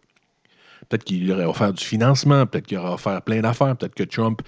Peut-être 0.88 1.04
qu'il 1.04 1.30
aurait 1.30 1.44
offert 1.44 1.74
du 1.74 1.84
financement, 1.84 2.46
peut-être 2.46 2.66
qu'il 2.66 2.78
aurait 2.78 2.94
offert 2.94 3.20
plein 3.22 3.42
d'affaires, 3.42 3.76
peut-être 3.76 3.94
que 3.94 4.04
Trump 4.04 4.40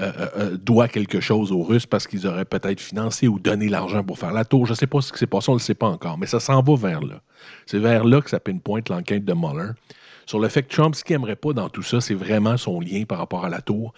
euh, 0.00 0.12
euh, 0.18 0.28
euh, 0.36 0.56
doit 0.56 0.88
quelque 0.88 1.20
chose 1.20 1.52
aux 1.52 1.62
Russes 1.62 1.84
parce 1.84 2.06
qu'ils 2.06 2.26
auraient 2.26 2.46
peut-être 2.46 2.80
financé 2.80 3.28
ou 3.28 3.38
donné 3.38 3.68
l'argent 3.68 4.02
pour 4.02 4.18
faire 4.18 4.32
la 4.32 4.44
tour. 4.44 4.64
Je 4.66 4.72
ne 4.72 4.76
sais 4.76 4.86
pas 4.86 5.02
ce 5.02 5.12
qui 5.12 5.18
s'est 5.18 5.26
passé, 5.26 5.50
on 5.50 5.54
ne 5.54 5.58
le 5.58 5.62
sait 5.62 5.74
pas 5.74 5.88
encore, 5.88 6.16
mais 6.16 6.26
ça 6.26 6.40
s'en 6.40 6.62
va 6.62 6.76
vers 6.76 7.02
là. 7.02 7.20
C'est 7.66 7.78
vers 7.78 8.04
là 8.04 8.22
que 8.22 8.30
ça 8.30 8.40
pinpointe 8.40 8.88
l'enquête 8.88 9.24
de 9.24 9.34
Mueller. 9.34 9.72
Sur 10.24 10.38
le 10.38 10.48
fait 10.48 10.62
que 10.62 10.74
Trump, 10.74 10.94
ce 10.94 11.04
qu'il 11.04 11.16
n'aimerait 11.16 11.36
pas 11.36 11.52
dans 11.52 11.68
tout 11.68 11.82
ça, 11.82 12.00
c'est 12.00 12.14
vraiment 12.14 12.56
son 12.56 12.80
lien 12.80 13.04
par 13.04 13.18
rapport 13.18 13.44
à 13.44 13.50
la 13.50 13.60
tour. 13.60 13.92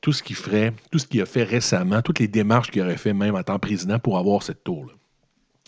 Tout 0.00 0.12
ce 0.12 0.22
qu'il 0.22 0.36
ferait, 0.36 0.72
tout 0.92 0.98
ce 0.98 1.06
qu'il 1.06 1.20
a 1.20 1.26
fait 1.26 1.42
récemment, 1.42 2.00
toutes 2.00 2.20
les 2.20 2.28
démarches 2.28 2.70
qu'il 2.70 2.82
aurait 2.82 2.96
fait 2.96 3.12
même 3.12 3.34
en 3.34 3.42
tant 3.42 3.54
que 3.54 3.62
président 3.62 3.98
pour 3.98 4.18
avoir 4.18 4.42
cette 4.42 4.62
tour-là. 4.62 4.92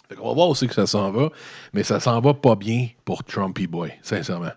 Fait 0.08 0.14
va 0.14 0.32
voir 0.32 0.48
aussi 0.48 0.68
que 0.68 0.74
ça 0.74 0.86
s'en 0.86 1.10
va, 1.10 1.30
mais 1.72 1.82
ça 1.82 1.98
s'en 1.98 2.20
va 2.20 2.34
pas 2.34 2.54
bien 2.54 2.88
pour 3.04 3.24
Trumpy 3.24 3.66
Boy, 3.66 3.92
sincèrement. 4.02 4.52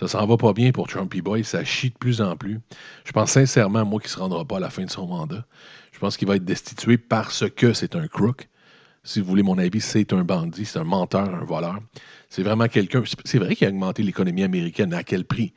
Ça 0.00 0.08
s'en 0.08 0.26
va 0.26 0.38
pas 0.38 0.54
bien 0.54 0.72
pour 0.72 0.88
Trumpy 0.88 1.20
Boy, 1.20 1.44
ça 1.44 1.62
chie 1.62 1.90
de 1.90 1.94
plus 1.94 2.22
en 2.22 2.34
plus. 2.34 2.58
Je 3.04 3.12
pense 3.12 3.32
sincèrement, 3.32 3.84
moi, 3.84 4.00
qu'il 4.00 4.08
ne 4.08 4.12
se 4.12 4.18
rendra 4.18 4.46
pas 4.46 4.56
à 4.56 4.60
la 4.60 4.70
fin 4.70 4.82
de 4.82 4.90
son 4.90 5.06
mandat. 5.06 5.44
Je 5.92 5.98
pense 5.98 6.16
qu'il 6.16 6.26
va 6.26 6.36
être 6.36 6.44
destitué 6.46 6.96
parce 6.96 7.44
que 7.50 7.74
c'est 7.74 7.94
un 7.94 8.08
crook. 8.08 8.48
Si 9.04 9.20
vous 9.20 9.26
voulez 9.26 9.42
mon 9.42 9.58
avis, 9.58 9.82
c'est 9.82 10.14
un 10.14 10.24
bandit, 10.24 10.64
c'est 10.64 10.78
un 10.78 10.84
menteur, 10.84 11.28
un 11.28 11.44
voleur. 11.44 11.80
C'est 12.30 12.42
vraiment 12.42 12.66
quelqu'un. 12.66 13.02
C'est 13.26 13.38
vrai 13.38 13.54
qu'il 13.54 13.66
a 13.66 13.70
augmenté 13.70 14.02
l'économie 14.02 14.42
américaine, 14.42 14.94
à 14.94 15.02
quel 15.02 15.26
prix? 15.26 15.52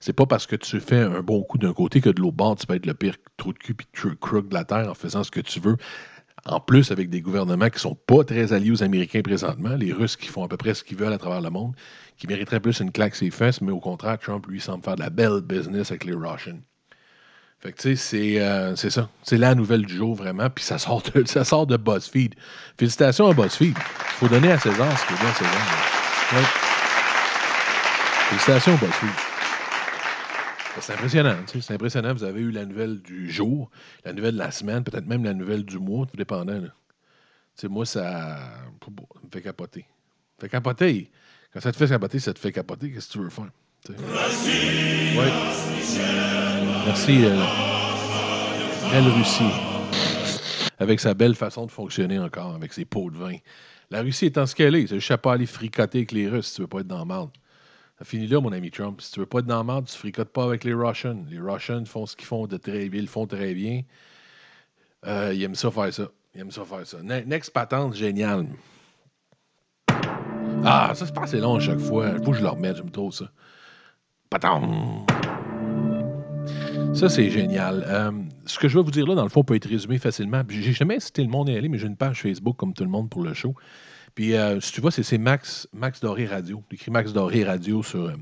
C'est 0.00 0.12
pas 0.12 0.26
parce 0.26 0.48
que 0.48 0.56
tu 0.56 0.80
fais 0.80 0.98
un 0.98 1.22
bon 1.22 1.44
coup 1.44 1.58
d'un 1.58 1.72
côté 1.72 2.00
que 2.00 2.10
de 2.10 2.20
l'autre 2.20 2.36
bord, 2.36 2.56
tu 2.56 2.66
peux 2.66 2.74
être 2.74 2.86
le 2.86 2.94
pire 2.94 3.14
trou 3.36 3.52
de 3.52 3.58
cul 3.58 3.76
et 3.78 4.16
crook 4.20 4.48
de 4.48 4.54
la 4.54 4.64
terre 4.64 4.90
en 4.90 4.94
faisant 4.94 5.22
ce 5.22 5.30
que 5.30 5.40
tu 5.40 5.60
veux. 5.60 5.76
En 6.46 6.60
plus, 6.60 6.90
avec 6.90 7.08
des 7.08 7.22
gouvernements 7.22 7.70
qui 7.70 7.80
sont 7.80 7.94
pas 7.94 8.22
très 8.22 8.52
alliés 8.52 8.70
aux 8.70 8.82
Américains 8.82 9.22
présentement, 9.22 9.76
les 9.76 9.92
Russes 9.92 10.16
qui 10.16 10.28
font 10.28 10.44
à 10.44 10.48
peu 10.48 10.58
près 10.58 10.74
ce 10.74 10.84
qu'ils 10.84 10.98
veulent 10.98 11.12
à 11.12 11.18
travers 11.18 11.40
le 11.40 11.48
monde, 11.48 11.74
qui 12.18 12.26
mériteraient 12.26 12.60
plus 12.60 12.80
une 12.80 12.92
claque 12.92 13.14
ses 13.14 13.30
fesses, 13.30 13.62
mais 13.62 13.72
au 13.72 13.80
contraire, 13.80 14.18
Trump, 14.18 14.46
lui, 14.46 14.60
semble 14.60 14.84
faire 14.84 14.96
de 14.96 15.00
la 15.00 15.10
belle 15.10 15.40
business 15.40 15.90
avec 15.90 16.04
les 16.04 16.12
Russians. 16.12 16.60
Fait 17.60 17.72
que, 17.72 17.80
tu 17.80 17.96
sais, 17.96 17.96
c'est 17.96 18.40
euh, 18.40 18.76
c'est 18.76 18.90
ça. 18.90 19.08
C'est 19.22 19.38
la 19.38 19.54
nouvelle 19.54 19.86
du 19.86 19.96
jour, 19.96 20.14
vraiment. 20.14 20.50
Puis 20.50 20.62
ça 20.64 20.76
sort 20.76 21.02
de, 21.14 21.24
ça 21.26 21.44
sort 21.44 21.66
de 21.66 21.78
BuzzFeed. 21.78 22.34
Félicitations 22.78 23.28
à 23.28 23.32
BuzzFeed. 23.32 23.74
Il 23.78 24.14
faut 24.18 24.28
donner 24.28 24.52
à 24.52 24.58
César 24.58 24.98
ce 24.98 25.06
qui 25.06 25.14
est 25.14 25.16
bien 25.16 25.30
à 25.30 25.34
César. 25.34 25.52
Ouais. 26.34 26.46
Félicitations, 28.28 28.74
BuzzFeed. 28.74 29.33
C'est 30.80 30.92
impressionnant. 30.92 31.36
tu 31.46 31.60
sais, 31.60 31.66
C'est 31.66 31.74
impressionnant. 31.74 32.12
Vous 32.12 32.24
avez 32.24 32.40
eu 32.40 32.50
la 32.50 32.64
nouvelle 32.64 33.00
du 33.00 33.30
jour, 33.30 33.70
la 34.04 34.12
nouvelle 34.12 34.34
de 34.34 34.38
la 34.38 34.50
semaine, 34.50 34.82
peut-être 34.82 35.06
même 35.06 35.24
la 35.24 35.34
nouvelle 35.34 35.64
du 35.64 35.78
mois, 35.78 36.06
tout 36.06 36.16
dépendant. 36.16 36.60
Tu 36.60 36.68
sais, 37.54 37.68
moi, 37.68 37.86
ça 37.86 38.38
me 38.88 39.30
fait 39.32 39.42
capoter. 39.42 39.86
Fait 40.40 40.48
capoter. 40.48 41.10
Quand 41.52 41.60
ça 41.60 41.70
te 41.70 41.76
fait 41.76 41.88
capoter, 41.88 42.18
ça 42.18 42.34
te 42.34 42.38
fait 42.38 42.52
capoter. 42.52 42.90
Qu'est-ce 42.90 43.08
que 43.08 43.12
tu 43.12 43.18
veux 43.20 43.30
faire? 43.30 43.50
tu 43.84 43.92
sais? 43.92 43.98
Ouais. 43.98 45.30
Merci, 46.86 47.24
euh, 47.24 47.36
belle 48.90 49.08
Russie. 49.16 49.44
Avec 50.78 50.98
sa 50.98 51.14
belle 51.14 51.36
façon 51.36 51.66
de 51.66 51.70
fonctionner 51.70 52.18
encore, 52.18 52.54
avec 52.56 52.72
ses 52.72 52.84
pots 52.84 53.10
de 53.10 53.16
vin. 53.16 53.36
La 53.90 54.02
Russie 54.02 54.26
étant 54.26 54.46
ce 54.46 54.54
qu'elle 54.54 54.74
est, 54.74 54.88
c'est 54.88 54.98
juste 54.98 55.16
pas 55.18 55.34
aller 55.34 55.46
fricoter 55.46 55.98
avec 55.98 56.12
les 56.12 56.28
Russes 56.28 56.48
si 56.48 56.56
tu 56.56 56.62
veux 56.62 56.66
pas 56.66 56.80
être 56.80 56.88
dans 56.88 56.98
la 56.98 57.04
merde. 57.04 57.30
Ça 57.98 58.04
finit 58.04 58.26
là, 58.26 58.40
mon 58.40 58.50
ami 58.52 58.70
Trump. 58.70 59.00
Si 59.00 59.12
tu 59.12 59.20
veux 59.20 59.26
pas 59.26 59.38
être 59.38 59.46
dans 59.46 59.58
la 59.58 59.64
merde, 59.64 59.86
tu 59.86 59.96
fricotes 59.96 60.30
pas 60.32 60.44
avec 60.44 60.64
les 60.64 60.74
Russians. 60.74 61.24
Les 61.30 61.38
Russians 61.38 61.84
font 61.86 62.06
ce 62.06 62.16
qu'ils 62.16 62.26
font 62.26 62.46
de 62.46 62.56
très 62.56 62.88
bien, 62.88 62.98
ils 62.98 63.04
le 63.04 63.08
font 63.08 63.26
très 63.26 63.54
bien. 63.54 63.82
Euh, 65.06 65.32
ils 65.34 65.42
aiment 65.44 65.54
ça 65.54 65.70
faire 65.70 65.92
ça. 65.94 66.08
Ils 66.34 66.40
aiment 66.40 66.50
ça 66.50 66.64
faire 66.64 66.86
ça. 66.86 67.02
Ne- 67.02 67.20
Next 67.20 67.52
patente, 67.52 67.94
génial. 67.94 68.46
Ah, 70.64 70.92
ça 70.94 71.06
se 71.06 71.12
passe 71.12 71.24
assez 71.30 71.40
long 71.40 71.56
à 71.56 71.60
chaque 71.60 71.78
fois. 71.78 72.08
Il 72.18 72.24
faut 72.24 72.32
que 72.32 72.38
je 72.38 72.42
le 72.42 72.48
remette, 72.48 72.76
j'aime 72.76 72.90
trop 72.90 73.10
ça. 73.12 73.26
Patente. 74.30 75.08
Ça, 76.94 77.08
c'est 77.08 77.30
génial. 77.30 77.84
Euh, 77.86 78.10
ce 78.46 78.58
que 78.58 78.68
je 78.68 78.78
vais 78.78 78.84
vous 78.84 78.90
dire 78.90 79.06
là, 79.06 79.14
dans 79.14 79.22
le 79.24 79.28
fond, 79.28 79.44
peut 79.44 79.54
être 79.54 79.68
résumé 79.68 79.98
facilement. 79.98 80.42
J'ai 80.48 80.72
jamais 80.72 80.96
incité 80.96 81.22
le 81.22 81.28
monde 81.28 81.48
à 81.48 81.52
y 81.52 81.56
aller, 81.56 81.68
mais 81.68 81.78
j'ai 81.78 81.86
une 81.86 81.96
page 81.96 82.22
Facebook 82.22 82.56
comme 82.56 82.72
tout 82.72 82.84
le 82.84 82.90
monde 82.90 83.08
pour 83.10 83.22
le 83.22 83.34
show. 83.34 83.54
Puis, 84.14 84.34
euh, 84.34 84.60
si 84.60 84.72
tu 84.72 84.80
vois, 84.80 84.90
c'est 84.92 85.18
Max, 85.18 85.66
Doré 86.00 86.26
Radio. 86.26 86.62
J'écris 86.70 86.90
Max 86.90 87.12
Doré 87.12 87.44
Radio 87.44 87.82
sur, 87.82 88.04
euh, 88.04 88.12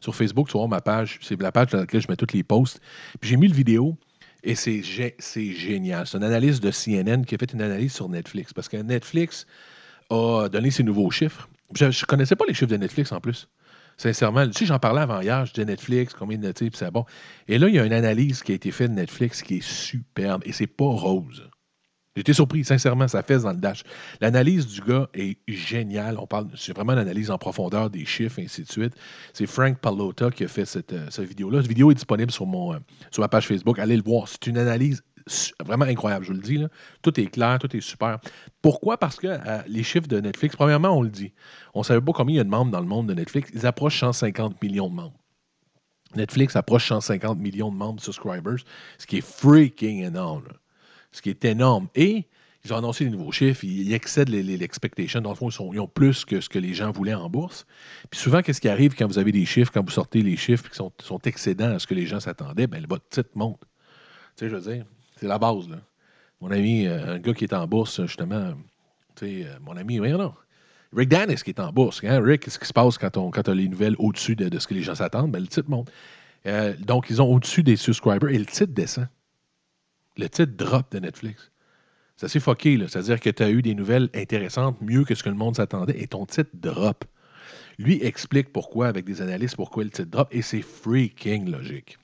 sur 0.00 0.14
Facebook. 0.14 0.48
Tu 0.48 0.52
voir 0.52 0.68
ma 0.68 0.80
page. 0.80 1.18
C'est 1.20 1.40
la 1.40 1.52
page 1.52 1.68
dans 1.70 1.78
laquelle 1.78 2.00
je 2.00 2.06
mets 2.08 2.16
tous 2.16 2.32
les 2.34 2.42
posts. 2.42 2.80
Puis, 3.20 3.30
j'ai 3.30 3.36
mis 3.36 3.48
le 3.48 3.54
vidéo 3.54 3.96
et 4.44 4.54
c'est 4.54 4.80
gé- 4.80 5.14
c'est 5.18 5.52
génial. 5.52 6.06
C'est 6.06 6.16
une 6.16 6.24
analyse 6.24 6.60
de 6.60 6.70
CNN 6.70 7.24
qui 7.26 7.34
a 7.34 7.38
fait 7.38 7.52
une 7.52 7.60
analyse 7.62 7.92
sur 7.92 8.08
Netflix. 8.08 8.52
Parce 8.54 8.68
que 8.68 8.78
Netflix 8.78 9.46
a 10.10 10.48
donné 10.48 10.70
ses 10.70 10.82
nouveaux 10.84 11.10
chiffres. 11.10 11.48
Je 11.74 11.84
ne 11.86 12.06
connaissais 12.06 12.36
pas 12.36 12.44
les 12.48 12.54
chiffres 12.54 12.70
de 12.70 12.76
Netflix 12.76 13.12
en 13.12 13.20
plus. 13.20 13.48
Sincèrement, 13.98 14.46
tu 14.46 14.52
sais, 14.54 14.66
j'en 14.66 14.78
parlais 14.78 15.02
avant 15.02 15.20
hier, 15.20 15.44
je 15.44 15.52
disais 15.52 15.66
Netflix, 15.66 16.14
combien 16.14 16.38
de 16.38 16.50
types, 16.50 16.74
c'est 16.76 16.90
bon. 16.90 17.04
Et 17.46 17.58
là, 17.58 17.68
il 17.68 17.74
y 17.74 17.78
a 17.78 17.84
une 17.84 17.92
analyse 17.92 18.42
qui 18.42 18.52
a 18.52 18.54
été 18.54 18.70
faite 18.70 18.90
de 18.90 18.96
Netflix 18.96 19.42
qui 19.42 19.56
est 19.58 19.62
superbe 19.62 20.42
et 20.46 20.52
c'est 20.52 20.66
pas 20.66 20.86
rose. 20.86 21.48
J'étais 22.14 22.34
surpris, 22.34 22.64
sincèrement, 22.64 23.08
ça 23.08 23.22
fait 23.22 23.38
dans 23.38 23.52
le 23.52 23.56
dash. 23.56 23.84
L'analyse 24.20 24.66
du 24.66 24.82
gars 24.82 25.08
est 25.14 25.38
géniale. 25.48 26.18
On 26.18 26.26
parle, 26.26 26.48
c'est 26.56 26.74
vraiment 26.74 26.92
une 26.92 26.98
analyse 26.98 27.30
en 27.30 27.38
profondeur 27.38 27.88
des 27.88 28.04
chiffres, 28.04 28.38
et 28.38 28.44
ainsi 28.44 28.62
de 28.62 28.70
suite. 28.70 28.94
C'est 29.32 29.46
Frank 29.46 29.78
Pallotta 29.78 30.30
qui 30.30 30.44
a 30.44 30.48
fait 30.48 30.66
cette, 30.66 30.92
euh, 30.92 31.06
cette 31.10 31.26
vidéo-là. 31.26 31.62
Cette 31.62 31.68
vidéo 31.68 31.90
est 31.90 31.94
disponible 31.94 32.30
sur, 32.30 32.44
mon, 32.44 32.74
euh, 32.74 32.78
sur 33.10 33.22
ma 33.22 33.28
page 33.28 33.46
Facebook. 33.46 33.78
Allez 33.78 33.96
le 33.96 34.02
voir. 34.02 34.28
C'est 34.28 34.46
une 34.46 34.58
analyse 34.58 35.02
vraiment 35.64 35.84
incroyable, 35.84 36.24
je 36.24 36.32
vous 36.32 36.36
le 36.36 36.42
dis. 36.42 36.58
Là. 36.58 36.68
Tout 37.00 37.18
est 37.18 37.26
clair, 37.26 37.58
tout 37.58 37.74
est 37.74 37.80
super. 37.80 38.18
Pourquoi? 38.60 38.98
Parce 38.98 39.16
que 39.16 39.28
euh, 39.28 39.62
les 39.66 39.82
chiffres 39.82 40.08
de 40.08 40.20
Netflix, 40.20 40.54
premièrement, 40.54 40.90
on 40.90 41.02
le 41.02 41.10
dit. 41.10 41.32
On 41.72 41.80
ne 41.80 41.84
savait 41.84 42.00
pas 42.00 42.12
combien 42.12 42.34
il 42.34 42.38
y 42.38 42.40
a 42.40 42.44
de 42.44 42.50
membres 42.50 42.70
dans 42.70 42.80
le 42.80 42.86
monde 42.86 43.08
de 43.08 43.14
Netflix. 43.14 43.50
Ils 43.54 43.66
approchent 43.66 44.00
150 44.00 44.62
millions 44.62 44.90
de 44.90 44.94
membres. 44.94 45.18
Netflix 46.14 46.56
approche 46.56 46.88
150 46.88 47.38
millions 47.38 47.70
de 47.70 47.76
membres 47.76 48.02
subscribers, 48.02 48.58
ce 48.98 49.06
qui 49.06 49.18
est 49.18 49.26
freaking 49.26 50.04
énorme. 50.04 50.44
Ce 51.12 51.22
qui 51.22 51.30
est 51.30 51.44
énorme. 51.44 51.88
Et 51.94 52.24
ils 52.64 52.72
ont 52.72 52.76
annoncé 52.76 53.04
des 53.04 53.10
nouveaux 53.10 53.32
chiffres, 53.32 53.64
ils, 53.64 53.92
excèdent 53.92 54.28
les- 54.28 54.42
les- 54.42 54.56
l'expectation. 54.56 55.20
Dans 55.20 55.30
le 55.30 55.36
fond, 55.36 55.48
ils, 55.48 55.52
sont- 55.52 55.76
ont 55.76 55.86
plus 55.88 56.24
que 56.24 56.40
ce 56.40 56.48
que 56.48 56.58
les 56.58 56.74
gens 56.74 56.90
voulaient 56.92 57.14
en 57.14 57.28
bourse. 57.28 57.66
Puis 58.10 58.20
souvent, 58.20 58.40
qu'est-ce 58.42 58.60
qui 58.60 58.68
arrive 58.68 58.94
quand 58.94 59.06
vous 59.06 59.18
avez 59.18 59.32
des 59.32 59.44
chiffres, 59.44 59.70
quand 59.72 59.84
vous 59.84 59.90
sortez 59.90 60.22
les 60.22 60.36
chiffres 60.36 60.68
qui 60.70 60.76
sont, 60.76 60.92
sont 61.02 61.18
excédents 61.24 61.74
à 61.74 61.78
ce 61.78 61.86
que 61.86 61.94
les 61.94 62.06
gens 62.06 62.20
s'attendaient? 62.20 62.66
Ben, 62.66 62.84
votre 62.88 63.08
titre 63.08 63.30
monte. 63.34 63.60
Tu 64.36 64.44
sais, 64.44 64.48
je 64.48 64.56
veux 64.56 64.72
dire, 64.74 64.84
c'est 65.16 65.26
la 65.26 65.38
base. 65.38 65.68
Là. 65.68 65.76
Mon 66.40 66.50
ami, 66.50 66.86
euh, 66.86 67.14
un 67.14 67.18
gars 67.18 67.34
qui 67.34 67.44
est 67.44 67.52
en 67.52 67.66
bourse, 67.66 68.00
justement, 68.02 68.52
tu 69.16 69.26
sais, 69.26 69.46
euh, 69.46 69.56
mon 69.64 69.76
ami, 69.76 69.98
voyons 69.98 70.18
non. 70.18 70.32
Rick 70.94 71.08
Dennis 71.08 71.36
qui 71.42 71.50
est 71.50 71.60
en 71.60 71.72
bourse. 71.72 72.00
Hein? 72.04 72.20
Rick, 72.22 72.42
qu'est-ce 72.42 72.58
qui 72.58 72.66
se 72.66 72.72
passe 72.72 72.96
quand 72.98 73.16
on 73.16 73.30
quand 73.30 73.48
as 73.48 73.54
les 73.54 73.66
nouvelles 73.68 73.96
au-dessus 73.98 74.36
de, 74.36 74.58
ce 74.58 74.66
que 74.66 74.74
les 74.74 74.82
gens 74.82 74.94
s'attendent? 74.94 75.32
Ben, 75.32 75.40
le 75.40 75.46
titre 75.48 75.68
monte. 75.70 75.90
Euh, 76.46 76.74
donc, 76.78 77.08
ils 77.10 77.20
ont 77.22 77.32
au-dessus 77.32 77.62
des 77.62 77.76
subscribers 77.76 78.28
et 78.30 78.38
le 78.38 78.46
titre 78.46 78.72
descend. 78.72 79.08
Le 80.16 80.28
titre 80.28 80.52
drop 80.56 80.92
de 80.92 80.98
Netflix. 80.98 81.50
C'est 82.16 82.26
assez 82.26 82.40
fucké, 82.40 82.76
là. 82.76 82.86
C'est-à-dire 82.88 83.20
que 83.20 83.30
tu 83.30 83.42
as 83.42 83.50
eu 83.50 83.62
des 83.62 83.74
nouvelles 83.74 84.10
intéressantes, 84.14 84.80
mieux 84.80 85.04
que 85.04 85.14
ce 85.14 85.22
que 85.22 85.28
le 85.28 85.34
monde 85.34 85.56
s'attendait, 85.56 86.00
et 86.00 86.06
ton 86.06 86.26
titre 86.26 86.50
drop. 86.54 87.04
Lui 87.78 88.02
explique 88.04 88.52
pourquoi, 88.52 88.88
avec 88.88 89.04
des 89.04 89.22
analystes, 89.22 89.56
pourquoi 89.56 89.84
le 89.84 89.90
titre 89.90 90.10
drop, 90.10 90.28
et 90.30 90.42
c'est 90.42 90.62
freaking 90.62 91.50
logique. 91.50 91.98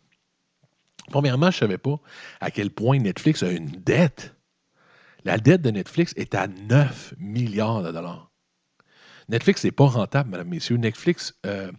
Premièrement, 1.10 1.50
je 1.50 1.56
ne 1.56 1.60
savais 1.60 1.78
pas 1.78 2.00
à 2.40 2.50
quel 2.50 2.70
point 2.70 2.98
Netflix 2.98 3.42
a 3.42 3.50
une 3.50 3.66
dette. 3.66 4.34
La 5.24 5.38
dette 5.38 5.62
de 5.62 5.70
Netflix 5.70 6.12
est 6.16 6.34
à 6.34 6.46
9 6.46 7.14
milliards 7.18 7.82
de 7.82 7.92
dollars. 7.92 8.27
Netflix 9.28 9.62
n'est 9.64 9.72
pas 9.72 9.86
rentable, 9.86 10.30
mesdames, 10.30 10.48
messieurs. 10.48 10.76
Netflix 10.76 11.34
euh, 11.44 11.70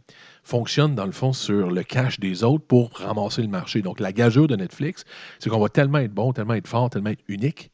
fonctionne, 0.43 0.93
dans 0.93 1.05
le 1.05 1.11
fond, 1.11 1.33
sur 1.33 1.71
le 1.71 1.83
cash 1.83 2.19
des 2.19 2.43
autres 2.43 2.65
pour 2.65 2.91
ramasser 2.93 3.41
le 3.41 3.47
marché. 3.47 3.81
Donc, 3.81 3.99
la 3.99 4.13
gageure 4.13 4.47
de 4.47 4.55
Netflix, 4.55 5.03
c'est 5.39 5.49
qu'on 5.49 5.59
va 5.59 5.69
tellement 5.69 5.97
être 5.97 6.13
bon, 6.13 6.31
tellement 6.31 6.53
être 6.53 6.67
fort, 6.67 6.89
tellement 6.91 7.09
être 7.09 7.23
unique, 7.27 7.71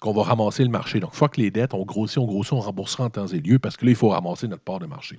qu'on 0.00 0.12
va 0.12 0.22
ramasser 0.22 0.64
le 0.64 0.70
marché. 0.70 1.00
Donc, 1.00 1.14
fuck 1.14 1.36
les 1.36 1.50
dettes, 1.50 1.74
on 1.74 1.84
grossit, 1.84 2.18
on 2.18 2.26
grossit, 2.26 2.54
on 2.54 2.60
remboursera 2.60 3.04
en 3.04 3.10
temps 3.10 3.26
et 3.26 3.40
lieu 3.40 3.58
parce 3.58 3.76
que 3.76 3.84
là, 3.84 3.90
il 3.90 3.96
faut 3.96 4.08
ramasser 4.08 4.48
notre 4.48 4.62
part 4.62 4.78
de 4.78 4.86
marché. 4.86 5.18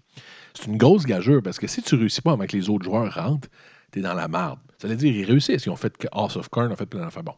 C'est 0.56 0.66
une 0.66 0.78
grosse 0.78 1.06
gageure 1.06 1.44
parce 1.44 1.60
que 1.60 1.68
si 1.68 1.84
tu 1.84 1.96
ne 1.96 2.00
réussis 2.00 2.22
pas 2.22 2.32
avec 2.32 2.52
les 2.52 2.70
autres 2.70 2.86
joueurs 2.86 3.14
rentrent, 3.14 3.50
tu 3.92 4.00
es 4.00 4.02
dans 4.02 4.16
la 4.16 4.28
marde. 4.28 4.60
Ça 4.80 4.88
veut 4.88 4.96
dire 4.96 5.14
ils 5.14 5.26
réussissent. 5.26 5.66
Ils 5.66 5.70
ont 5.70 5.76
fait 5.76 5.96
que 5.98 6.08
House 6.14 6.36
of 6.36 6.50
Cards, 6.50 6.72
ont 6.72 6.76
fait 6.76 6.86
plein 6.86 7.02
d'affaires. 7.02 7.24
Bon. 7.24 7.36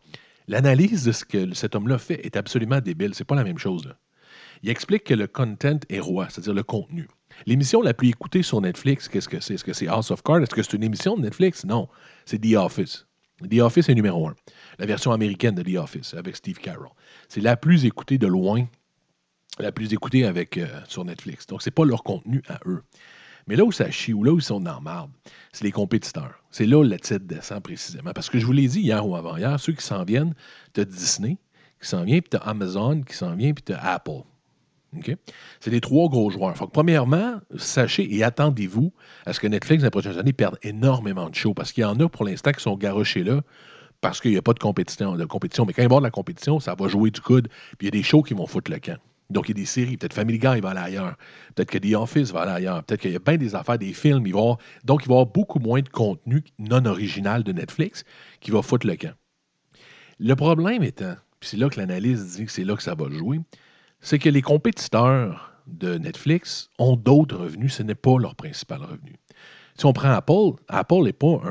L'analyse 0.47 1.03
de 1.03 1.11
ce 1.11 1.25
que 1.25 1.53
cet 1.53 1.75
homme-là 1.75 1.97
fait 1.97 2.25
est 2.25 2.37
absolument 2.37 2.79
débile. 2.79 3.13
C'est 3.13 3.25
pas 3.25 3.35
la 3.35 3.43
même 3.43 3.57
chose. 3.57 3.93
Il 4.63 4.69
explique 4.69 5.05
que 5.05 5.13
le 5.13 5.27
content 5.27 5.79
est 5.89 5.99
roi, 5.99 6.27
c'est-à-dire 6.29 6.53
le 6.53 6.63
contenu. 6.63 7.07
L'émission 7.45 7.81
la 7.81 7.93
plus 7.93 8.09
écoutée 8.09 8.43
sur 8.43 8.61
Netflix, 8.61 9.07
qu'est-ce 9.07 9.29
que 9.29 9.39
c'est? 9.39 9.55
Est-ce 9.55 9.63
que 9.63 9.73
c'est 9.73 9.87
House 9.87 10.11
of 10.11 10.21
Cards? 10.21 10.41
Est-ce 10.41 10.53
que 10.53 10.61
c'est 10.61 10.73
une 10.73 10.83
émission 10.83 11.15
de 11.17 11.21
Netflix? 11.21 11.65
Non. 11.65 11.87
C'est 12.25 12.39
The 12.39 12.55
Office. 12.55 13.07
The 13.49 13.59
Office 13.59 13.89
est 13.89 13.95
numéro 13.95 14.27
un. 14.27 14.35
La 14.77 14.85
version 14.85 15.11
américaine 15.11 15.55
de 15.55 15.63
The 15.63 15.77
Office 15.77 16.13
avec 16.13 16.35
Steve 16.35 16.59
Carroll. 16.59 16.89
C'est 17.27 17.41
la 17.41 17.57
plus 17.57 17.85
écoutée 17.85 18.19
de 18.19 18.27
loin, 18.27 18.67
la 19.57 19.71
plus 19.71 19.93
écoutée 19.93 20.25
avec, 20.25 20.57
euh, 20.57 20.67
sur 20.87 21.03
Netflix. 21.05 21.47
Donc, 21.47 21.63
ce 21.63 21.69
n'est 21.69 21.73
pas 21.73 21.85
leur 21.85 22.03
contenu 22.03 22.43
à 22.47 22.59
eux. 22.67 22.83
Mais 23.47 23.55
là 23.55 23.65
où 23.65 23.71
ça 23.71 23.89
chie, 23.89 24.13
ou 24.13 24.23
là 24.23 24.31
où 24.31 24.37
ils 24.37 24.43
sont 24.43 24.59
la 24.59 24.79
marde, 24.79 25.11
c'est 25.51 25.63
les 25.63 25.71
compétiteurs. 25.71 26.35
C'est 26.51 26.67
là 26.67 26.77
où 26.77 26.83
le 26.83 26.99
titre 26.99 27.25
descend 27.25 27.63
précisément. 27.63 28.11
Parce 28.13 28.29
que 28.29 28.37
je 28.37 28.45
vous 28.45 28.51
l'ai 28.51 28.67
dit 28.67 28.81
hier 28.81 29.05
ou 29.05 29.15
avant-hier, 29.15 29.59
ceux 29.59 29.73
qui 29.73 29.83
s'en 29.83 30.03
viennent, 30.03 30.35
tu 30.73 30.81
as 30.81 30.85
Disney 30.85 31.37
qui 31.81 31.87
s'en 31.87 32.03
vient, 32.03 32.19
puis 32.19 32.29
tu 32.29 32.37
Amazon 32.47 33.01
qui 33.01 33.15
s'en 33.15 33.35
vient, 33.35 33.53
puis 33.53 33.63
tu 33.63 33.73
Apple. 33.73 34.21
C'est 35.59 35.71
les 35.71 35.81
trois 35.81 36.09
gros 36.09 36.29
joueurs. 36.29 36.53
premièrement, 36.71 37.39
sachez 37.57 38.13
et 38.13 38.23
attendez-vous 38.23 38.93
à 39.25 39.33
ce 39.33 39.39
que 39.39 39.47
Netflix, 39.47 39.81
dans 39.81 39.87
les 39.87 39.91
prochaines 39.91 40.17
années, 40.17 40.33
perde 40.33 40.57
énormément 40.63 41.29
de 41.29 41.35
shows 41.35 41.53
parce 41.53 41.71
qu'il 41.71 41.81
y 41.81 41.85
en 41.85 41.99
a 41.99 42.09
pour 42.09 42.25
l'instant 42.25 42.51
qui 42.51 42.61
sont 42.61 42.75
garochés 42.75 43.23
là 43.23 43.41
parce 44.01 44.19
qu'il 44.19 44.31
n'y 44.31 44.37
a 44.37 44.41
pas 44.41 44.53
de 44.53 44.59
compétition, 44.59 45.15
de 45.15 45.25
compétition. 45.25 45.65
Mais 45.65 45.73
quand 45.73 45.83
il 45.83 45.83
va 45.83 45.85
y 45.85 45.85
avoir 45.85 46.01
de 46.01 46.07
la 46.07 46.11
compétition, 46.11 46.59
ça 46.59 46.75
va 46.75 46.87
jouer 46.87 47.11
du 47.11 47.21
coude. 47.21 47.47
Puis 47.77 47.81
il 47.81 47.85
y 47.85 47.87
a 47.87 47.91
des 47.91 48.03
shows 48.03 48.23
qui 48.23 48.33
vont 48.33 48.47
foutre 48.47 48.71
le 48.71 48.79
camp. 48.79 48.99
Donc, 49.29 49.47
il 49.47 49.51
y 49.55 49.59
a 49.59 49.61
des 49.61 49.65
séries. 49.65 49.95
Peut-être 49.95 50.13
Family 50.13 50.39
Guy 50.39 50.59
va 50.59 50.71
aller 50.71 50.79
ailleurs. 50.79 51.15
Peut-être 51.55 51.69
que 51.69 51.77
The 51.77 51.95
Office 51.95 52.31
va 52.31 52.41
aller 52.41 52.51
ailleurs. 52.51 52.83
Peut-être 52.83 53.01
qu'il 53.01 53.11
y 53.11 53.15
a 53.15 53.19
bien 53.19 53.37
des 53.37 53.55
affaires, 53.55 53.77
des 53.77 53.93
films. 53.93 54.23
Donc, 54.83 55.03
il 55.03 55.07
va 55.07 55.13
y 55.13 55.17
avoir 55.17 55.25
beaucoup 55.27 55.59
moins 55.59 55.81
de 55.81 55.87
contenu 55.87 56.43
non 56.59 56.85
original 56.85 57.43
de 57.43 57.53
Netflix 57.53 58.03
qui 58.41 58.51
va 58.51 58.61
foutre 58.61 58.87
le 58.87 58.95
camp. 58.95 59.13
Le 60.19 60.35
problème 60.35 60.83
étant, 60.83 61.15
puis 61.39 61.49
c'est 61.49 61.57
là 61.57 61.69
que 61.69 61.79
l'analyse 61.79 62.35
dit 62.35 62.45
que 62.45 62.51
c'est 62.51 62.63
là 62.63 62.75
que 62.75 62.83
ça 62.83 62.93
va 62.93 63.09
jouer, 63.09 63.39
c'est 64.01 64.19
que 64.19 64.29
les 64.29 64.41
compétiteurs 64.41 65.53
de 65.67 65.97
Netflix 65.97 66.69
ont 66.79 66.95
d'autres 66.95 67.37
revenus, 67.37 67.75
ce 67.75 67.83
n'est 67.83 67.95
pas 67.95 68.17
leur 68.19 68.35
principal 68.35 68.81
revenu. 68.81 69.15
Si 69.77 69.85
on 69.85 69.93
prend 69.93 70.11
Apple, 70.11 70.61
Apple 70.67 71.03
n'est 71.03 71.13
pas 71.13 71.41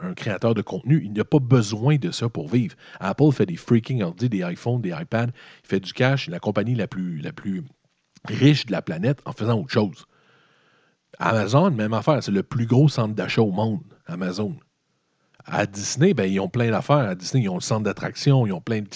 un, 0.00 0.14
créateur 0.14 0.54
de 0.54 0.62
contenu. 0.62 1.02
Il 1.04 1.12
n'a 1.12 1.24
pas 1.24 1.40
besoin 1.40 1.96
de 1.96 2.10
ça 2.10 2.28
pour 2.28 2.48
vivre. 2.48 2.76
Apple 3.00 3.32
fait 3.32 3.46
des 3.46 3.56
freaking 3.56 4.02
ordi, 4.02 4.28
des 4.28 4.38
iPhones, 4.38 4.80
des 4.80 4.90
iPads. 4.90 5.26
Il 5.64 5.68
fait 5.68 5.80
du 5.80 5.92
cash. 5.92 6.28
La 6.28 6.38
compagnie 6.38 6.74
la 6.74 6.86
plus, 6.86 7.22
riche 8.24 8.66
de 8.66 8.72
la 8.72 8.82
planète 8.82 9.18
en 9.24 9.32
faisant 9.32 9.60
autre 9.60 9.72
chose. 9.72 10.06
Amazon, 11.18 11.70
même 11.70 11.92
affaire. 11.92 12.22
C'est 12.22 12.30
le 12.30 12.42
plus 12.42 12.66
gros 12.66 12.88
centre 12.88 13.14
d'achat 13.14 13.42
au 13.42 13.50
monde, 13.50 13.82
Amazon. 14.06 14.56
À 15.44 15.66
Disney, 15.66 16.14
ben, 16.14 16.24
ils 16.24 16.40
ont 16.40 16.48
plein 16.48 16.70
d'affaires. 16.70 16.96
À 16.96 17.14
Disney, 17.14 17.44
ils 17.44 17.48
ont 17.48 17.56
le 17.56 17.60
centre 17.60 17.82
d'attraction, 17.82 18.46
ils 18.46 18.52
ont 18.52 18.60
plein 18.60 18.82
de. 18.82 18.88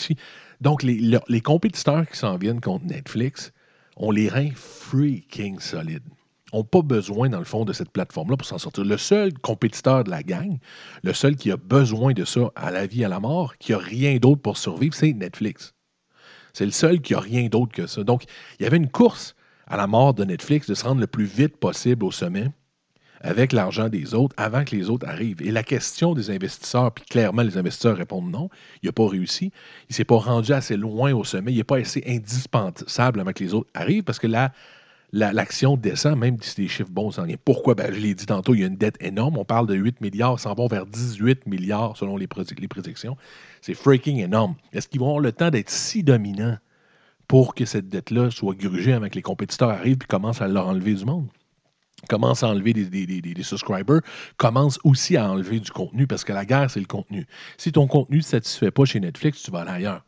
Donc, 0.61 0.83
les, 0.83 1.19
les 1.29 1.41
compétiteurs 1.41 2.07
qui 2.09 2.17
s'en 2.19 2.37
viennent 2.37 2.61
contre 2.61 2.85
Netflix, 2.85 3.53
ont 3.97 4.11
les 4.11 4.29
reins 4.29 4.51
freaking 4.55 5.61
solides 5.61 6.03
n'ont 6.53 6.65
pas 6.65 6.83
besoin, 6.83 7.29
dans 7.29 7.39
le 7.39 7.45
fond, 7.45 7.65
de 7.65 7.73
cette 7.73 7.91
plateforme-là 7.91 8.37
pour 8.37 8.47
s'en 8.47 8.59
sortir. 8.59 8.85
Le 8.85 8.97
seul 8.97 9.33
compétiteur 9.35 10.03
de 10.03 10.11
la 10.11 10.23
gang, 10.23 10.59
le 11.03 11.13
seul 11.13 11.37
qui 11.37 11.53
a 11.53 11.57
besoin 11.57 12.13
de 12.13 12.25
ça 12.25 12.51
à 12.57 12.71
la 12.73 12.87
vie, 12.87 13.05
à 13.05 13.09
la 13.09 13.21
mort, 13.21 13.57
qui 13.59 13.73
n'a 13.73 13.79
rien 13.79 14.17
d'autre 14.17 14.43
pour 14.43 14.57
survivre, 14.57 14.95
c'est 14.95 15.13
Netflix. 15.13 15.75
C'est 16.53 16.65
le 16.65 16.73
seul 16.73 17.01
qui 17.01 17.13
n'a 17.13 17.21
rien 17.21 17.47
d'autre 17.47 17.73
que 17.73 17.87
ça. 17.87 18.03
Donc, 18.03 18.25
il 18.59 18.65
y 18.65 18.67
avait 18.67 18.79
une 18.79 18.91
course 18.91 19.37
à 19.69 19.77
la 19.77 19.87
mort 19.87 20.15
de 20.15 20.25
Netflix 20.25 20.67
de 20.67 20.75
se 20.75 20.85
rendre 20.85 21.01
le 21.01 21.07
plus 21.07 21.25
vite 21.25 21.57
possible 21.57 22.05
au 22.05 22.11
sommet 22.11 22.49
avec 23.21 23.53
l'argent 23.53 23.89
des 23.89 24.15
autres 24.15 24.35
avant 24.39 24.65
que 24.65 24.75
les 24.75 24.89
autres 24.89 25.07
arrivent. 25.07 25.43
Et 25.43 25.51
la 25.51 25.63
question 25.63 26.15
des 26.15 26.31
investisseurs, 26.31 26.93
puis 26.93 27.05
clairement 27.05 27.43
les 27.43 27.59
investisseurs 27.59 27.97
répondent 27.97 28.31
non, 28.31 28.49
il 28.83 28.87
n'a 28.87 28.93
pas 28.93 29.07
réussi, 29.07 29.47
il 29.89 29.93
ne 29.93 29.95
s'est 29.95 30.05
pas 30.05 30.17
rendu 30.17 30.53
assez 30.53 30.77
loin 30.77 31.13
au 31.13 31.25
sommet, 31.25 31.53
il 31.53 31.59
n'est 31.59 31.65
pas 31.65 31.79
assez 31.79 32.03
indispensable 32.07 33.21
avant 33.21 33.33
que 33.33 33.45
les 33.45 33.55
autres 33.55 33.71
arrivent 33.75 34.05
parce 34.05 34.19
que 34.19 34.27
là, 34.27 34.53
l'action 35.13 35.77
descend, 35.77 36.17
même 36.17 36.39
si 36.41 36.63
les 36.63 36.69
chiffres 36.69 36.91
bons 36.91 37.11
s'en 37.11 37.25
viennent. 37.25 37.39
Pourquoi? 37.45 37.75
Ben, 37.75 37.93
je 37.93 37.99
l'ai 37.99 38.15
dit 38.15 38.27
tantôt, 38.27 38.55
il 38.55 38.61
y 38.61 38.65
a 38.65 38.69
une 38.69 38.77
dette 38.77 38.97
énorme. 39.03 39.37
On 39.37 39.45
parle 39.45 39.67
de 39.67 39.75
8 39.75 40.01
milliards, 40.01 40.39
s'en 40.39 40.55
vont 40.55 40.69
vers 40.69 40.87
18 40.87 41.47
milliards 41.47 41.97
selon 41.97 42.17
les, 42.17 42.29
les 42.59 42.69
prédictions. 42.69 43.17
C'est 43.61 43.75
freaking 43.75 44.19
énorme. 44.19 44.55
Est-ce 44.73 44.89
qu'ils 44.89 45.01
vont 45.01 45.07
avoir 45.07 45.21
le 45.21 45.33
temps 45.33 45.51
d'être 45.51 45.71
si 45.71 46.03
dominants 46.03 46.57
pour 47.29 47.55
que 47.55 47.65
cette 47.65 47.89
dette-là 47.89 48.31
soit 48.31 48.55
grugée 48.55 48.93
avec 48.93 49.15
les 49.15 49.23
compétiteurs 49.23 49.71
arrivent 49.71 49.99
et 50.03 50.07
commencent 50.07 50.43
à 50.43 50.49
leur 50.49 50.69
enlever 50.69 50.95
du 50.95 51.05
monde? 51.05 51.29
Commence 52.09 52.43
à 52.43 52.49
enlever 52.49 52.73
des, 52.73 53.07
des, 53.07 53.43
subscribers, 53.43 54.01
commence 54.37 54.79
aussi 54.85 55.17
à 55.17 55.31
enlever 55.31 55.61
du 55.61 55.71
contenu 55.71 56.07
parce 56.07 56.25
que 56.25 56.33
la 56.33 56.45
guerre, 56.45 56.71
c'est 56.71 56.81
le 56.81 56.87
contenu. 56.87 57.27
Si 57.59 57.73
ton 57.73 57.87
contenu 57.87 58.19
ne 58.19 58.23
satisfait 58.23 58.71
pas 58.71 58.85
chez 58.85 59.01
Netflix, 59.01 59.43
tu 59.43 59.51
vas 59.51 59.61
aller 59.61 59.71
ailleurs. 59.71 60.05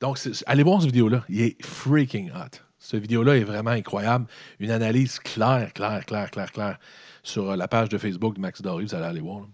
Donc, 0.00 0.18
allez 0.46 0.62
voir 0.62 0.80
cette 0.80 0.90
vidéo-là. 0.90 1.24
Il 1.28 1.40
est 1.40 1.64
freaking 1.64 2.30
hot. 2.30 2.58
Cette 2.78 3.00
vidéo-là 3.00 3.36
est 3.36 3.44
vraiment 3.44 3.70
incroyable. 3.70 4.26
Une 4.60 4.70
analyse 4.70 5.18
claire, 5.18 5.72
claire, 5.72 6.06
claire, 6.06 6.30
claire, 6.30 6.52
claire 6.52 6.78
sur 7.24 7.50
euh, 7.50 7.56
la 7.56 7.66
page 7.66 7.88
de 7.88 7.98
Facebook 7.98 8.36
de 8.36 8.40
Max 8.40 8.62
Doré. 8.62 8.84
Vous 8.84 8.94
allez 8.94 9.04
aller 9.04 9.20
voir. 9.20 9.46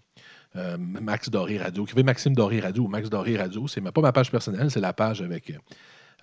Euh, 0.55 0.77
Max 0.77 1.29
Doré 1.29 1.57
Radio. 1.57 1.83
Écrivez 1.83 2.03
Maxime 2.03 2.33
Doré 2.33 2.59
Radio 2.59 2.83
ou 2.83 2.87
Max 2.87 3.09
Doré 3.09 3.37
Radio. 3.37 3.67
C'est 3.67 3.81
pas 3.81 4.01
ma 4.01 4.13
page 4.13 4.31
personnelle, 4.31 4.69
c'est 4.71 4.79
la 4.79 4.93
page 4.93 5.21
avec 5.21 5.51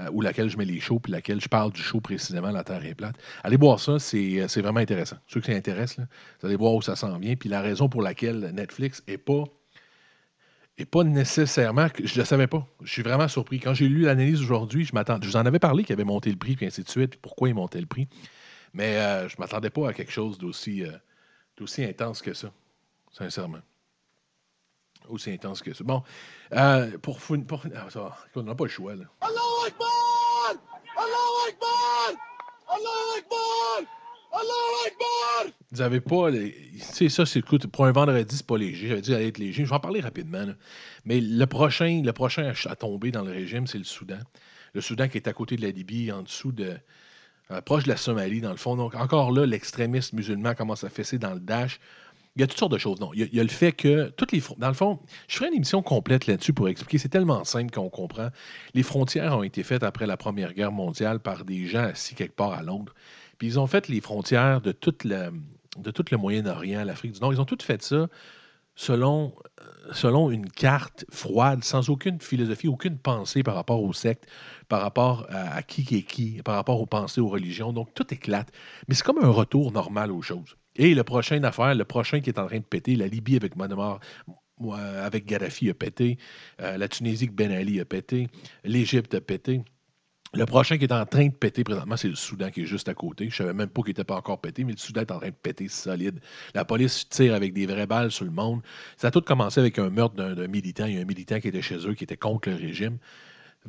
euh, 0.00 0.08
où 0.12 0.20
laquelle 0.20 0.48
je 0.48 0.56
mets 0.56 0.64
les 0.64 0.80
shows, 0.80 0.98
puis 0.98 1.12
laquelle 1.12 1.40
je 1.40 1.48
parle 1.48 1.72
du 1.72 1.82
show 1.82 2.00
précisément, 2.00 2.50
La 2.50 2.64
Terre 2.64 2.84
est 2.84 2.94
plate. 2.94 3.16
Allez 3.44 3.56
voir 3.56 3.80
ça, 3.80 3.98
c'est 3.98 4.60
vraiment 4.60 4.80
intéressant. 4.80 5.16
Ceux 5.26 5.40
qui 5.40 5.52
s'intéressent, 5.52 6.06
vous 6.40 6.46
allez 6.46 6.56
voir 6.56 6.74
où 6.74 6.82
ça 6.82 6.96
s'en 6.96 7.18
vient, 7.18 7.36
puis 7.36 7.48
la 7.48 7.60
raison 7.60 7.88
pour 7.88 8.02
laquelle 8.02 8.50
Netflix 8.54 9.02
n'est 9.06 9.18
pas 9.18 9.44
pas 10.86 11.04
nécessairement 11.04 11.88
je 12.02 12.14
ne 12.14 12.18
le 12.18 12.24
savais 12.24 12.46
pas. 12.46 12.66
Je 12.82 12.90
suis 12.90 13.02
vraiment 13.02 13.28
surpris. 13.28 13.60
Quand 13.60 13.74
j'ai 13.74 13.88
lu 13.88 14.02
l'analyse 14.02 14.42
aujourd'hui, 14.42 14.84
je 14.84 14.94
m'attends. 14.94 15.18
Je 15.20 15.28
vous 15.28 15.36
en 15.36 15.46
avais 15.46 15.58
parlé 15.58 15.84
qu'il 15.84 15.92
avait 15.92 16.04
monté 16.04 16.30
le 16.30 16.36
prix, 16.36 16.56
puis 16.56 16.66
ainsi 16.66 16.82
de 16.82 16.88
suite, 16.88 17.16
pourquoi 17.16 17.48
il 17.48 17.54
montait 17.54 17.80
le 17.80 17.86
prix. 17.86 18.08
Mais 18.74 18.96
euh, 18.96 19.28
je 19.28 19.36
ne 19.36 19.40
m'attendais 19.40 19.70
pas 19.70 19.88
à 19.88 19.92
quelque 19.92 20.12
chose 20.12 20.38
d'aussi 20.38 20.82
euh, 20.82 20.92
d'aussi 21.56 21.84
intense 21.84 22.22
que 22.22 22.32
ça, 22.32 22.50
sincèrement. 23.12 23.60
Aussi 25.08 25.30
intense 25.32 25.62
que 25.62 25.74
ça. 25.74 25.84
Bon, 25.84 26.02
euh, 26.52 26.96
pour, 26.98 27.18
pour 27.18 27.64
ah, 27.74 27.90
ça, 27.90 28.16
on 28.34 28.42
n'a 28.42 28.54
pas 28.54 28.64
le 28.64 28.70
choix. 28.70 28.94
Là. 28.94 29.04
Allah 29.20 29.51
Vous 35.70 35.78
n'avez 35.78 36.00
pas. 36.00 36.30
C'est 36.78 37.08
ça, 37.08 37.24
c'est 37.24 37.42
pour 37.42 37.86
un 37.86 37.92
vendredi, 37.92 38.36
c'est 38.36 38.46
pas 38.46 38.58
léger. 38.58 38.88
J'avais 38.88 39.00
dit 39.00 39.14
aller 39.14 39.28
être 39.28 39.38
léger. 39.38 39.64
Je 39.64 39.68
vais 39.70 39.74
en 39.74 39.80
parler 39.80 40.00
rapidement. 40.00 40.46
Mais 41.04 41.20
le 41.20 41.46
prochain, 41.46 42.02
le 42.04 42.12
prochain 42.12 42.52
à, 42.66 42.76
tomber 42.76 43.10
dans 43.10 43.22
le 43.22 43.30
régime, 43.30 43.66
c'est 43.66 43.78
le 43.78 43.84
Soudan. 43.84 44.18
Le 44.74 44.80
Soudan 44.80 45.08
qui 45.08 45.16
est 45.16 45.28
à 45.28 45.32
côté 45.32 45.56
de 45.56 45.62
la 45.62 45.70
Libye, 45.70 46.12
en 46.12 46.22
dessous 46.22 46.52
de. 46.52 46.76
Euh, 47.50 47.60
proche 47.60 47.84
de 47.84 47.88
la 47.88 47.96
Somalie, 47.96 48.40
dans 48.40 48.50
le 48.50 48.56
fond. 48.56 48.76
Donc, 48.76 48.94
encore 48.94 49.32
là, 49.32 49.44
l'extrémiste 49.46 50.12
musulman 50.12 50.54
commence 50.54 50.84
à 50.84 50.90
fesser 50.90 51.18
dans 51.18 51.34
le 51.34 51.40
Dash. 51.40 51.80
Il 52.36 52.40
y 52.40 52.44
a 52.44 52.46
toutes 52.46 52.58
sortes 52.58 52.72
de 52.72 52.78
choses. 52.78 52.98
Non, 52.98 53.10
il 53.12 53.28
y 53.32 53.40
a, 53.40 53.42
le 53.42 53.48
fait 53.48 53.72
que 53.72 54.08
toutes 54.10 54.32
les 54.32 54.42
dans 54.56 54.68
le 54.68 54.74
fond, 54.74 55.00
je 55.28 55.36
ferai 55.36 55.48
une 55.48 55.56
émission 55.56 55.82
complète 55.82 56.26
là-dessus 56.26 56.54
pour 56.54 56.68
expliquer. 56.68 56.96
C'est 56.98 57.10
tellement 57.10 57.44
simple 57.44 57.70
qu'on 57.70 57.90
comprend. 57.90 58.28
Les 58.72 58.82
frontières 58.82 59.36
ont 59.36 59.42
été 59.42 59.62
faites 59.62 59.82
après 59.82 60.06
la 60.06 60.16
Première 60.16 60.54
Guerre 60.54 60.72
mondiale 60.72 61.20
par 61.20 61.44
des 61.44 61.66
gens 61.66 61.84
assis 61.84 62.14
quelque 62.14 62.34
part 62.34 62.52
à 62.52 62.62
Londres 62.62 62.94
ils 63.42 63.58
ont 63.58 63.66
fait 63.66 63.88
les 63.88 64.00
frontières 64.00 64.60
de 64.60 64.72
tout 64.72 64.94
le, 65.04 65.30
de 65.76 65.90
tout 65.90 66.04
le 66.10 66.16
Moyen-Orient, 66.16 66.84
l'Afrique 66.84 67.12
du 67.12 67.20
Nord. 67.20 67.32
Ils 67.32 67.40
ont 67.40 67.44
tout 67.44 67.58
fait 67.60 67.82
ça 67.82 68.08
selon, 68.74 69.34
euh, 69.60 69.92
selon 69.92 70.30
une 70.30 70.48
carte 70.48 71.04
froide, 71.10 71.62
sans 71.62 71.90
aucune 71.90 72.20
philosophie, 72.20 72.68
aucune 72.68 72.98
pensée 72.98 73.42
par 73.42 73.54
rapport 73.54 73.82
aux 73.82 73.92
sectes, 73.92 74.26
par 74.68 74.80
rapport 74.80 75.26
à, 75.28 75.62
qui 75.62 75.82
est 75.94 76.02
qui, 76.02 76.40
par 76.42 76.54
rapport 76.54 76.80
aux 76.80 76.86
pensées, 76.86 77.20
aux 77.20 77.28
religions. 77.28 77.72
Donc, 77.72 77.92
tout 77.94 78.12
éclate. 78.14 78.50
Mais 78.88 78.94
c'est 78.94 79.04
comme 79.04 79.22
un 79.22 79.28
retour 79.28 79.72
normal 79.72 80.10
aux 80.10 80.22
choses. 80.22 80.56
Et 80.76 80.94
le 80.94 81.04
prochain 81.04 81.42
affaire, 81.44 81.74
le 81.74 81.84
prochain 81.84 82.20
qui 82.20 82.30
est 82.30 82.38
en 82.38 82.46
train 82.46 82.58
de 82.58 82.64
péter, 82.64 82.96
la 82.96 83.06
Libye 83.06 83.36
avec 83.36 83.54
avec 84.70 85.26
Gaddafi 85.26 85.70
a 85.70 85.74
pété, 85.74 86.18
euh, 86.60 86.76
la 86.76 86.88
Tunisie 86.88 87.24
avec 87.24 87.34
Ben 87.34 87.50
Ali 87.50 87.80
a 87.80 87.84
pété, 87.84 88.28
l'Égypte 88.64 89.14
a 89.14 89.20
pété. 89.20 89.62
Le 90.34 90.46
prochain 90.46 90.78
qui 90.78 90.84
est 90.84 90.92
en 90.92 91.04
train 91.04 91.26
de 91.26 91.34
péter 91.34 91.62
présentement, 91.62 91.96
c'est 91.98 92.08
le 92.08 92.14
Soudan 92.14 92.50
qui 92.50 92.62
est 92.62 92.66
juste 92.66 92.88
à 92.88 92.94
côté. 92.94 93.24
Je 93.24 93.34
ne 93.34 93.48
savais 93.48 93.52
même 93.52 93.68
pas 93.68 93.82
qu'il 93.82 93.90
n'était 93.90 94.04
pas 94.04 94.16
encore 94.16 94.40
pété, 94.40 94.64
mais 94.64 94.72
le 94.72 94.78
Soudan 94.78 95.02
est 95.02 95.10
en 95.10 95.18
train 95.18 95.28
de 95.28 95.34
péter 95.34 95.68
solide. 95.68 96.20
La 96.54 96.64
police 96.64 97.06
tire 97.10 97.34
avec 97.34 97.52
des 97.52 97.66
vraies 97.66 97.86
balles 97.86 98.10
sur 98.10 98.24
le 98.24 98.30
monde. 98.30 98.62
Ça 98.96 99.08
a 99.08 99.10
tout 99.10 99.20
commencé 99.20 99.60
avec 99.60 99.78
un 99.78 99.90
meurtre 99.90 100.14
d'un 100.14 100.46
militant. 100.46 100.86
Il 100.86 100.94
y 100.94 100.98
a 100.98 101.02
un 101.02 101.04
militant 101.04 101.38
qui 101.38 101.48
était 101.48 101.60
chez 101.60 101.86
eux, 101.86 101.92
qui 101.92 102.04
était 102.04 102.16
contre 102.16 102.48
le 102.48 102.56
régime. 102.56 102.96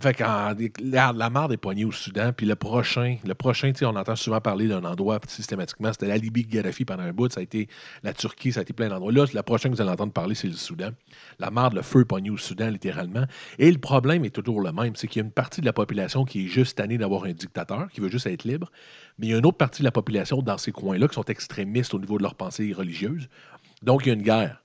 Fait 0.01 0.15
que 0.15 0.23
la, 0.23 1.13
la 1.13 1.29
marde 1.29 1.53
est 1.53 1.57
poignée 1.57 1.85
au 1.85 1.91
Soudan, 1.91 2.31
puis 2.35 2.47
le 2.47 2.55
prochain, 2.55 3.17
le 3.23 3.35
prochain, 3.35 3.71
on 3.83 3.95
entend 3.95 4.15
souvent 4.15 4.41
parler 4.41 4.67
d'un 4.67 4.83
endroit 4.85 5.19
systématiquement, 5.27 5.93
c'était 5.93 6.07
la 6.07 6.17
Libye, 6.17 6.43
Gaddafi 6.43 6.83
pendant 6.83 7.03
un 7.03 7.13
bout, 7.13 7.31
ça 7.31 7.41
a 7.41 7.43
été 7.43 7.67
la 8.01 8.11
Turquie, 8.11 8.51
ça 8.51 8.61
a 8.61 8.63
été 8.63 8.73
plein 8.73 8.89
d'endroits. 8.89 9.11
Là, 9.11 9.25
la 9.33 9.43
prochaine 9.43 9.71
que 9.71 9.75
vous 9.77 9.81
allez 9.83 9.91
entendre 9.91 10.11
parler, 10.11 10.33
c'est 10.33 10.47
le 10.47 10.55
Soudan. 10.55 10.89
La 11.37 11.51
marde, 11.51 11.75
le 11.75 11.83
feu 11.83 12.01
est 12.01 12.05
poigné 12.05 12.31
au 12.31 12.37
Soudan, 12.37 12.71
littéralement. 12.71 13.25
Et 13.59 13.71
le 13.71 13.77
problème 13.77 14.25
est 14.25 14.31
toujours 14.31 14.61
le 14.61 14.71
même, 14.71 14.95
c'est 14.95 15.07
qu'il 15.07 15.21
y 15.21 15.23
a 15.23 15.25
une 15.25 15.31
partie 15.31 15.61
de 15.61 15.65
la 15.67 15.73
population 15.73 16.25
qui 16.25 16.45
est 16.45 16.47
juste 16.47 16.79
tannée 16.79 16.97
d'avoir 16.97 17.25
un 17.25 17.33
dictateur, 17.33 17.87
qui 17.91 18.01
veut 18.01 18.09
juste 18.09 18.25
être 18.25 18.45
libre, 18.45 18.71
mais 19.19 19.27
il 19.27 19.29
y 19.29 19.33
a 19.35 19.37
une 19.37 19.45
autre 19.45 19.57
partie 19.57 19.83
de 19.83 19.85
la 19.85 19.91
population 19.91 20.41
dans 20.41 20.57
ces 20.57 20.71
coins-là 20.71 21.07
qui 21.07 21.13
sont 21.13 21.25
extrémistes 21.25 21.93
au 21.93 21.99
niveau 21.99 22.17
de 22.17 22.23
leur 22.23 22.33
pensée 22.33 22.73
religieuse. 22.73 23.29
Donc, 23.83 24.05
il 24.05 24.09
y 24.09 24.11
a 24.11 24.15
une 24.15 24.23
guerre. 24.23 24.62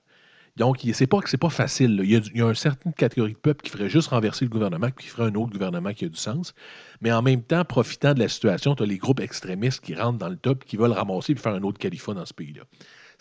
Donc, 0.59 0.85
c'est 0.93 1.07
pas 1.07 1.19
c'est 1.25 1.37
pas 1.37 1.49
facile. 1.49 2.01
Il 2.03 2.11
y, 2.11 2.17
a, 2.17 2.19
il 2.19 2.37
y 2.37 2.41
a 2.41 2.49
une 2.49 2.53
certaine 2.53 2.93
catégorie 2.93 3.31
de 3.31 3.37
peuple 3.37 3.63
qui 3.63 3.71
ferait 3.71 3.89
juste 3.89 4.09
renverser 4.09 4.43
le 4.43 4.49
gouvernement, 4.49 4.89
puis 4.93 5.05
qui 5.05 5.09
ferait 5.09 5.29
un 5.29 5.35
autre 5.35 5.53
gouvernement 5.53 5.93
qui 5.93 6.03
a 6.03 6.09
du 6.09 6.17
sens. 6.17 6.53
Mais 6.99 7.13
en 7.13 7.21
même 7.21 7.41
temps, 7.41 7.63
profitant 7.63 8.13
de 8.13 8.19
la 8.19 8.27
situation, 8.27 8.75
tu 8.75 8.83
as 8.83 8.85
les 8.85 8.97
groupes 8.97 9.21
extrémistes 9.21 9.79
qui 9.79 9.95
rentrent 9.95 10.19
dans 10.19 10.27
le 10.27 10.35
top, 10.35 10.65
qui 10.65 10.75
veulent 10.75 10.91
ramasser 10.91 11.31
et 11.31 11.35
faire 11.35 11.53
un 11.53 11.63
autre 11.63 11.79
califat 11.79 12.13
dans 12.13 12.25
ce 12.25 12.33
pays-là. 12.33 12.63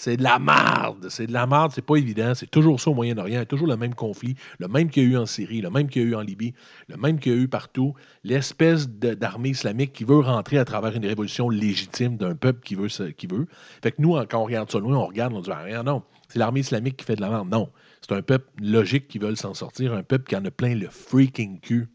C'est 0.00 0.16
de 0.16 0.22
la 0.22 0.38
merde. 0.38 1.08
C'est 1.10 1.26
de 1.26 1.32
la 1.32 1.46
merde. 1.46 1.72
C'est 1.74 1.82
pas 1.84 1.96
évident. 1.96 2.32
C'est 2.34 2.50
toujours 2.50 2.80
ça 2.80 2.90
au 2.90 2.94
Moyen-Orient. 2.94 3.44
Toujours 3.46 3.66
le 3.66 3.76
même 3.76 3.94
conflit, 3.94 4.36
le 4.60 4.68
même 4.68 4.88
qu'il 4.90 5.02
y 5.02 5.06
a 5.06 5.08
eu 5.10 5.16
en 5.16 5.26
Syrie, 5.26 5.60
le 5.60 5.70
même 5.70 5.88
qu'il 5.88 6.02
y 6.02 6.04
a 6.04 6.08
eu 6.08 6.14
en 6.14 6.20
Libye, 6.20 6.54
le 6.88 6.96
même 6.96 7.18
qu'il 7.18 7.32
y 7.32 7.34
a 7.34 7.38
eu 7.38 7.48
partout. 7.48 7.94
L'espèce 8.22 8.88
d'armée 8.88 9.50
islamique 9.50 9.92
qui 9.92 10.04
veut 10.04 10.20
rentrer 10.20 10.58
à 10.58 10.64
travers 10.64 10.94
une 10.94 11.04
révolution 11.04 11.50
légitime 11.50 12.16
d'un 12.16 12.36
peuple 12.36 12.60
qui 12.64 12.76
veut. 12.76 12.88
ce- 12.88 13.02
veut. 13.28 13.46
Fait 13.82 13.90
que 13.90 14.00
nous, 14.00 14.14
quand 14.30 14.40
on 14.40 14.44
regarde 14.44 14.70
ça, 14.70 14.78
nous, 14.80 14.94
on 14.94 15.06
regarde, 15.06 15.34
on 15.34 15.40
dit 15.40 15.50
ah, 15.52 15.58
rien, 15.62 15.82
non. 15.82 16.02
C'est 16.28 16.38
l'armée 16.38 16.60
islamique 16.60 16.96
qui 16.96 17.04
fait 17.04 17.16
de 17.16 17.20
la 17.20 17.28
merde. 17.30 17.50
Non. 17.50 17.68
C'est 18.00 18.14
un 18.14 18.22
peuple 18.22 18.46
logique 18.62 19.08
qui 19.08 19.18
veut 19.18 19.34
s'en 19.34 19.52
sortir, 19.52 19.92
un 19.92 20.04
peuple 20.04 20.28
qui 20.28 20.36
en 20.36 20.44
a 20.44 20.50
plein 20.52 20.74
le 20.76 20.88
freaking 20.88 21.58
cul 21.58 21.88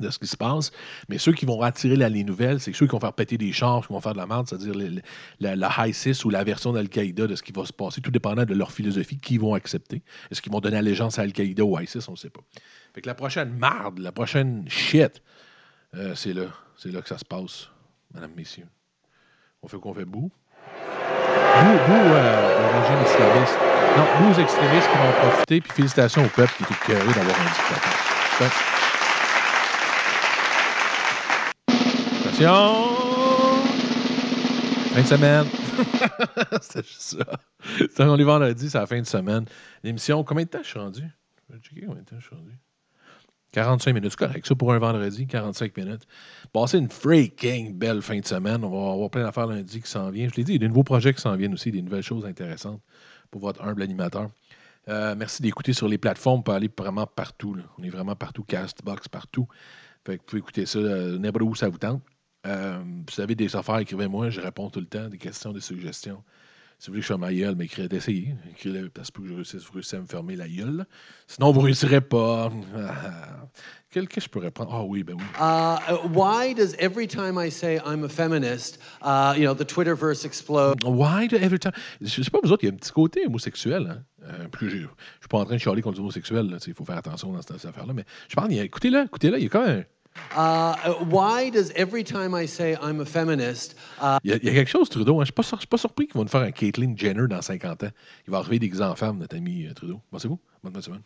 de 0.00 0.10
ce 0.10 0.18
qui 0.18 0.26
se 0.26 0.36
passe. 0.36 0.70
Mais 1.08 1.18
ceux 1.18 1.32
qui 1.32 1.46
vont 1.46 1.60
attirer 1.62 1.96
la- 1.96 2.08
les 2.08 2.24
nouvelles, 2.24 2.60
c'est 2.60 2.72
ceux 2.72 2.86
qui 2.86 2.92
vont 2.92 3.00
faire 3.00 3.12
péter 3.12 3.38
des 3.38 3.52
chars, 3.52 3.86
qui 3.86 3.92
vont 3.92 4.00
faire 4.00 4.12
de 4.12 4.18
la 4.18 4.26
merde, 4.26 4.48
c'est-à-dire 4.48 4.74
la, 5.40 5.88
ISIS 5.88 6.24
ou 6.24 6.30
la 6.30 6.42
version 6.44 6.72
d'Al-Qaïda 6.72 7.26
de 7.26 7.34
ce 7.34 7.42
qui 7.42 7.52
va 7.52 7.64
se 7.64 7.72
passer, 7.72 8.00
tout 8.00 8.10
dépendant 8.10 8.44
de 8.44 8.54
leur 8.54 8.72
philosophie, 8.72 9.18
qui 9.18 9.38
vont 9.38 9.54
accepter. 9.54 10.02
Est-ce 10.30 10.42
qu'ils 10.42 10.52
vont 10.52 10.60
donner 10.60 10.78
allégeance 10.78 11.18
à 11.18 11.22
Al-Qaïda 11.22 11.64
ou 11.64 11.76
à 11.76 11.82
ISIS, 11.82 12.08
on 12.08 12.12
ne 12.12 12.16
sait 12.16 12.30
pas. 12.30 12.40
Fait 12.94 13.00
que 13.02 13.06
la 13.06 13.14
prochaine 13.14 13.56
marde, 13.56 13.98
la 13.98 14.12
prochaine 14.12 14.64
shit, 14.68 15.22
euh, 15.94 16.14
c'est 16.14 16.32
là. 16.32 16.46
C'est 16.76 16.90
là 16.90 17.02
que 17.02 17.08
ça 17.08 17.18
se 17.18 17.24
passe, 17.24 17.68
mesdames, 18.14 18.32
messieurs. 18.36 18.66
On 19.62 19.68
fait 19.68 19.78
qu'on 19.78 19.92
fait 19.92 20.06
bout? 20.06 20.32
Bout, 21.54 21.80
bout 21.80 22.14
euh, 22.14 22.54
au 22.56 22.68
régime 22.68 23.02
islamiste. 23.02 23.66
Non, 23.96 24.08
bout 24.14 24.38
extrémistes 24.38 24.88
qui 24.90 24.98
vont 24.98 25.08
en 25.08 25.12
profiter, 25.12 25.60
puis 25.60 25.72
félicitations 25.72 26.24
au 26.24 26.28
peuple 26.28 26.52
qui 26.56 26.62
est 26.62 26.70
écœuré 26.70 27.12
d'avoir 27.12 27.38
un 27.40 27.44
dictateur. 27.44 28.79
Fin 34.94 35.02
de 35.02 35.06
semaine. 35.06 35.44
c'est 36.62 36.86
juste 36.86 37.22
ça. 37.98 38.06
On 38.08 38.18
est 38.18 38.24
vendredi, 38.24 38.70
c'est 38.70 38.78
la 38.78 38.86
fin 38.86 38.98
de 38.98 39.06
semaine. 39.06 39.44
L'émission, 39.84 40.24
combien 40.24 40.44
de 40.44 40.48
temps 40.48 40.62
je 40.62 40.68
suis 40.68 40.78
rendu? 40.78 41.02
Je 41.50 41.86
combien 41.86 42.00
de 42.00 42.08
temps 42.08 42.16
rendu. 42.32 42.52
45 43.52 43.92
minutes, 43.92 44.12
c'est 44.12 44.18
correct. 44.26 44.46
Ça 44.46 44.54
pour 44.54 44.72
un 44.72 44.78
vendredi, 44.78 45.26
45 45.26 45.76
minutes. 45.76 46.06
Passez 46.50 46.78
une 46.78 46.88
freaking 46.88 47.76
belle 47.76 48.00
fin 48.00 48.18
de 48.18 48.26
semaine. 48.26 48.64
On 48.64 48.70
va 48.70 48.92
avoir 48.92 49.10
plein 49.10 49.24
d'affaires 49.24 49.46
lundi 49.46 49.82
qui 49.82 49.90
s'en 49.90 50.08
viennent. 50.08 50.30
Je 50.30 50.36
l'ai 50.36 50.44
dit, 50.44 50.52
il 50.52 50.54
y 50.54 50.56
a 50.56 50.60
des 50.60 50.68
nouveaux 50.68 50.82
projets 50.82 51.12
qui 51.12 51.20
s'en 51.20 51.36
viennent 51.36 51.52
aussi, 51.52 51.70
des 51.70 51.82
nouvelles 51.82 52.02
choses 52.02 52.24
intéressantes 52.24 52.80
pour 53.30 53.42
votre 53.42 53.62
humble 53.62 53.82
animateur. 53.82 54.30
Euh, 54.88 55.14
merci 55.14 55.42
d'écouter 55.42 55.74
sur 55.74 55.88
les 55.88 55.98
plateformes. 55.98 56.38
On 56.38 56.42
peut 56.42 56.52
aller 56.52 56.70
vraiment 56.74 57.06
partout. 57.06 57.58
On 57.76 57.82
est 57.82 57.90
vraiment 57.90 58.16
partout. 58.16 58.44
Castbox, 58.44 59.08
partout. 59.08 59.46
Fait 60.06 60.16
que 60.16 60.22
vous 60.22 60.26
pouvez 60.26 60.38
écouter 60.38 60.64
ça 60.64 60.78
euh, 60.78 61.18
n'importe 61.18 61.42
où 61.42 61.54
ça 61.54 61.68
vous 61.68 61.76
tente. 61.76 62.02
Euh, 62.46 62.82
vous 63.08 63.20
avez 63.20 63.34
des 63.34 63.54
affaires, 63.56 63.78
écrivez-moi. 63.78 64.30
Je 64.30 64.40
réponds 64.40 64.70
tout 64.70 64.80
le 64.80 64.86
temps. 64.86 65.08
Des 65.08 65.18
questions, 65.18 65.52
des 65.52 65.60
suggestions. 65.60 66.22
Si 66.78 66.86
vous 66.86 66.92
voulez 66.94 67.00
que 67.02 67.08
je 67.08 67.12
fasse 67.12 67.20
ma 67.20 67.34
gueule, 67.34 67.56
mais 67.56 67.66
écrivez, 67.66 67.94
essayez. 67.94 68.34
Écrivez, 68.52 68.88
parce 68.88 69.10
que 69.10 69.20
je 69.26 69.34
réussisse, 69.34 69.64
vous 69.64 69.74
réussissez 69.74 69.96
à 69.96 70.00
me 70.00 70.06
fermer 70.06 70.34
la 70.34 70.48
gueule. 70.48 70.86
Sinon, 71.26 71.52
vous 71.52 71.60
ne 71.60 71.66
réussirez 71.66 72.00
pas. 72.00 72.50
Quel 73.90 74.08
que 74.08 74.18
je 74.18 74.30
pourrais 74.30 74.50
prendre? 74.50 74.72
Ah 74.72 74.82
oui, 74.82 75.02
ben 75.02 75.14
oui. 75.14 75.24
Uh, 75.38 76.08
why 76.08 76.54
does 76.54 76.74
every 76.78 77.06
time 77.06 77.36
I 77.36 77.50
say 77.50 77.78
I'm 77.84 78.04
a 78.04 78.08
feminist, 78.08 78.78
uh, 79.02 79.34
you 79.36 79.44
know, 79.44 79.52
the 79.52 79.66
Twitterverse 79.66 80.24
explode? 80.24 80.82
Why 80.82 81.26
do 81.26 81.36
every 81.36 81.58
time? 81.58 81.72
Je 82.00 82.22
sais 82.22 82.30
pas, 82.30 82.38
vous 82.42 82.50
autres, 82.50 82.64
il 82.64 82.68
y 82.68 82.70
a 82.70 82.72
un 82.72 82.78
petit 82.78 82.92
côté 82.92 83.26
homosexuel. 83.26 83.86
Hein? 83.86 84.02
Euh, 84.24 84.46
je 84.58 84.64
ne 84.64 84.70
suis 84.70 84.88
pas 85.28 85.38
en 85.38 85.44
train 85.44 85.56
de 85.56 85.60
chialer 85.60 85.82
contre 85.82 85.96
les 85.96 86.00
homosexuels. 86.00 86.56
Il 86.66 86.72
faut 86.72 86.86
faire 86.86 86.96
attention 86.96 87.30
dans 87.30 87.42
cette, 87.42 87.58
cette 87.58 87.68
affaire-là. 87.68 87.92
Mais 87.92 88.06
je 88.28 88.34
parle, 88.34 88.54
écoutez-le, 88.54 89.04
écoutez-le, 89.04 89.36
il 89.36 89.42
y 89.42 89.46
a 89.46 89.50
quand 89.50 89.66
même. 89.66 89.84
Uh, 90.36 90.74
why 91.08 91.50
does 91.50 91.72
every 91.74 92.04
time 92.04 92.34
I 92.34 92.46
say 92.46 92.76
I'm 92.80 93.00
a 93.00 93.04
feminist, 93.04 93.76
uh, 94.00 94.18
Il 94.22 94.30
y, 94.30 94.34
a, 94.34 94.38
quelque 94.38 94.68
chose, 94.68 94.88
Trudeau. 94.88 95.20
hein. 95.20 95.24
Je 95.24 95.32
ne 95.36 95.42
suis, 95.58 95.66
pas 95.66 95.76
surpris 95.78 96.06
qu'ils 96.06 96.14
vont 96.14 96.22
nous 96.22 96.28
faire 96.28 96.42
un 96.42 96.52
Caitlyn 96.52 96.94
Jenner 96.96 97.26
dans 97.28 97.42
50 97.42 97.84
ans. 97.84 97.90
Il 98.26 98.30
va 98.30 98.38
arriver 98.38 98.58
des 98.58 98.82
en 98.82 98.94
femme, 98.94 99.18
notre 99.18 99.36
ami 99.36 99.66
euh, 99.66 99.74
Trudeau. 99.74 100.00
Pensez-vous? 100.10 100.38
Bonne 100.62 100.82
semaine. 100.82 101.02